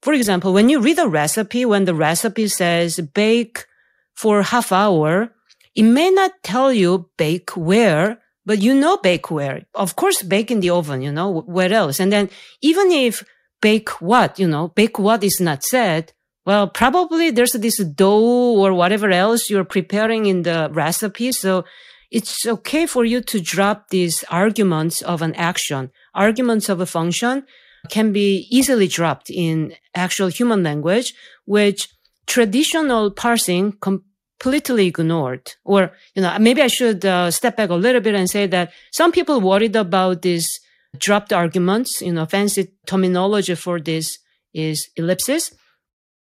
for 0.00 0.12
example, 0.12 0.52
when 0.52 0.68
you 0.68 0.80
read 0.80 0.98
a 0.98 1.08
recipe, 1.08 1.64
when 1.64 1.84
the 1.84 1.94
recipe 1.94 2.48
says 2.48 2.98
bake 3.14 3.66
for 4.14 4.42
half 4.42 4.72
hour, 4.72 5.32
it 5.74 5.84
may 5.84 6.10
not 6.10 6.32
tell 6.42 6.72
you 6.72 7.08
bake 7.16 7.56
where, 7.56 8.20
but 8.44 8.60
you 8.60 8.74
know 8.74 8.96
bake 8.96 9.30
where. 9.30 9.62
Of 9.74 9.96
course, 9.96 10.22
bake 10.22 10.50
in 10.50 10.60
the 10.60 10.70
oven, 10.70 11.02
you 11.02 11.12
know, 11.12 11.42
where 11.42 11.72
else? 11.72 12.00
And 12.00 12.12
then 12.12 12.28
even 12.60 12.90
if 12.90 13.24
bake 13.60 14.00
what, 14.00 14.38
you 14.38 14.48
know, 14.48 14.68
bake 14.68 14.98
what 14.98 15.22
is 15.22 15.40
not 15.40 15.62
said, 15.62 16.12
well, 16.44 16.66
probably 16.66 17.30
there's 17.30 17.52
this 17.52 17.78
dough 17.84 18.56
or 18.58 18.74
whatever 18.74 19.10
else 19.10 19.48
you're 19.48 19.64
preparing 19.64 20.26
in 20.26 20.42
the 20.42 20.68
recipe. 20.72 21.30
So 21.30 21.64
it's 22.12 22.46
okay 22.46 22.84
for 22.86 23.04
you 23.04 23.22
to 23.22 23.40
drop 23.40 23.88
these 23.88 24.22
arguments 24.30 25.00
of 25.00 25.22
an 25.22 25.34
action. 25.34 25.90
Arguments 26.14 26.68
of 26.68 26.78
a 26.80 26.86
function 26.86 27.44
can 27.88 28.12
be 28.12 28.46
easily 28.50 28.86
dropped 28.86 29.30
in 29.30 29.74
actual 29.94 30.28
human 30.28 30.62
language, 30.62 31.14
which 31.46 31.88
traditional 32.26 33.10
parsing 33.10 33.72
completely 33.80 34.86
ignored. 34.88 35.54
Or, 35.64 35.92
you 36.14 36.22
know, 36.22 36.38
maybe 36.38 36.60
I 36.60 36.66
should 36.66 37.04
uh, 37.04 37.30
step 37.30 37.56
back 37.56 37.70
a 37.70 37.74
little 37.74 38.02
bit 38.02 38.14
and 38.14 38.28
say 38.28 38.46
that 38.46 38.72
some 38.92 39.10
people 39.10 39.40
worried 39.40 39.74
about 39.74 40.20
these 40.20 40.60
dropped 40.98 41.32
arguments, 41.32 42.02
you 42.02 42.12
know, 42.12 42.26
fancy 42.26 42.72
terminology 42.86 43.54
for 43.54 43.80
this 43.80 44.18
is 44.52 44.90
ellipsis. 44.96 45.50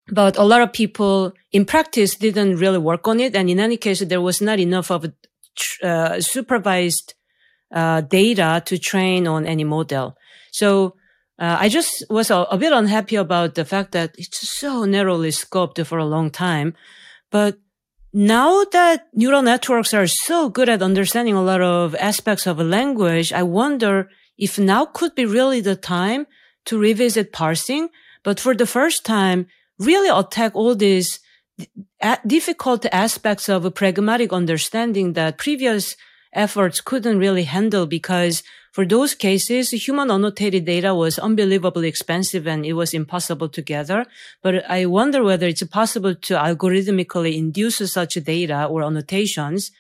But 0.07 0.35
a 0.37 0.43
lot 0.43 0.61
of 0.61 0.73
people 0.73 1.33
in 1.51 1.65
practice 1.65 2.15
didn't 2.15 2.57
really 2.57 2.79
work 2.79 3.07
on 3.07 3.19
it. 3.19 3.35
And 3.35 3.49
in 3.49 3.59
any 3.59 3.77
case, 3.77 3.99
there 3.99 4.21
was 4.21 4.41
not 4.41 4.59
enough 4.59 4.89
of 4.89 5.05
uh, 5.83 6.19
supervised 6.19 7.13
uh, 7.73 8.01
data 8.01 8.61
to 8.65 8.77
train 8.77 9.27
on 9.27 9.45
any 9.45 9.63
model. 9.63 10.17
So 10.51 10.95
uh, 11.37 11.57
I 11.59 11.69
just 11.69 12.05
was 12.09 12.31
a, 12.31 12.37
a, 12.49 12.57
bit 12.57 12.71
unhappy 12.71 13.17
about 13.17 13.55
the 13.55 13.65
fact 13.65 13.91
that 13.91 14.15
it's 14.17 14.47
so 14.47 14.85
narrowly 14.85 15.29
scoped 15.29 15.85
for 15.85 15.97
a 15.97 16.05
long 16.05 16.31
time. 16.31 16.73
But 17.29 17.57
now 18.13 18.63
that 18.71 19.07
neural 19.13 19.41
networks 19.41 19.93
are 19.93 20.07
so 20.07 20.47
good 20.47 20.69
at 20.69 20.81
understanding 20.81 21.35
a 21.35 21.43
lot 21.43 21.61
of 21.61 21.93
aspects 21.95 22.47
of 22.47 22.59
a 22.59 22.63
language, 22.63 23.33
I 23.33 23.43
wonder 23.43 24.09
if 24.37 24.57
now 24.57 24.85
could 24.85 25.15
be 25.15 25.25
really 25.25 25.59
the 25.59 25.75
time 25.75 26.25
to 26.65 26.79
revisit 26.79 27.33
parsing. 27.33 27.89
But 28.23 28.39
for 28.39 28.55
the 28.55 28.65
first 28.65 29.05
time, 29.05 29.47
really 29.77 30.09
attack 30.09 30.55
all 30.55 30.75
these 30.75 31.19
difficult 32.25 32.85
aspects 32.91 33.49
of 33.49 33.65
a 33.65 33.71
pragmatic 33.71 34.33
understanding 34.33 35.13
that 35.13 35.37
previous 35.37 35.95
efforts 36.33 36.81
couldn't 36.81 37.17
really 37.17 37.43
handle 37.43 37.85
because 37.85 38.43
for 38.75 38.85
those 38.85 39.15
cases, 39.15 39.71
human 39.71 40.11
annotated 40.11 40.65
data 40.65 40.93
was 40.93 41.17
unbelievably 41.17 41.87
expensive 41.87 42.45
and 42.45 42.65
it 42.65 42.73
was 42.73 42.93
impossible 42.93 43.47
to 43.47 43.61
gather. 43.61 44.05
But 44.41 44.69
I 44.69 44.85
wonder 44.85 45.23
whether 45.23 45.47
it's 45.47 45.63
possible 45.63 46.13
to 46.13 46.33
algorithmically 46.33 47.37
induce 47.37 47.77
such 47.89 48.15
data 48.15 48.65
or 48.65 48.83
annotations 48.83 49.71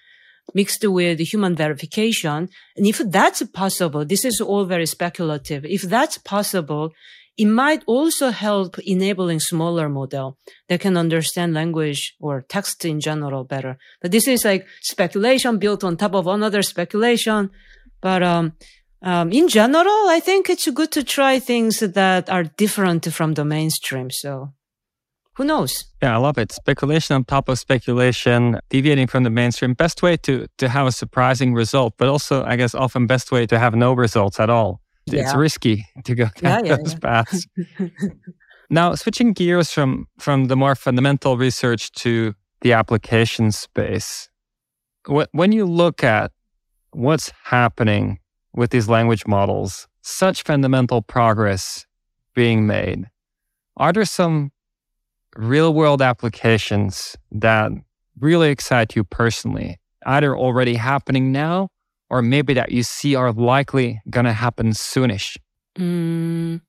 mixed 0.53 0.87
with 0.87 1.19
human 1.19 1.55
verification. 1.55 2.49
And 2.77 2.87
if 2.87 2.99
that's 2.99 3.43
possible, 3.43 4.05
this 4.05 4.23
is 4.23 4.39
all 4.39 4.63
very 4.63 4.85
speculative. 4.85 5.65
If 5.65 5.81
that's 5.81 6.17
possible, 6.17 6.93
it 7.37 7.45
might 7.45 7.83
also 7.85 8.29
help 8.29 8.79
enabling 8.79 9.39
smaller 9.39 9.89
model 9.89 10.37
that 10.69 10.79
can 10.79 10.95
understand 10.95 11.53
language 11.53 12.15
or 12.19 12.41
text 12.41 12.85
in 12.85 12.99
general 12.99 13.43
better. 13.43 13.77
But 14.01 14.11
this 14.11 14.27
is 14.27 14.45
like 14.45 14.65
speculation 14.81 15.57
built 15.57 15.83
on 15.83 15.97
top 15.97 16.15
of 16.15 16.27
another 16.27 16.61
speculation. 16.61 17.49
But 18.01 18.23
um, 18.23 18.53
um, 19.01 19.31
in 19.31 19.49
general, 19.49 20.07
I 20.07 20.21
think 20.23 20.49
it's 20.49 20.69
good 20.69 20.91
to 20.91 21.03
try 21.03 21.39
things 21.39 21.79
that 21.79 22.29
are 22.29 22.43
different 22.43 23.11
from 23.13 23.33
the 23.33 23.43
mainstream. 23.43 24.09
So 24.11 24.53
who 25.35 25.43
knows? 25.43 25.85
Yeah, 26.01 26.15
I 26.15 26.17
love 26.17 26.37
it. 26.37 26.53
Speculation 26.53 27.15
on 27.15 27.25
top 27.25 27.49
of 27.49 27.59
speculation, 27.59 28.59
deviating 28.69 29.07
from 29.07 29.23
the 29.23 29.29
mainstream. 29.29 29.73
Best 29.73 30.01
way 30.01 30.15
to 30.17 30.47
to 30.57 30.69
have 30.69 30.87
a 30.87 30.91
surprising 30.93 31.53
result, 31.53 31.95
but 31.97 32.07
also, 32.07 32.45
I 32.45 32.55
guess, 32.55 32.73
often 32.73 33.07
best 33.07 33.31
way 33.31 33.45
to 33.47 33.59
have 33.59 33.75
no 33.75 33.91
results 33.91 34.39
at 34.39 34.49
all 34.49 34.79
yeah. 35.05 35.21
it's 35.21 35.35
risky 35.35 35.85
to 36.03 36.15
go 36.15 36.27
down 36.37 36.65
yeah, 36.65 36.77
those 36.77 36.95
paths. 36.95 37.47
now, 38.69 38.95
switching 38.95 39.33
gears 39.33 39.71
from 39.71 40.07
from 40.19 40.45
the 40.45 40.55
more 40.55 40.75
fundamental 40.75 41.37
research 41.37 41.91
to 41.93 42.33
the 42.61 42.73
application 42.73 43.51
space, 43.51 44.29
when 45.31 45.51
you 45.51 45.65
look 45.65 46.03
at 46.03 46.31
what's 46.91 47.31
happening 47.43 48.19
with 48.53 48.71
these 48.71 48.87
language 48.89 49.27
models, 49.27 49.87
such 50.01 50.43
fundamental 50.43 51.01
progress 51.01 51.85
being 52.33 52.65
made, 52.65 53.05
are 53.77 53.93
there 53.93 54.05
some 54.05 54.51
real 55.35 55.73
world 55.73 56.01
applications 56.01 57.15
that 57.31 57.71
really 58.19 58.49
excite 58.49 58.95
you 58.95 59.03
personally, 59.03 59.77
either 60.05 60.35
already 60.35 60.75
happening 60.75 61.31
now 61.31 61.69
or 62.09 62.21
maybe 62.21 62.53
that 62.53 62.71
you 62.71 62.83
see 62.83 63.15
are 63.15 63.31
likely 63.31 64.01
going 64.09 64.25
to 64.25 64.33
happen 64.33 64.71
soonish? 64.71 65.37
Mm, 65.77 66.61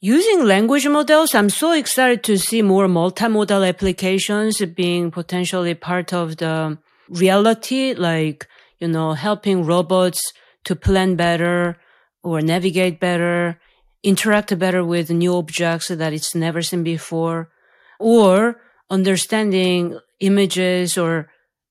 using 0.00 0.44
language 0.44 0.86
models, 0.86 1.34
I'm 1.34 1.50
so 1.50 1.72
excited 1.72 2.22
to 2.24 2.38
see 2.38 2.62
more 2.62 2.86
multimodal 2.86 3.66
applications 3.68 4.60
being 4.74 5.10
potentially 5.10 5.74
part 5.74 6.12
of 6.12 6.36
the 6.38 6.78
reality, 7.08 7.94
like, 7.94 8.46
you 8.78 8.88
know, 8.88 9.12
helping 9.12 9.64
robots 9.64 10.32
to 10.64 10.74
plan 10.74 11.16
better 11.16 11.76
or 12.22 12.40
navigate 12.40 13.00
better, 13.00 13.60
interact 14.02 14.58
better 14.58 14.84
with 14.84 15.10
new 15.10 15.36
objects 15.36 15.88
that 15.88 16.12
it's 16.12 16.34
never 16.34 16.62
seen 16.62 16.82
before, 16.82 17.50
or 17.98 18.60
understanding 18.90 19.98
images 20.20 20.96
or 20.96 21.28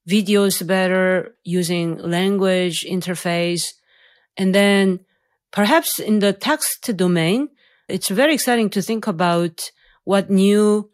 videos 0.09 0.65
better 0.65 1.35
using 1.43 1.97
language 1.97 2.85
interface. 2.89 3.73
And 4.37 4.53
then 4.53 4.99
perhaps 5.51 5.99
in 5.99 6.19
the 6.19 6.33
text 6.33 6.95
domain, 6.95 7.49
it's 7.87 8.09
very 8.09 8.33
exciting 8.33 8.69
to 8.71 8.81
think 8.81 9.07
about 9.07 9.71
what 10.03 10.29
new 10.29 10.89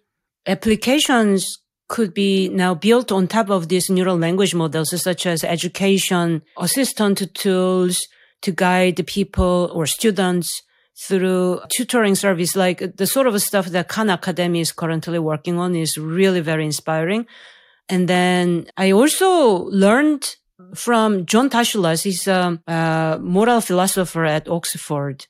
applications 0.46 1.60
could 1.88 2.14
be 2.14 2.50
now 2.50 2.76
built 2.76 3.12
on 3.12 3.28
top 3.28 3.50
of 3.50 3.68
these 3.68 3.90
neural 3.90 4.18
language 4.18 4.54
models, 4.54 4.90
such 5.02 5.26
as 5.26 5.44
education 5.44 6.44
assistant 6.58 7.34
tools 7.34 8.08
to 8.42 8.52
guide 8.52 9.06
people 9.08 9.72
or 9.74 9.86
students 9.86 10.62
through 11.08 11.62
tutoring 11.76 12.16
service, 12.16 12.56
like 12.56 12.96
the 12.98 13.08
sort 13.08 13.26
of 13.26 13.42
stuff 13.42 13.68
that 13.68 13.88
Khan 13.88 14.10
Academy 14.10 14.60
is 14.60 14.72
currently 14.72 15.18
working 15.18 15.58
on 15.58 15.76
is 15.76 15.98
really 15.98 16.42
very 16.42 16.66
inspiring. 16.66 17.26
And 17.90 18.08
then 18.08 18.68
I 18.78 18.92
also 18.92 19.64
learned 19.66 20.36
from 20.76 21.26
John 21.26 21.50
Tasioulas. 21.50 22.04
He's 22.04 22.28
a, 22.28 22.62
a 22.68 23.18
moral 23.22 23.62
philosopher 23.62 24.26
at 24.26 24.48
Oxford. 24.48 25.26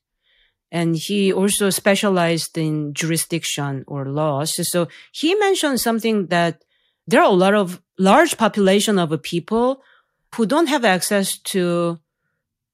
And 0.72 0.96
he 0.96 1.34
also 1.34 1.70
specialized 1.72 2.58
in 2.58 2.94
jurisdiction 2.94 3.86
or 3.88 4.06
laws. 4.06 4.56
So 4.70 4.88
he 5.12 5.34
mentioned 5.36 5.80
something 5.80 6.28
that 6.28 6.64
there 7.08 7.22
are 7.22 7.32
a 7.32 7.44
lot 7.46 7.56
of 7.56 7.82
large 7.98 8.38
population 8.38 9.00
of 9.00 9.20
people 9.24 9.82
who 10.36 10.46
don't 10.46 10.68
have 10.68 10.86
access 10.86 11.40
to 11.40 12.00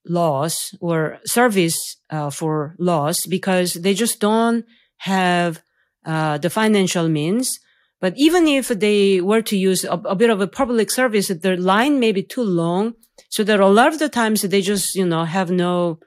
laws 0.04 0.74
or 0.80 1.18
service 1.24 1.96
uh, 2.10 2.30
for 2.30 2.74
laws 2.78 3.18
because 3.28 3.74
they 3.74 3.94
just 3.94 4.20
don't 4.20 4.66
have 4.98 5.62
uh, 6.04 6.38
the 6.38 6.50
financial 6.50 7.08
means 7.08 7.58
but 8.00 8.12
even 8.16 8.46
if 8.46 8.68
they 8.68 9.20
were 9.20 9.42
to 9.42 9.56
use 9.56 9.84
a, 9.84 9.92
a, 9.92 10.14
bit 10.14 10.30
of 10.30 10.40
a 10.40 10.46
public 10.46 10.90
service, 10.90 11.28
their 11.28 11.56
line 11.56 11.98
may 11.98 12.12
be 12.12 12.22
too 12.22 12.42
long. 12.42 12.94
So 13.30 13.42
that 13.44 13.60
a 13.60 13.66
lot 13.66 13.92
of 13.92 13.98
the 13.98 14.08
times 14.08 14.42
they 14.42 14.60
just, 14.60 14.94
you 14.94 15.06
know, 15.06 15.24
have 15.24 15.50
no, 15.50 15.98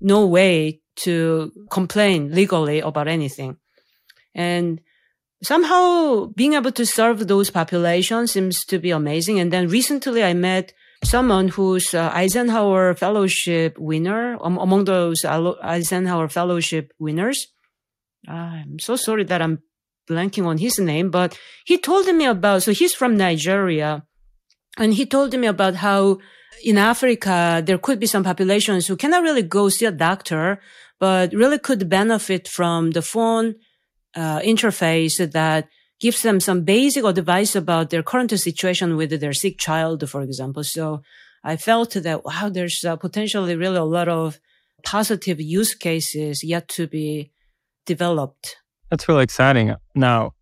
no 0.00 0.26
way 0.26 0.80
to 0.96 1.50
complain 1.70 2.32
legally 2.32 2.80
about 2.80 3.08
anything. 3.08 3.56
And 4.34 4.80
somehow 5.42 6.26
being 6.26 6.54
able 6.54 6.72
to 6.72 6.84
serve 6.84 7.26
those 7.26 7.50
populations 7.50 8.32
seems 8.32 8.64
to 8.66 8.78
be 8.78 8.90
amazing. 8.90 9.40
And 9.40 9.52
then 9.52 9.68
recently 9.68 10.22
I 10.22 10.34
met 10.34 10.74
someone 11.02 11.48
who's 11.48 11.94
uh, 11.94 12.10
Eisenhower 12.12 12.94
Fellowship 12.94 13.78
winner 13.78 14.36
um, 14.42 14.58
among 14.58 14.84
those 14.84 15.24
Eisenhower 15.24 16.28
Fellowship 16.28 16.92
winners. 16.98 17.46
I'm 18.28 18.78
so 18.78 18.96
sorry 18.96 19.24
that 19.24 19.40
I'm 19.40 19.62
blanking 20.10 20.46
on 20.46 20.58
his 20.58 20.78
name, 20.78 21.10
but 21.10 21.30
he 21.64 21.76
told 21.78 22.06
me 22.20 22.26
about, 22.26 22.62
so 22.62 22.72
he's 22.72 22.94
from 22.94 23.16
Nigeria 23.16 23.90
and 24.76 24.94
he 24.94 25.06
told 25.06 25.32
me 25.42 25.46
about 25.46 25.74
how 25.76 26.18
in 26.64 26.78
Africa, 26.78 27.62
there 27.64 27.78
could 27.78 27.98
be 27.98 28.06
some 28.06 28.24
populations 28.24 28.86
who 28.86 28.96
cannot 28.96 29.22
really 29.22 29.42
go 29.42 29.68
see 29.68 29.86
a 29.86 29.92
doctor, 29.92 30.60
but 30.98 31.32
really 31.32 31.58
could 31.58 31.88
benefit 31.88 32.48
from 32.48 32.90
the 32.90 33.02
phone 33.02 33.54
uh, 34.14 34.40
interface 34.40 35.16
that 35.32 35.68
gives 36.00 36.22
them 36.22 36.40
some 36.40 36.62
basic 36.62 37.04
advice 37.04 37.54
about 37.54 37.90
their 37.90 38.02
current 38.02 38.30
situation 38.30 38.96
with 38.96 39.20
their 39.20 39.32
sick 39.32 39.58
child, 39.58 40.08
for 40.08 40.22
example. 40.22 40.64
So 40.64 41.02
I 41.44 41.56
felt 41.56 41.92
that, 41.92 42.24
wow, 42.24 42.48
there's 42.50 42.84
uh, 42.84 42.96
potentially 42.96 43.56
really 43.56 43.76
a 43.76 43.84
lot 43.84 44.08
of 44.08 44.38
positive 44.82 45.40
use 45.40 45.74
cases 45.74 46.42
yet 46.42 46.68
to 46.68 46.86
be 46.86 47.32
developed. 47.86 48.56
That's 48.90 49.08
really 49.08 49.22
exciting. 49.22 49.74
Now, 49.94 50.32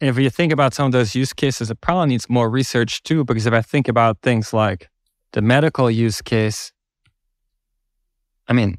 if 0.00 0.18
you 0.18 0.30
think 0.30 0.52
about 0.52 0.74
some 0.74 0.86
of 0.86 0.92
those 0.92 1.14
use 1.14 1.32
cases, 1.32 1.70
it 1.70 1.80
probably 1.80 2.08
needs 2.08 2.28
more 2.28 2.48
research 2.48 3.02
too, 3.02 3.24
because 3.24 3.46
if 3.46 3.52
I 3.52 3.62
think 3.62 3.88
about 3.88 4.18
things 4.22 4.52
like 4.52 4.88
the 5.32 5.42
medical 5.42 5.90
use 5.90 6.22
case, 6.22 6.72
I 8.48 8.54
mean, 8.54 8.78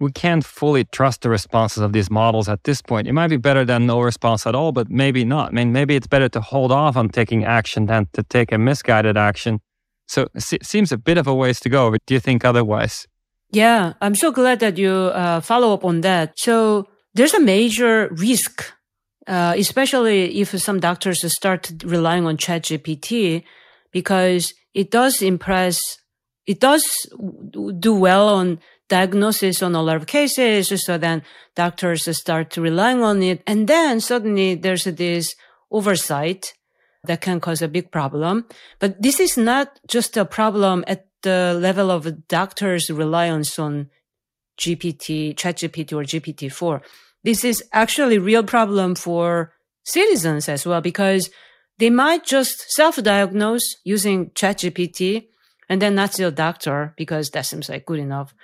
we 0.00 0.10
can't 0.10 0.44
fully 0.44 0.84
trust 0.84 1.22
the 1.22 1.30
responses 1.30 1.82
of 1.82 1.92
these 1.92 2.10
models 2.10 2.48
at 2.48 2.64
this 2.64 2.82
point. 2.82 3.06
It 3.06 3.12
might 3.12 3.28
be 3.28 3.36
better 3.36 3.64
than 3.64 3.86
no 3.86 4.00
response 4.00 4.46
at 4.46 4.54
all, 4.54 4.72
but 4.72 4.90
maybe 4.90 5.24
not. 5.24 5.50
I 5.50 5.52
mean, 5.52 5.72
maybe 5.72 5.94
it's 5.94 6.08
better 6.08 6.28
to 6.30 6.40
hold 6.40 6.72
off 6.72 6.96
on 6.96 7.08
taking 7.08 7.44
action 7.44 7.86
than 7.86 8.08
to 8.12 8.22
take 8.24 8.50
a 8.50 8.58
misguided 8.58 9.16
action. 9.16 9.60
So 10.08 10.26
it 10.34 10.66
seems 10.66 10.90
a 10.90 10.98
bit 10.98 11.18
of 11.18 11.26
a 11.28 11.34
ways 11.34 11.60
to 11.60 11.68
go. 11.68 11.90
But 11.92 12.00
do 12.06 12.14
you 12.14 12.20
think 12.20 12.44
otherwise? 12.44 13.06
Yeah, 13.52 13.92
I'm 14.00 14.16
so 14.16 14.32
glad 14.32 14.58
that 14.60 14.76
you 14.76 14.90
uh, 14.90 15.40
follow 15.40 15.72
up 15.72 15.84
on 15.84 16.00
that. 16.00 16.38
So 16.38 16.88
there's 17.14 17.34
a 17.34 17.40
major 17.40 18.08
risk, 18.12 18.72
uh, 19.26 19.54
especially 19.56 20.40
if 20.40 20.50
some 20.60 20.80
doctors 20.80 21.20
start 21.32 21.72
relying 21.84 22.26
on 22.26 22.36
ChatGPT, 22.36 23.44
because 23.90 24.52
it 24.74 24.90
does 24.90 25.22
impress, 25.22 25.78
it 26.46 26.60
does 26.60 26.84
do 27.78 27.94
well 27.94 28.28
on 28.28 28.58
diagnosis 28.88 29.62
on 29.62 29.74
a 29.74 29.82
lot 29.82 29.96
of 29.96 30.06
cases. 30.06 30.72
So 30.84 30.98
then 30.98 31.22
doctors 31.54 32.04
start 32.16 32.56
relying 32.56 33.02
on 33.02 33.22
it. 33.22 33.42
And 33.46 33.68
then 33.68 34.00
suddenly 34.00 34.54
there's 34.54 34.84
this 34.84 35.34
oversight 35.70 36.52
that 37.04 37.20
can 37.20 37.40
cause 37.40 37.62
a 37.62 37.68
big 37.68 37.90
problem. 37.90 38.46
But 38.78 39.00
this 39.00 39.18
is 39.18 39.36
not 39.36 39.80
just 39.88 40.16
a 40.16 40.24
problem 40.24 40.84
at 40.86 41.06
the 41.22 41.56
level 41.60 41.90
of 41.90 42.28
doctors' 42.28 42.90
reliance 42.90 43.58
on 43.58 43.88
GPT, 44.62 45.34
ChatGPT 45.34 45.92
or 45.92 46.04
GPT-4. 46.04 46.80
This 47.24 47.44
is 47.44 47.62
actually 47.72 48.16
a 48.16 48.20
real 48.20 48.44
problem 48.44 48.94
for 48.94 49.52
citizens 49.84 50.48
as 50.48 50.64
well 50.64 50.80
because 50.80 51.30
they 51.78 51.90
might 51.90 52.24
just 52.24 52.70
self-diagnose 52.70 53.76
using 53.84 54.30
ChatGPT 54.30 55.26
and 55.68 55.82
then 55.82 55.94
not 55.96 56.14
see 56.14 56.22
a 56.22 56.30
doctor 56.30 56.94
because 56.96 57.30
that 57.30 57.46
seems 57.46 57.68
like 57.68 57.86
good 57.86 57.98
enough. 57.98 58.34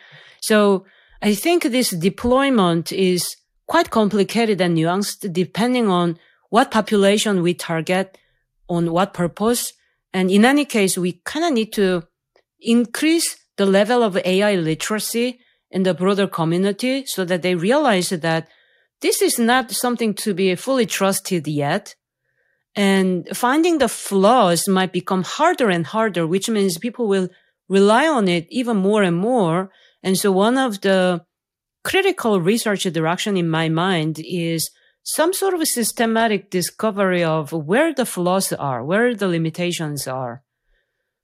So 0.41 0.87
I 1.23 1.35
think 1.35 1.63
this 1.63 1.91
deployment 1.91 2.93
is 2.93 3.37
quite 3.67 3.91
complicated 3.91 4.61
and 4.61 4.77
nuanced 4.77 5.33
depending 5.33 5.89
on 5.89 6.19
what 6.51 6.71
population 6.71 7.43
we 7.43 7.55
target 7.55 8.19
on 8.69 8.91
what 8.91 9.15
purpose. 9.15 9.73
And 10.13 10.31
in 10.31 10.45
any 10.45 10.65
case, 10.65 10.99
we 10.99 11.21
kind 11.25 11.45
of 11.45 11.53
need 11.53 11.73
to 11.75 12.05
increase 12.61 13.37
the 13.57 13.67
level 13.67 14.03
of 14.03 14.17
AI 14.17 14.55
literacy 14.57 15.41
in 15.71 15.83
the 15.83 15.95
broader 15.95 16.27
community 16.27 17.05
so 17.07 17.25
that 17.25 17.43
they 17.43 17.55
realize 17.55 18.09
that 18.11 18.49
this 19.01 19.23
is 19.23 19.39
not 19.39 19.71
something 19.71 20.15
to 20.15 20.35
be 20.35 20.55
fully 20.55 20.87
trusted 20.87 21.47
yet. 21.47 21.95
And 22.75 23.29
finding 23.33 23.79
the 23.79 23.89
flaws 23.89 24.69
might 24.69 24.93
become 24.93 25.23
harder 25.23 25.69
and 25.71 25.87
harder, 25.87 26.27
which 26.27 26.49
means 26.49 26.79
people 26.79 27.09
will 27.09 27.29
rely 27.69 28.07
on 28.07 28.29
it 28.29 28.47
even 28.51 28.77
more 28.77 29.03
and 29.03 29.17
more. 29.17 29.71
And 30.03 30.19
so 30.19 30.33
one 30.33 30.59
of 30.59 30.81
the 30.81 31.25
critical 31.85 32.41
research 32.41 32.85
direction 32.85 33.37
in 33.37 33.49
my 33.49 33.69
mind 33.69 34.21
is 34.25 34.71
some 35.03 35.33
sort 35.33 35.55
of 35.55 35.67
systematic 35.67 36.51
discovery 36.51 37.25
of 37.25 37.53
where 37.53 37.95
the 37.95 38.07
flaws 38.07 38.53
are, 38.53 38.85
where 38.85 39.15
the 39.15 39.29
limitations 39.29 40.07
are 40.07 40.43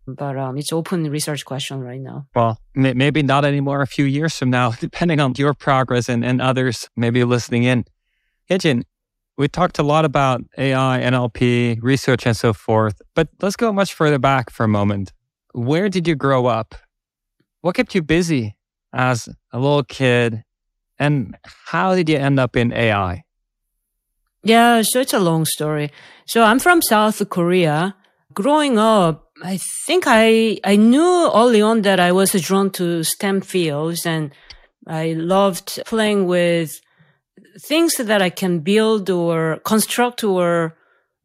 but 0.07 0.37
um, 0.37 0.57
it's 0.57 0.73
open 0.73 1.11
research 1.11 1.45
question 1.45 1.81
right 1.81 2.01
now. 2.01 2.27
Well, 2.35 2.61
maybe 2.75 3.23
not 3.23 3.45
anymore 3.45 3.81
a 3.81 3.87
few 3.87 4.05
years 4.05 4.37
from 4.37 4.51
now, 4.51 4.71
depending 4.81 5.21
on 5.21 5.35
your 5.37 5.55
progress 5.55 6.09
and, 6.09 6.25
and 6.25 6.41
others 6.41 6.89
maybe 6.97 7.25
listening 7.25 7.65
in. 7.65 7.85
Yejin, 8.51 8.83
we 9.37 9.49
talked 9.49 9.79
a 9.79 9.83
lot 9.83 10.05
about 10.05 10.43
AI, 10.59 11.01
NLP, 11.01 11.83
research, 11.83 12.27
and 12.27 12.37
so 12.37 12.53
forth, 12.53 13.01
but 13.15 13.29
let's 13.41 13.57
go 13.57 13.73
much 13.73 13.93
further 13.93 14.19
back 14.19 14.51
for 14.51 14.65
a 14.65 14.69
moment. 14.69 15.13
Where 15.53 15.89
did 15.89 16.07
you 16.07 16.15
grow 16.15 16.47
up? 16.47 16.75
What 17.63 17.75
kept 17.75 17.95
you 17.95 18.03
busy 18.03 18.57
as 18.93 19.29
a 19.53 19.59
little 19.59 19.85
kid? 19.85 20.45
And 20.99 21.37
how 21.43 21.95
did 21.95 22.09
you 22.09 22.17
end 22.17 22.39
up 22.39 22.57
in 22.57 22.73
AI? 22.73 23.25
Yeah, 24.45 24.83
so 24.83 25.01
it's 25.01 25.15
a 25.15 25.19
long 25.19 25.47
story. 25.47 25.91
So 26.27 26.43
I'm 26.43 26.59
from 26.59 26.83
South 26.83 27.27
Korea. 27.31 27.97
Growing 28.33 28.79
up, 28.79 29.24
I 29.43 29.59
think 29.87 30.05
I, 30.07 30.59
I 30.65 30.77
knew 30.77 31.31
early 31.35 31.61
on 31.61 31.83
that 31.83 31.99
I 31.99 32.13
was 32.13 32.33
drawn 32.41 32.71
to 32.71 33.03
STEM 33.03 33.41
fields 33.41 34.07
and 34.07 34.31
I 34.87 35.15
loved 35.15 35.83
playing 35.87 36.27
with 36.27 36.81
things 37.61 37.97
that 37.97 38.23
I 38.23 38.31
can 38.31 38.61
build 38.61 39.11
or 39.11 39.59
construct 39.65 40.23
or 40.23 40.77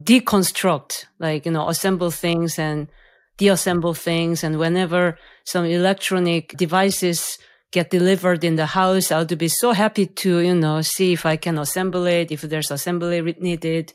deconstruct, 0.02 1.06
like, 1.18 1.46
you 1.46 1.52
know, 1.52 1.68
assemble 1.68 2.10
things 2.10 2.58
and 2.58 2.88
deassemble 3.38 3.94
things. 3.94 4.42
And 4.42 4.58
whenever 4.58 5.18
some 5.44 5.64
electronic 5.64 6.56
devices 6.56 7.38
get 7.70 7.90
delivered 7.90 8.42
in 8.42 8.56
the 8.56 8.66
house, 8.66 9.12
I 9.12 9.18
would 9.18 9.38
be 9.38 9.48
so 9.48 9.72
happy 9.72 10.06
to, 10.06 10.38
you 10.40 10.54
know, 10.54 10.80
see 10.82 11.12
if 11.12 11.26
I 11.26 11.36
can 11.36 11.58
assemble 11.58 12.06
it, 12.06 12.32
if 12.32 12.40
there's 12.42 12.70
assembly 12.70 13.36
needed. 13.38 13.92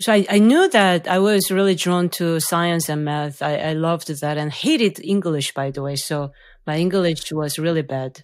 So 0.00 0.12
I, 0.12 0.24
I 0.30 0.38
knew 0.38 0.68
that 0.68 1.08
I 1.08 1.18
was 1.18 1.50
really 1.50 1.74
drawn 1.74 2.08
to 2.10 2.38
science 2.38 2.88
and 2.88 3.04
math. 3.04 3.42
I, 3.42 3.56
I 3.56 3.72
loved 3.72 4.08
that 4.20 4.38
and 4.38 4.52
hated 4.52 5.00
English, 5.02 5.52
by 5.54 5.70
the 5.70 5.82
way. 5.82 5.96
So 5.96 6.30
my 6.66 6.76
English 6.76 7.32
was 7.32 7.58
really 7.58 7.82
bad. 7.82 8.22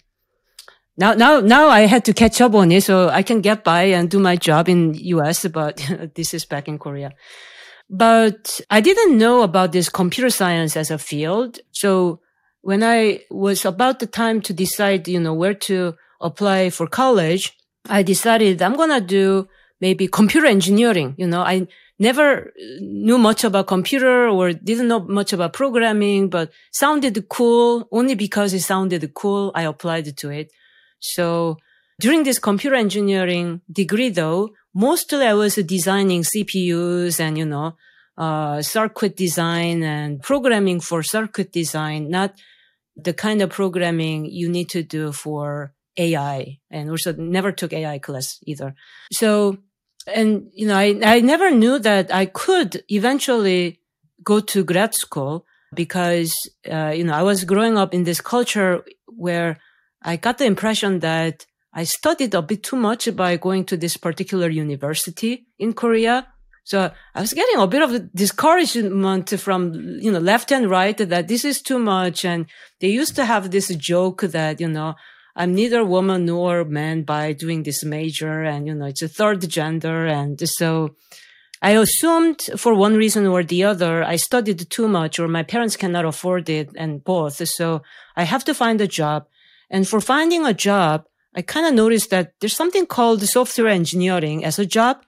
Now, 0.97 1.13
now, 1.13 1.41
now 1.41 1.67
I 1.67 1.81
had 1.81 2.05
to 2.05 2.13
catch 2.13 2.39
up 2.39 2.53
on 2.55 2.71
it 2.71 2.83
so 2.83 3.09
I 3.09 3.21
can 3.23 3.41
get 3.41 3.65
by 3.65 3.83
and 3.83 4.09
do 4.09 4.19
my 4.19 4.37
job 4.37 4.69
in 4.69 4.93
US, 4.93 5.45
but 5.47 5.85
this 6.15 6.33
is 6.33 6.45
back 6.45 6.69
in 6.69 6.79
Korea. 6.79 7.11
But 7.89 8.61
I 8.69 8.79
didn't 8.79 9.17
know 9.17 9.43
about 9.43 9.73
this 9.73 9.89
computer 9.89 10.29
science 10.29 10.77
as 10.77 10.89
a 10.89 10.97
field. 10.97 11.59
So 11.71 12.21
when 12.61 12.83
I 12.83 13.21
was 13.29 13.65
about 13.65 13.99
the 13.99 14.07
time 14.07 14.41
to 14.41 14.53
decide, 14.53 15.07
you 15.09 15.19
know, 15.19 15.33
where 15.33 15.53
to 15.53 15.95
apply 16.21 16.69
for 16.69 16.87
college, 16.87 17.53
I 17.89 18.01
decided 18.01 18.61
I'm 18.61 18.77
going 18.77 18.89
to 18.89 19.01
do 19.01 19.47
maybe 19.81 20.07
computer 20.07 20.47
engineering. 20.47 21.15
You 21.17 21.27
know, 21.27 21.41
I 21.41 21.67
never 21.99 22.53
knew 22.79 23.17
much 23.17 23.43
about 23.43 23.67
computer 23.67 24.27
or 24.27 24.53
didn't 24.53 24.87
know 24.87 24.99
much 24.99 25.33
about 25.33 25.53
programming, 25.53 26.29
but 26.29 26.51
sounded 26.71 27.27
cool 27.29 27.87
only 27.91 28.15
because 28.15 28.53
it 28.53 28.61
sounded 28.61 29.13
cool. 29.13 29.51
I 29.55 29.63
applied 29.63 30.15
to 30.17 30.29
it. 30.29 30.51
So 30.99 31.57
during 31.99 32.23
this 32.23 32.39
computer 32.39 32.75
engineering 32.75 33.61
degree, 33.71 34.09
though, 34.09 34.49
mostly 34.73 35.25
I 35.25 35.33
was 35.33 35.55
designing 35.55 36.23
CPUs 36.23 37.19
and, 37.19 37.37
you 37.37 37.45
know, 37.45 37.75
uh, 38.17 38.61
circuit 38.61 39.15
design 39.15 39.83
and 39.83 40.21
programming 40.21 40.79
for 40.79 41.03
circuit 41.03 41.51
design, 41.51 42.09
not 42.09 42.33
the 42.95 43.13
kind 43.13 43.41
of 43.41 43.49
programming 43.49 44.25
you 44.25 44.49
need 44.49 44.69
to 44.69 44.83
do 44.83 45.11
for 45.11 45.73
AI 45.97 46.59
and 46.69 46.89
also 46.89 47.13
never 47.13 47.51
took 47.51 47.73
AI 47.73 47.99
class 47.99 48.39
either. 48.45 48.75
So, 49.11 49.57
and, 50.07 50.49
you 50.53 50.67
know, 50.67 50.77
I, 50.77 50.99
I 51.03 51.19
never 51.21 51.51
knew 51.51 51.79
that 51.79 52.13
I 52.13 52.25
could 52.25 52.83
eventually 52.89 53.79
go 54.23 54.39
to 54.39 54.63
grad 54.63 54.93
school 54.93 55.45
because, 55.73 56.33
uh, 56.71 56.93
you 56.95 57.03
know, 57.03 57.13
I 57.13 57.23
was 57.23 57.43
growing 57.43 57.77
up 57.77 57.93
in 57.93 58.03
this 58.03 58.21
culture 58.21 58.83
where 59.07 59.57
I 60.01 60.17
got 60.17 60.37
the 60.37 60.45
impression 60.45 60.99
that 60.99 61.45
I 61.73 61.83
studied 61.83 62.33
a 62.33 62.41
bit 62.41 62.63
too 62.63 62.77
much 62.77 63.13
by 63.15 63.37
going 63.37 63.65
to 63.65 63.77
this 63.77 63.97
particular 63.97 64.49
university 64.49 65.47
in 65.59 65.73
Korea. 65.73 66.27
So 66.63 66.91
I 67.13 67.21
was 67.21 67.33
getting 67.33 67.57
a 67.57 67.67
bit 67.67 67.81
of 67.81 68.13
discouragement 68.13 69.29
from, 69.39 69.73
you 69.99 70.11
know, 70.11 70.19
left 70.19 70.51
and 70.51 70.69
right 70.69 70.97
that 70.97 71.27
this 71.27 71.45
is 71.45 71.61
too 71.61 71.77
much. 71.77 72.25
And 72.25 72.47
they 72.79 72.87
used 72.87 73.15
to 73.17 73.25
have 73.25 73.51
this 73.51 73.67
joke 73.75 74.21
that, 74.21 74.59
you 74.59 74.69
know, 74.69 74.95
I'm 75.35 75.53
neither 75.53 75.83
woman 75.83 76.25
nor 76.25 76.63
man 76.63 77.03
by 77.03 77.33
doing 77.33 77.63
this 77.63 77.83
major. 77.83 78.43
And, 78.43 78.67
you 78.67 78.73
know, 78.73 78.85
it's 78.85 79.01
a 79.01 79.07
third 79.07 79.47
gender. 79.49 80.05
And 80.05 80.39
so 80.47 80.95
I 81.61 81.71
assumed 81.71 82.41
for 82.57 82.73
one 82.73 82.95
reason 82.95 83.25
or 83.27 83.43
the 83.43 83.63
other, 83.63 84.03
I 84.03 84.15
studied 84.15 84.69
too 84.69 84.87
much 84.87 85.19
or 85.19 85.27
my 85.27 85.43
parents 85.43 85.75
cannot 85.75 86.05
afford 86.05 86.49
it 86.49 86.69
and 86.75 87.03
both. 87.03 87.45
So 87.47 87.81
I 88.15 88.23
have 88.23 88.45
to 88.45 88.53
find 88.53 88.79
a 88.79 88.87
job. 88.87 89.27
And 89.69 89.87
for 89.87 89.99
finding 89.99 90.45
a 90.45 90.53
job, 90.53 91.05
I 91.35 91.41
kind 91.41 91.65
of 91.65 91.73
noticed 91.73 92.11
that 92.11 92.33
there's 92.39 92.55
something 92.55 92.85
called 92.85 93.21
software 93.23 93.67
engineering 93.67 94.45
as 94.45 94.57
a 94.57 94.65
job. 94.65 95.03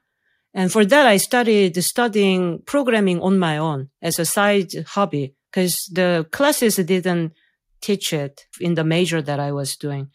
And 0.54 0.72
for 0.72 0.84
that, 0.84 1.06
I 1.06 1.18
started 1.18 1.82
studying 1.84 2.64
programming 2.66 3.22
on 3.22 3.40
my 3.40 3.58
own 3.58 3.90
as 4.02 4.20
a 4.20 4.26
side 4.26 4.72
hobby 4.88 5.36
because 5.50 5.90
the 5.94 6.28
classes 6.32 6.76
didn't 6.78 7.34
teach 7.80 8.12
it 8.12 8.48
in 8.60 8.74
the 8.74 8.84
major 8.84 9.22
that 9.22 9.40
I 9.40 9.52
was 9.52 9.78
doing. 9.78 10.10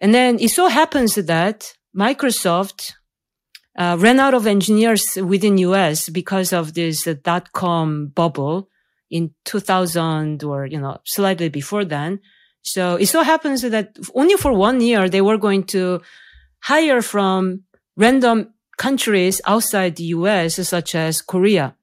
And 0.00 0.14
then 0.14 0.38
it 0.38 0.50
so 0.50 0.68
happens 0.68 1.14
that 1.14 1.74
Microsoft 1.96 2.92
uh, 3.76 3.96
ran 3.98 4.20
out 4.20 4.34
of 4.34 4.46
engineers 4.46 5.04
within 5.22 5.58
US 5.58 6.08
because 6.08 6.52
of 6.52 6.74
this 6.74 7.06
uh, 7.06 7.14
dot 7.22 7.52
com 7.52 8.08
bubble 8.08 8.68
in 9.10 9.30
2000 9.44 10.44
or, 10.44 10.66
you 10.66 10.80
know, 10.80 10.98
slightly 11.04 11.48
before 11.48 11.84
then. 11.84 12.20
So 12.62 12.96
it 12.96 13.06
so 13.06 13.22
happens 13.22 13.62
that 13.62 13.96
only 14.14 14.36
for 14.36 14.52
one 14.52 14.80
year, 14.80 15.08
they 15.08 15.20
were 15.20 15.38
going 15.38 15.64
to 15.64 16.02
hire 16.60 17.00
from 17.02 17.62
random 17.96 18.52
countries 18.76 19.40
outside 19.46 19.96
the 19.96 20.04
US, 20.04 20.56
such 20.68 20.94
as 20.94 21.22
Korea. 21.22 21.74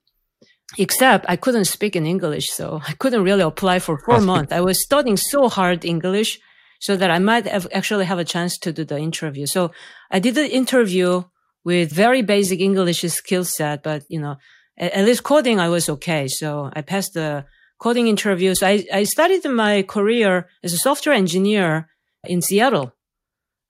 Except 0.77 1.25
I 1.29 1.35
couldn't 1.35 1.65
speak 1.65 1.95
in 1.95 2.05
English, 2.05 2.47
so 2.51 2.81
I 2.87 2.93
couldn't 2.93 3.23
really 3.23 3.43
apply 3.43 3.79
for 3.79 3.97
four 3.99 4.19
months. 4.31 4.51
I 4.51 4.61
was 4.61 4.83
studying 4.83 5.17
so 5.17 5.47
hard 5.49 5.85
English 5.85 6.39
so 6.85 6.95
that 6.95 7.09
I 7.09 7.17
might 7.17 7.47
have 7.47 7.67
actually 7.73 8.05
have 8.05 8.19
a 8.19 8.31
chance 8.33 8.59
to 8.59 8.71
do 8.71 8.83
the 8.85 8.99
interview. 8.99 9.47
So 9.47 9.71
I 10.11 10.19
did 10.19 10.35
the 10.35 10.47
interview 10.61 11.23
with 11.63 11.91
very 11.91 12.21
basic 12.21 12.59
English 12.59 13.01
skill 13.01 13.43
set, 13.43 13.81
but 13.81 14.03
you 14.07 14.21
know, 14.21 14.35
at, 14.77 14.91
at 14.91 15.05
least 15.05 15.23
coding 15.23 15.59
I 15.59 15.69
was 15.69 15.89
okay. 15.89 16.27
So 16.27 16.69
I 16.73 16.81
passed 16.83 17.15
the 17.15 17.45
coding 17.79 18.07
interviews. 18.07 18.61
I, 18.61 18.85
I 18.93 19.03
started 19.03 19.43
my 19.49 19.81
career 19.81 20.47
as 20.63 20.73
a 20.73 20.77
software 20.77 21.15
engineer 21.15 21.89
in 22.23 22.43
Seattle, 22.43 22.93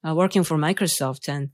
uh, 0.05 0.13
working 0.13 0.43
for 0.43 0.57
Microsoft. 0.57 1.29
And 1.29 1.51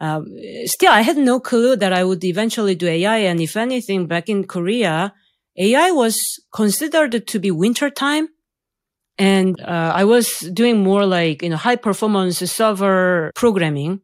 um, 0.00 0.26
still, 0.64 0.90
I 0.90 1.02
had 1.02 1.16
no 1.16 1.38
clue 1.38 1.76
that 1.76 1.92
I 1.92 2.02
would 2.02 2.24
eventually 2.24 2.74
do 2.74 2.88
AI. 2.88 3.18
And 3.30 3.40
if 3.40 3.56
anything, 3.56 4.08
back 4.08 4.28
in 4.28 4.44
Korea, 4.44 5.14
AI 5.56 5.92
was 5.92 6.16
considered 6.52 7.28
to 7.28 7.38
be 7.38 7.52
winter 7.52 7.90
time. 7.90 8.28
And 9.18 9.58
uh, 9.62 9.92
I 9.94 10.04
was 10.04 10.40
doing 10.40 10.82
more 10.82 11.06
like 11.06 11.42
you 11.42 11.48
know 11.48 11.56
high 11.56 11.76
performance 11.76 12.38
server 12.38 13.32
programming 13.34 14.02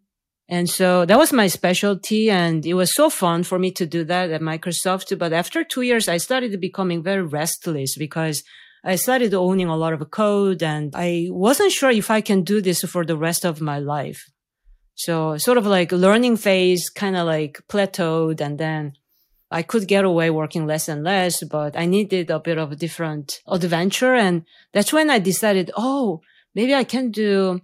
and 0.53 0.69
so 0.69 1.07
that 1.07 1.19
was 1.19 1.33
my 1.33 1.47
specialty. 1.47 2.31
And 2.31 2.67
it 2.67 2.75
was 2.75 2.95
so 2.95 3.09
fun 3.09 3.43
for 3.43 3.59
me 3.59 3.71
to 3.71 3.87
do 3.87 4.05
that 4.05 4.31
at 4.31 4.43
Microsoft. 4.43 5.19
But 5.19 5.33
after 5.33 5.65
two 5.65 5.81
years, 5.81 6.09
I 6.09 6.19
started 6.19 6.61
becoming 6.61 7.03
very 7.03 7.23
restless 7.23 7.97
because 7.97 8.45
I 8.85 8.97
started 8.97 9.33
owning 9.33 9.69
a 9.69 9.77
lot 9.77 9.95
of 9.95 10.11
code 10.11 10.63
and 10.63 10.93
I 10.95 11.29
wasn't 11.31 11.73
sure 11.73 11.91
if 11.91 12.11
I 12.11 12.21
can 12.21 12.43
do 12.43 12.61
this 12.61 12.83
for 12.83 13.03
the 13.03 13.17
rest 13.17 13.47
of 13.47 13.63
my 13.63 13.79
life. 13.79 14.29
So 14.95 15.39
sort 15.39 15.57
of 15.57 15.65
like 15.65 15.91
learning 15.91 16.37
phase 16.37 16.91
kind 16.91 17.17
of 17.17 17.27
like 17.27 17.63
plateaued 17.69 18.43
and 18.43 18.59
then 18.59 18.93
I 19.53 19.63
could 19.63 19.87
get 19.87 20.05
away 20.05 20.31
working 20.31 20.67
less 20.67 20.89
and 20.89 21.05
less, 21.05 21.43
but 21.45 21.77
I 21.77 21.87
needed 21.87 22.31
a 22.31 22.41
bit 22.41 22.59
of 22.59 22.73
a 22.73 22.77
different 22.77 23.41
adventure. 23.47 24.15
And 24.15 24.45
that's 24.73 24.93
when 24.93 25.11
I 25.11 25.19
decided, 25.19 25.71
oh, 25.77 26.23
maybe 26.55 26.75
I 26.75 26.85
can 26.85 27.11
do, 27.11 27.61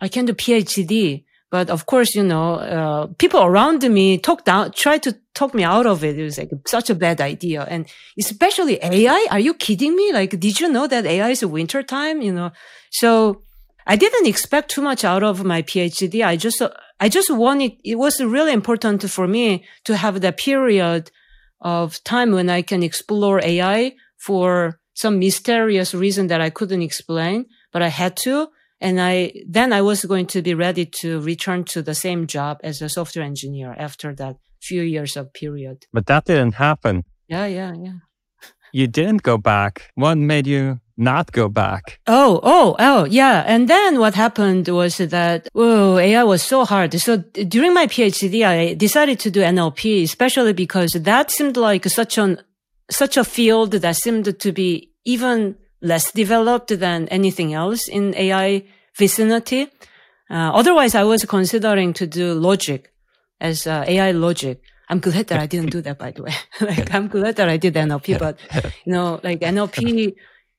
I 0.00 0.08
can 0.08 0.24
do 0.24 0.32
PhD 0.32 1.24
but 1.50 1.70
of 1.70 1.86
course, 1.86 2.14
you 2.14 2.24
know, 2.24 2.54
uh, 2.54 3.06
people 3.18 3.42
around 3.42 3.82
me 3.88 4.18
talk 4.18 4.44
down, 4.44 4.72
try 4.72 4.98
to 4.98 5.16
talk 5.34 5.54
me 5.54 5.62
out 5.62 5.86
of 5.86 6.02
it. 6.02 6.18
It 6.18 6.24
was 6.24 6.38
like 6.38 6.50
such 6.66 6.90
a 6.90 6.94
bad 6.94 7.20
idea. 7.20 7.62
And 7.62 7.86
especially 8.18 8.78
AI. 8.82 9.26
Are 9.30 9.38
you 9.38 9.54
kidding 9.54 9.94
me? 9.94 10.12
Like, 10.12 10.38
did 10.40 10.58
you 10.58 10.68
know 10.68 10.86
that 10.88 11.06
AI 11.06 11.30
is 11.30 11.42
a 11.42 11.48
winter 11.48 11.82
time? 11.82 12.20
You 12.20 12.32
know, 12.32 12.50
so 12.90 13.42
I 13.86 13.94
didn't 13.96 14.26
expect 14.26 14.72
too 14.72 14.82
much 14.82 15.04
out 15.04 15.22
of 15.22 15.44
my 15.44 15.62
PhD. 15.62 16.26
I 16.26 16.36
just, 16.36 16.60
I 16.98 17.08
just 17.08 17.30
wanted, 17.30 17.72
it 17.84 17.94
was 17.96 18.20
really 18.20 18.52
important 18.52 19.08
for 19.08 19.28
me 19.28 19.64
to 19.84 19.96
have 19.96 20.20
that 20.22 20.38
period 20.38 21.12
of 21.60 22.02
time 22.04 22.32
when 22.32 22.50
I 22.50 22.62
can 22.62 22.82
explore 22.82 23.40
AI 23.42 23.94
for 24.18 24.78
some 24.94 25.18
mysterious 25.18 25.94
reason 25.94 26.26
that 26.28 26.40
I 26.40 26.50
couldn't 26.50 26.82
explain, 26.82 27.46
but 27.72 27.82
I 27.82 27.88
had 27.88 28.16
to. 28.18 28.48
And 28.80 29.00
I, 29.00 29.32
then 29.48 29.72
I 29.72 29.82
was 29.82 30.04
going 30.04 30.26
to 30.26 30.42
be 30.42 30.54
ready 30.54 30.84
to 31.00 31.20
return 31.20 31.64
to 31.64 31.82
the 31.82 31.94
same 31.94 32.26
job 32.26 32.58
as 32.62 32.82
a 32.82 32.88
software 32.88 33.24
engineer 33.24 33.74
after 33.78 34.14
that 34.16 34.36
few 34.60 34.82
years 34.82 35.16
of 35.16 35.32
period. 35.32 35.86
But 35.92 36.06
that 36.06 36.24
didn't 36.24 36.54
happen. 36.54 37.04
Yeah, 37.28 37.46
yeah, 37.46 37.74
yeah. 37.74 37.98
You 38.72 38.86
didn't 38.86 39.22
go 39.22 39.38
back. 39.38 39.90
What 39.94 40.18
made 40.18 40.46
you 40.46 40.80
not 40.96 41.32
go 41.32 41.48
back? 41.48 42.00
Oh, 42.06 42.40
oh, 42.42 42.76
oh, 42.78 43.04
yeah. 43.04 43.44
And 43.46 43.68
then 43.68 43.98
what 43.98 44.14
happened 44.14 44.68
was 44.68 44.96
that, 44.98 45.48
oh, 45.54 45.98
AI 45.98 46.24
was 46.24 46.42
so 46.42 46.64
hard. 46.64 46.98
So 47.00 47.18
during 47.18 47.74
my 47.74 47.86
PhD, 47.86 48.46
I 48.46 48.74
decided 48.74 49.20
to 49.20 49.30
do 49.30 49.40
NLP, 49.40 50.02
especially 50.02 50.52
because 50.52 50.92
that 50.92 51.30
seemed 51.30 51.56
like 51.56 51.84
such 51.86 52.18
an, 52.18 52.40
such 52.90 53.16
a 53.16 53.24
field 53.24 53.72
that 53.72 53.96
seemed 53.96 54.38
to 54.38 54.52
be 54.52 54.92
even 55.04 55.56
less 55.82 56.10
developed 56.12 56.78
than 56.78 57.08
anything 57.08 57.52
else 57.52 57.88
in 57.88 58.14
AI 58.16 58.64
vicinity. 58.96 59.68
Uh, 60.30 60.50
otherwise, 60.52 60.94
I 60.94 61.04
was 61.04 61.24
considering 61.24 61.92
to 61.94 62.06
do 62.06 62.34
logic 62.34 62.92
as 63.40 63.66
uh, 63.66 63.84
AI 63.86 64.10
logic. 64.12 64.60
I'm 64.88 65.00
glad 65.00 65.26
that 65.28 65.40
I 65.40 65.46
didn't 65.46 65.70
do 65.70 65.80
that, 65.82 65.98
by 65.98 66.12
the 66.12 66.22
way. 66.22 66.32
like, 66.60 66.94
I'm 66.94 67.08
glad 67.08 67.36
that 67.36 67.48
I 67.48 67.56
did 67.56 67.74
NLP, 67.74 68.18
but 68.18 68.38
you 68.84 68.92
know, 68.92 69.20
like 69.22 69.40
NLP, 69.40 70.14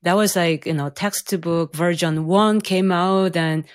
that 0.07 0.15
was 0.15 0.37
like, 0.37 0.65
you 0.65 0.73
know, 0.73 0.89
textbook 0.89 1.75
version 1.75 2.25
one 2.25 2.61
came 2.61 2.93
out 2.93 3.35
and 3.35 3.65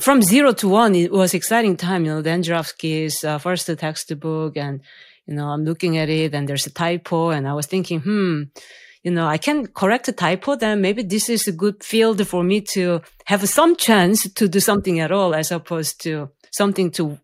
from 0.00 0.20
zero 0.20 0.52
to 0.52 0.68
one, 0.68 0.96
it 0.96 1.12
was 1.12 1.32
exciting 1.32 1.76
time, 1.76 2.04
you 2.04 2.12
know, 2.12 2.22
Dan 2.22 2.42
Jurafsky's 2.42 3.22
uh, 3.22 3.38
first 3.38 3.70
textbook 3.78 4.56
and, 4.56 4.80
you 5.26 5.34
know, 5.34 5.46
I'm 5.46 5.64
looking 5.64 5.96
at 5.96 6.08
it 6.08 6.34
and 6.34 6.48
there's 6.48 6.66
a 6.66 6.70
typo 6.70 7.30
and 7.30 7.46
I 7.46 7.54
was 7.54 7.66
thinking, 7.66 8.00
hmm, 8.00 8.42
you 9.04 9.12
know, 9.12 9.28
I 9.28 9.38
can 9.38 9.68
correct 9.68 10.08
a 10.08 10.12
typo, 10.12 10.56
then 10.56 10.80
maybe 10.80 11.04
this 11.04 11.28
is 11.28 11.46
a 11.46 11.52
good 11.52 11.84
field 11.84 12.26
for 12.26 12.42
me 12.42 12.60
to 12.72 13.00
have 13.26 13.48
some 13.48 13.76
chance 13.76 14.28
to 14.28 14.48
do 14.48 14.58
something 14.58 14.98
at 14.98 15.12
all 15.12 15.36
as 15.36 15.52
opposed 15.52 16.02
to 16.02 16.30
something 16.50 16.90
to 16.92 17.16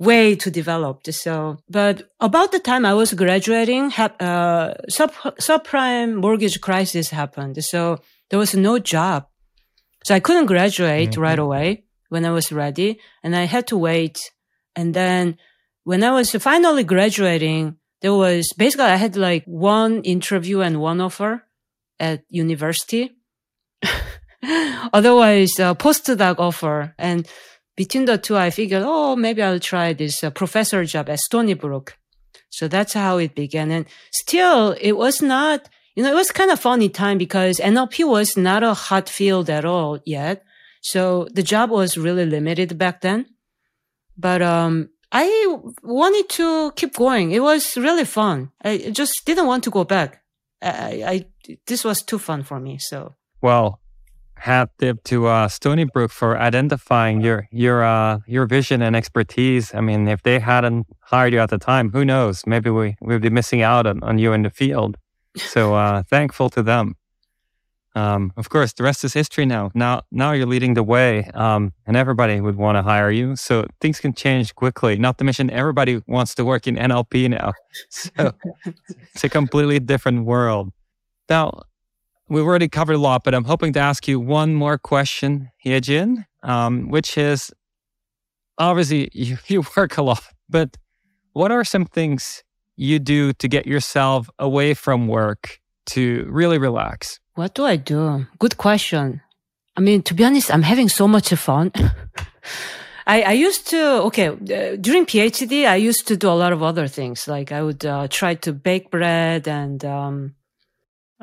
way 0.00 0.34
too 0.34 0.50
developed. 0.50 1.12
So, 1.12 1.58
but 1.68 2.10
about 2.18 2.52
the 2.52 2.58
time 2.58 2.84
I 2.86 2.94
was 2.94 3.12
graduating, 3.12 3.92
uh, 3.92 4.74
sub, 4.88 5.12
subprime 5.38 6.14
mortgage 6.14 6.60
crisis 6.60 7.10
happened. 7.10 7.62
So 7.62 8.00
there 8.30 8.38
was 8.38 8.54
no 8.54 8.78
job. 8.78 9.26
So 10.04 10.14
I 10.14 10.20
couldn't 10.20 10.46
graduate 10.46 11.10
mm-hmm. 11.10 11.20
right 11.20 11.38
away 11.38 11.84
when 12.08 12.24
I 12.24 12.30
was 12.30 12.50
ready 12.50 12.98
and 13.22 13.36
I 13.36 13.44
had 13.44 13.66
to 13.68 13.76
wait. 13.76 14.32
And 14.74 14.94
then 14.94 15.36
when 15.84 16.02
I 16.02 16.12
was 16.12 16.32
finally 16.32 16.82
graduating, 16.82 17.76
there 18.00 18.14
was 18.14 18.54
basically 18.56 18.86
I 18.86 18.96
had 18.96 19.16
like 19.16 19.44
one 19.44 20.02
interview 20.02 20.60
and 20.60 20.80
one 20.80 21.02
offer 21.02 21.44
at 21.98 22.24
university. 22.30 23.10
Otherwise, 24.94 25.58
a 25.58 25.74
postdoc 25.74 26.36
offer. 26.38 26.94
And 26.98 27.28
between 27.80 28.04
the 28.04 28.18
two, 28.18 28.36
I 28.36 28.50
figured, 28.50 28.82
oh, 28.84 29.16
maybe 29.16 29.42
I'll 29.42 29.58
try 29.58 29.94
this 29.94 30.22
uh, 30.22 30.28
professor 30.28 30.84
job 30.84 31.08
at 31.08 31.18
Stony 31.18 31.54
Brook. 31.54 31.96
So 32.50 32.68
that's 32.68 32.92
how 32.92 33.16
it 33.16 33.34
began. 33.34 33.70
And 33.70 33.86
still, 34.12 34.76
it 34.78 34.98
was 34.98 35.22
not, 35.22 35.66
you 35.94 36.02
know, 36.02 36.10
it 36.10 36.14
was 36.14 36.30
kind 36.30 36.50
of 36.50 36.60
funny 36.60 36.90
time 36.90 37.16
because 37.16 37.56
NLP 37.56 38.06
was 38.06 38.36
not 38.36 38.62
a 38.62 38.74
hot 38.74 39.08
field 39.08 39.48
at 39.48 39.64
all 39.64 39.98
yet. 40.04 40.44
So 40.82 41.26
the 41.32 41.42
job 41.42 41.70
was 41.70 41.96
really 41.96 42.26
limited 42.26 42.76
back 42.76 43.00
then. 43.00 43.24
But, 44.14 44.42
um, 44.42 44.90
I 45.10 45.56
wanted 45.82 46.28
to 46.40 46.72
keep 46.76 46.94
going. 46.94 47.32
It 47.32 47.42
was 47.42 47.78
really 47.78 48.04
fun. 48.04 48.52
I 48.62 48.90
just 48.92 49.24
didn't 49.24 49.46
want 49.46 49.64
to 49.64 49.70
go 49.70 49.84
back. 49.84 50.22
I, 50.60 51.02
I 51.12 51.26
this 51.66 51.82
was 51.82 52.02
too 52.02 52.18
fun 52.18 52.44
for 52.44 52.60
me. 52.60 52.78
So 52.78 53.14
well, 53.42 53.79
hat 54.40 54.70
tip 54.78 55.04
to 55.04 55.26
uh, 55.26 55.48
Stony 55.48 55.84
Brook 55.84 56.10
for 56.10 56.38
identifying 56.38 57.20
your 57.20 57.48
your 57.50 57.84
uh, 57.84 58.20
your 58.26 58.46
vision 58.46 58.82
and 58.82 58.96
expertise. 58.96 59.74
I 59.74 59.80
mean, 59.80 60.08
if 60.08 60.22
they 60.22 60.38
hadn't 60.38 60.86
hired 61.00 61.32
you 61.32 61.40
at 61.40 61.50
the 61.50 61.58
time, 61.58 61.90
who 61.92 62.04
knows? 62.04 62.46
Maybe 62.46 62.70
we 62.70 62.96
we'd 63.00 63.20
be 63.20 63.30
missing 63.30 63.62
out 63.62 63.86
on, 63.86 64.02
on 64.02 64.18
you 64.18 64.32
in 64.32 64.42
the 64.42 64.50
field. 64.50 64.96
So 65.36 65.76
uh, 65.76 66.02
thankful 66.02 66.50
to 66.50 66.62
them. 66.62 66.96
Um, 67.94 68.32
of 68.36 68.48
course, 68.48 68.72
the 68.72 68.82
rest 68.82 69.04
is 69.04 69.14
history 69.14 69.46
now. 69.46 69.70
Now, 69.74 70.02
now 70.10 70.32
you're 70.32 70.46
leading 70.46 70.74
the 70.74 70.82
way, 70.82 71.30
um, 71.34 71.72
and 71.86 71.96
everybody 71.96 72.40
would 72.40 72.56
want 72.56 72.76
to 72.76 72.82
hire 72.82 73.10
you. 73.10 73.36
So 73.36 73.66
things 73.80 74.00
can 74.00 74.12
change 74.12 74.54
quickly. 74.54 74.96
Not 74.96 75.18
to 75.18 75.24
mention, 75.24 75.50
everybody 75.50 76.02
wants 76.06 76.34
to 76.36 76.44
work 76.44 76.66
in 76.66 76.76
NLP 76.76 77.30
now. 77.30 77.52
So 77.88 78.32
it's 79.14 79.24
a 79.24 79.28
completely 79.28 79.78
different 79.78 80.24
world. 80.24 80.70
Now, 81.28 81.62
we've 82.30 82.44
already 82.44 82.68
covered 82.68 82.94
a 82.94 82.98
lot, 82.98 83.24
but 83.24 83.34
I'm 83.34 83.44
hoping 83.44 83.72
to 83.74 83.80
ask 83.80 84.08
you 84.08 84.18
one 84.18 84.54
more 84.54 84.78
question, 84.78 85.50
Yejin, 85.66 86.24
um, 86.42 86.88
which 86.88 87.18
is 87.18 87.52
obviously 88.56 89.10
you, 89.12 89.36
you 89.48 89.64
work 89.76 89.98
a 89.98 90.02
lot, 90.02 90.22
but 90.48 90.76
what 91.32 91.50
are 91.52 91.64
some 91.64 91.84
things 91.84 92.42
you 92.76 92.98
do 92.98 93.32
to 93.34 93.48
get 93.48 93.66
yourself 93.66 94.30
away 94.38 94.72
from 94.74 95.08
work 95.08 95.60
to 95.86 96.26
really 96.30 96.58
relax? 96.58 97.20
What 97.34 97.54
do 97.54 97.64
I 97.64 97.76
do? 97.76 98.26
Good 98.38 98.56
question. 98.56 99.20
I 99.76 99.80
mean, 99.80 100.02
to 100.02 100.14
be 100.14 100.24
honest, 100.24 100.52
I'm 100.52 100.62
having 100.62 100.88
so 100.88 101.06
much 101.06 101.32
fun. 101.34 101.72
I, 103.06 103.22
I, 103.22 103.32
used 103.32 103.66
to, 103.68 104.02
okay, 104.04 104.28
uh, 104.28 104.76
during 104.76 105.04
PhD, 105.06 105.66
I 105.66 105.76
used 105.76 106.06
to 106.08 106.16
do 106.16 106.28
a 106.28 106.36
lot 106.42 106.52
of 106.52 106.62
other 106.62 106.86
things. 106.86 107.26
Like 107.26 107.50
I 107.50 107.62
would 107.62 107.84
uh, 107.84 108.08
try 108.08 108.34
to 108.36 108.52
bake 108.52 108.90
bread 108.90 109.48
and, 109.48 109.84
um, 109.84 110.34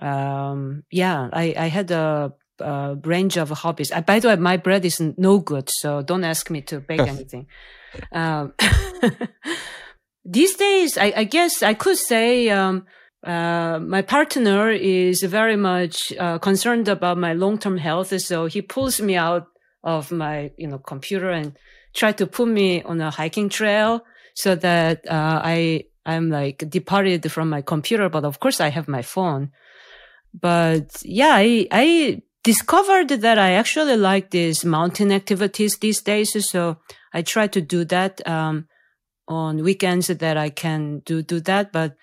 um, 0.01 0.83
yeah, 0.91 1.29
I, 1.31 1.53
I 1.57 1.67
had 1.67 1.91
a, 1.91 2.33
a, 2.59 2.95
range 3.03 3.37
of 3.37 3.49
hobbies. 3.49 3.91
Uh, 3.91 4.01
by 4.01 4.19
the 4.19 4.29
way, 4.29 4.35
my 4.35 4.57
bread 4.57 4.85
is 4.85 4.99
no 4.99 5.39
good, 5.39 5.69
so 5.69 6.01
don't 6.01 6.23
ask 6.23 6.49
me 6.49 6.61
to 6.63 6.79
bake 6.79 7.01
anything. 7.01 7.47
Um, 8.11 8.53
these 10.25 10.55
days, 10.55 10.97
I, 10.97 11.13
I, 11.15 11.23
guess 11.23 11.63
I 11.63 11.73
could 11.73 11.97
say, 11.97 12.49
um, 12.49 12.85
uh, 13.25 13.79
my 13.79 14.01
partner 14.01 14.71
is 14.71 15.23
very 15.23 15.55
much 15.55 16.13
uh, 16.19 16.37
concerned 16.39 16.87
about 16.87 17.17
my 17.17 17.33
long-term 17.33 17.77
health, 17.77 18.19
so 18.21 18.45
he 18.45 18.61
pulls 18.61 19.01
me 19.01 19.15
out 19.15 19.47
of 19.83 20.11
my, 20.11 20.51
you 20.57 20.67
know, 20.67 20.77
computer 20.77 21.29
and 21.29 21.57
try 21.95 22.11
to 22.11 22.27
put 22.27 22.47
me 22.47 22.83
on 22.83 23.01
a 23.01 23.09
hiking 23.09 23.49
trail 23.49 24.03
so 24.35 24.53
that 24.55 25.05
uh, 25.09 25.41
I 25.43 25.85
I'm 26.05 26.29
like 26.29 26.69
departed 26.69 27.29
from 27.31 27.49
my 27.49 27.61
computer. 27.61 28.07
But 28.07 28.23
of 28.23 28.39
course, 28.39 28.61
I 28.61 28.69
have 28.69 28.87
my 28.87 29.01
phone. 29.01 29.51
But 30.39 31.01
yeah, 31.03 31.33
I 31.35 31.67
I 31.71 32.21
discovered 32.43 33.09
that 33.09 33.37
I 33.37 33.53
actually 33.53 33.97
like 33.97 34.29
these 34.29 34.63
mountain 34.63 35.11
activities 35.11 35.77
these 35.77 36.01
days. 36.01 36.49
So 36.49 36.77
I 37.13 37.21
try 37.21 37.47
to 37.47 37.61
do 37.61 37.85
that 37.85 38.25
um, 38.27 38.67
on 39.27 39.63
weekends 39.63 40.07
that 40.07 40.37
I 40.37 40.49
can 40.49 40.99
do 41.05 41.21
do 41.21 41.39
that, 41.41 41.71
but 41.71 41.97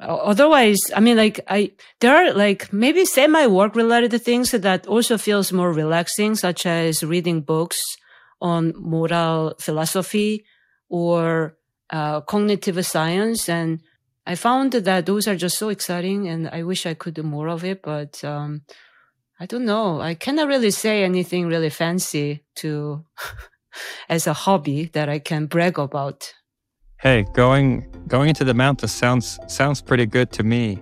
otherwise 0.00 0.78
i 0.96 1.00
mean 1.00 1.16
like 1.16 1.40
i 1.48 1.70
there 2.00 2.16
are 2.16 2.32
like 2.32 2.72
maybe 2.72 3.04
semi 3.04 3.46
work 3.46 3.76
related 3.76 4.10
things 4.22 4.50
that 4.50 4.86
also 4.86 5.18
feels 5.18 5.52
more 5.52 5.72
relaxing 5.72 6.34
such 6.34 6.64
as 6.64 7.04
reading 7.04 7.42
books 7.42 7.80
on 8.40 8.72
moral 8.78 9.54
philosophy 9.58 10.44
or 10.88 11.54
uh, 11.90 12.20
cognitive 12.22 12.84
science 12.86 13.48
and 13.48 13.80
i 14.26 14.34
found 14.34 14.72
that 14.72 15.06
those 15.06 15.26
are 15.26 15.36
just 15.36 15.58
so 15.58 15.68
exciting 15.68 16.28
and 16.28 16.48
i 16.48 16.62
wish 16.62 16.86
i 16.86 16.94
could 16.94 17.14
do 17.14 17.22
more 17.22 17.48
of 17.48 17.64
it 17.64 17.82
but 17.82 18.22
um, 18.24 18.62
i 19.38 19.46
don't 19.46 19.64
know 19.64 20.00
i 20.00 20.14
cannot 20.14 20.48
really 20.48 20.70
say 20.70 21.02
anything 21.04 21.46
really 21.46 21.70
fancy 21.70 22.44
to 22.54 23.04
as 24.08 24.26
a 24.26 24.32
hobby 24.32 24.90
that 24.92 25.08
i 25.08 25.18
can 25.18 25.46
brag 25.46 25.78
about 25.78 26.34
Hey, 27.00 27.24
going 27.32 27.86
going 28.08 28.28
into 28.28 28.44
the 28.44 28.52
mountains 28.52 28.92
sounds 28.92 29.38
sounds 29.46 29.80
pretty 29.80 30.04
good 30.04 30.32
to 30.32 30.42
me. 30.42 30.78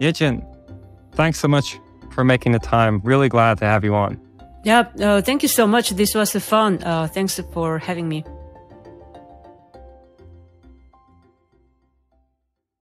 Yejin, 0.00 0.42
thanks 1.12 1.38
so 1.38 1.48
much 1.48 1.78
for 2.12 2.24
making 2.24 2.52
the 2.52 2.58
time. 2.58 3.02
Really 3.04 3.28
glad 3.28 3.58
to 3.58 3.66
have 3.66 3.84
you 3.84 3.94
on. 3.94 4.18
Yeah, 4.64 4.88
uh, 4.98 5.20
thank 5.20 5.42
you 5.42 5.48
so 5.50 5.66
much. 5.66 5.90
This 5.90 6.14
was 6.14 6.32
fun. 6.32 6.82
Uh, 6.82 7.08
thanks 7.08 7.38
for 7.52 7.78
having 7.78 8.08
me. 8.08 8.24